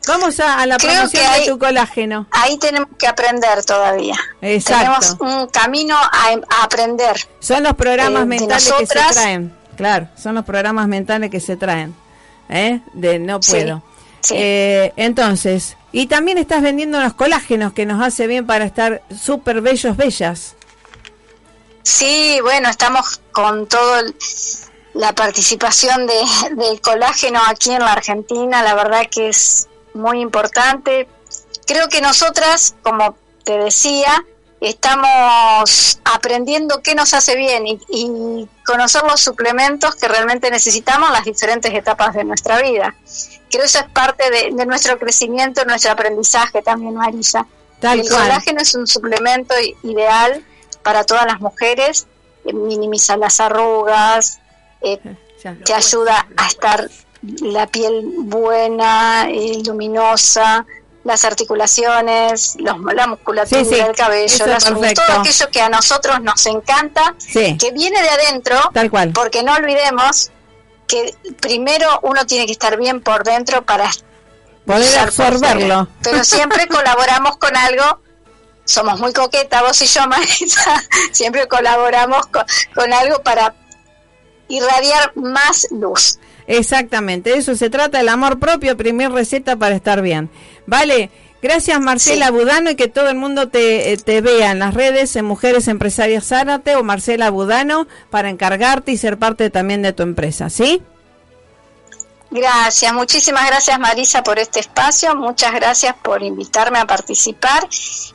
Vamos 0.07 0.39
a, 0.39 0.65
la 0.65 0.77
promoción 0.77 1.23
de 1.39 1.45
tu 1.47 1.57
colágeno. 1.57 2.27
Ahí 2.31 2.57
tenemos 2.57 2.89
que 2.97 3.07
aprender 3.07 3.63
todavía. 3.63 4.15
Exacto. 4.41 4.79
Tenemos 4.79 5.17
un 5.19 5.47
camino 5.47 5.95
a, 5.95 6.35
aprender. 6.61 7.15
Son 7.39 7.63
los 7.63 7.73
programas 7.73 8.23
eh, 8.23 8.25
mentales 8.25 8.73
que 8.73 8.85
se 8.85 8.93
traen. 9.13 9.53
Claro, 9.77 10.07
son 10.21 10.35
los 10.35 10.45
programas 10.45 10.87
mentales 10.87 11.31
que 11.31 11.39
se 11.39 11.55
traen. 11.55 11.95
¿eh? 12.49 12.81
De 12.93 13.19
no 13.19 13.39
puedo. 13.39 13.81
Eh, 14.29 14.93
entonces, 14.95 15.77
y 15.91 16.07
también 16.07 16.37
estás 16.37 16.61
vendiendo 16.61 16.99
los 16.99 17.13
colágenos 17.13 17.73
que 17.73 17.85
nos 17.85 18.01
hace 18.01 18.27
bien 18.27 18.45
para 18.45 18.65
estar 18.65 19.03
súper 19.15 19.61
bellos, 19.61 19.97
bellas. 19.97 20.55
Sí, 21.83 22.39
bueno, 22.41 22.69
estamos 22.69 23.21
con 23.31 23.67
todo 23.67 24.01
la 24.93 25.13
participación 25.13 26.07
de, 26.07 26.13
del 26.55 26.79
colágeno 26.79 27.41
aquí 27.47 27.71
en 27.71 27.79
la 27.79 27.91
Argentina. 27.93 28.63
La 28.63 28.75
verdad 28.75 29.07
que 29.11 29.29
es 29.29 29.67
muy 29.93 30.21
importante. 30.21 31.07
Creo 31.65 31.87
que 31.89 32.01
nosotras, 32.01 32.75
como 32.83 33.15
te 33.43 33.57
decía, 33.57 34.23
estamos 34.59 35.99
aprendiendo 36.05 36.81
qué 36.81 36.95
nos 36.95 37.13
hace 37.13 37.35
bien 37.35 37.65
y, 37.67 38.47
conocer 38.65 39.03
los 39.03 39.19
suplementos 39.19 39.95
que 39.95 40.07
realmente 40.07 40.49
necesitamos 40.49 41.09
en 41.09 41.13
las 41.13 41.25
diferentes 41.25 41.73
etapas 41.73 42.13
de 42.13 42.23
nuestra 42.23 42.61
vida. 42.61 42.95
Creo 43.49 43.61
que 43.61 43.67
eso 43.67 43.79
es 43.79 43.89
parte 43.91 44.29
de, 44.29 44.65
nuestro 44.65 44.97
crecimiento, 44.97 45.65
nuestro 45.65 45.91
aprendizaje 45.91 46.61
también, 46.61 46.95
Marisa. 46.95 47.45
el 47.81 48.07
colágeno 48.07 48.61
es 48.61 48.73
un 48.73 48.87
suplemento 48.87 49.53
ideal 49.83 50.43
para 50.81 51.03
todas 51.03 51.25
las 51.25 51.41
mujeres, 51.41 52.07
eh, 52.45 52.53
minimiza 52.53 53.17
las 53.17 53.41
arrugas, 53.41 54.39
eh, 54.81 54.97
te 55.65 55.73
ayuda 55.73 56.25
a 56.37 56.47
estar 56.47 56.89
la 57.41 57.67
piel 57.67 58.03
buena, 58.17 59.27
y 59.31 59.63
luminosa, 59.63 60.65
las 61.03 61.25
articulaciones, 61.25 62.55
los, 62.59 62.77
la 62.93 63.07
musculatura 63.07 63.61
del 63.61 63.95
cabello, 63.95 64.45
todo 64.45 65.19
aquello 65.19 65.49
que 65.51 65.61
a 65.61 65.69
nosotros 65.69 66.21
nos 66.21 66.45
encanta, 66.45 67.15
que 67.33 67.71
viene 67.73 68.01
de 68.01 68.09
adentro, 68.09 68.57
Tal 68.73 68.89
cual. 68.89 69.11
porque 69.13 69.43
no 69.43 69.53
olvidemos 69.53 70.31
que 70.87 71.15
primero 71.39 71.87
uno 72.03 72.25
tiene 72.25 72.45
que 72.45 72.51
estar 72.51 72.77
bien 72.77 73.01
por 73.01 73.23
dentro 73.23 73.65
para 73.65 73.89
poder 74.65 74.99
absorberlo. 74.99 75.87
Pero 76.01 76.23
siempre 76.23 76.67
colaboramos 76.67 77.37
con 77.37 77.55
algo, 77.55 77.99
somos 78.65 78.99
muy 78.99 79.11
coquetas, 79.13 79.61
vos 79.61 79.81
y 79.81 79.85
yo, 79.85 80.07
Marisa, 80.07 80.83
siempre 81.11 81.47
colaboramos 81.47 82.27
con 82.73 82.93
algo 82.93 83.21
para 83.23 83.55
irradiar 84.47 85.11
más 85.15 85.67
luz. 85.71 86.19
Exactamente, 86.47 87.37
eso 87.37 87.55
se 87.55 87.69
trata, 87.69 87.99
el 87.99 88.09
amor 88.09 88.39
propio, 88.39 88.77
primer 88.77 89.11
receta 89.11 89.55
para 89.55 89.75
estar 89.75 90.01
bien. 90.01 90.29
Vale, 90.65 91.09
Gracias 91.43 91.77
Marcela 91.81 92.31
Budano 92.31 92.69
y 92.69 92.77
que 92.77 92.87
todo 92.87 93.09
el 93.09 93.17
mundo 93.17 93.49
te, 93.49 93.97
te, 93.97 94.21
vea 94.21 94.51
en 94.51 94.59
las 94.59 94.73
redes 94.73 95.13
en 95.17 95.25
Mujeres 95.25 95.67
Empresarias 95.67 96.27
Zárate 96.27 96.77
o 96.77 96.83
Marcela 96.83 97.29
Budano 97.31 97.85
para 98.09 98.29
encargarte 98.29 98.93
y 98.93 98.97
ser 98.97 99.19
parte 99.19 99.49
también 99.49 99.81
de 99.81 99.91
tu 99.91 100.03
empresa, 100.03 100.49
¿sí? 100.49 100.81
Gracias, 102.31 102.93
muchísimas 102.93 103.45
gracias 103.45 103.77
Marisa 103.77 104.23
por 104.23 104.39
este 104.39 104.61
espacio, 104.61 105.15
muchas 105.15 105.53
gracias 105.53 105.93
por 106.01 106.23
invitarme 106.23 106.79
a 106.79 106.87
participar 106.87 107.67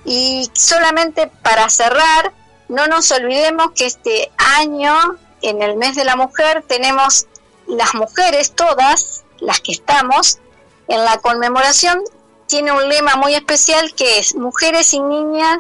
y 0.07 0.51
solamente 0.55 1.31
para 1.43 1.69
cerrar, 1.69 2.33
no 2.69 2.87
nos 2.87 3.13
olvidemos 3.13 3.73
que 3.77 3.85
este 3.85 4.33
año, 4.59 4.95
en 5.43 5.61
el 5.61 5.77
mes 5.77 5.95
de 5.97 6.05
la 6.05 6.17
mujer, 6.17 6.65
tenemos 6.67 7.27
las 7.69 7.95
mujeres 7.95 8.53
todas, 8.53 9.25
las 9.41 9.61
que 9.61 9.73
estamos, 9.73 10.39
en 10.89 11.05
la 11.05 11.19
conmemoración, 11.19 12.03
tiene 12.47 12.73
un 12.73 12.89
lema 12.89 13.17
muy 13.17 13.35
especial 13.35 13.95
que 13.95 14.19
es 14.19 14.35
mujeres 14.35 14.95
y 14.95 15.01
niñas 15.01 15.59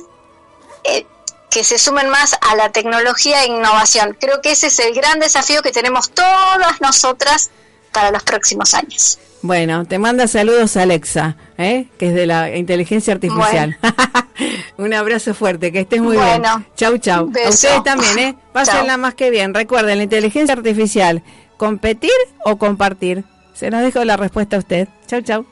eh, 0.84 1.06
que 1.50 1.64
se 1.64 1.78
sumen 1.78 2.08
más 2.08 2.36
a 2.40 2.56
la 2.56 2.70
tecnología 2.72 3.44
e 3.44 3.48
innovación. 3.48 4.16
Creo 4.18 4.40
que 4.40 4.52
ese 4.52 4.68
es 4.68 4.78
el 4.80 4.94
gran 4.94 5.18
desafío 5.18 5.62
que 5.62 5.70
tenemos 5.70 6.10
todas 6.10 6.80
nosotras 6.80 7.50
para 7.92 8.10
los 8.10 8.22
próximos 8.22 8.74
años. 8.74 9.18
Bueno, 9.40 9.84
te 9.84 9.98
manda 9.98 10.26
saludos 10.26 10.76
Alexa, 10.76 11.36
¿eh? 11.58 11.86
que 11.96 12.08
es 12.08 12.14
de 12.14 12.26
la 12.26 12.56
inteligencia 12.56 13.14
artificial. 13.14 13.78
Un 14.76 14.94
abrazo 14.94 15.32
fuerte, 15.32 15.72
que 15.72 15.80
estés 15.80 16.00
muy 16.00 16.16
bien. 16.16 16.42
Chau, 16.76 16.98
chau. 16.98 17.30
A 17.44 17.48
ustedes 17.48 17.82
también, 17.84 18.18
¿eh? 18.18 18.36
Pásenla 18.52 18.96
más 18.96 19.14
que 19.14 19.30
bien. 19.30 19.54
Recuerden, 19.54 19.98
la 19.98 20.04
inteligencia 20.04 20.54
artificial, 20.54 21.22
¿competir 21.58 22.10
o 22.44 22.56
compartir? 22.56 23.24
Se 23.52 23.70
nos 23.70 23.82
dejo 23.82 24.02
la 24.04 24.16
respuesta 24.16 24.56
a 24.56 24.60
usted. 24.60 24.88
Chau, 25.06 25.20
chau. 25.20 25.44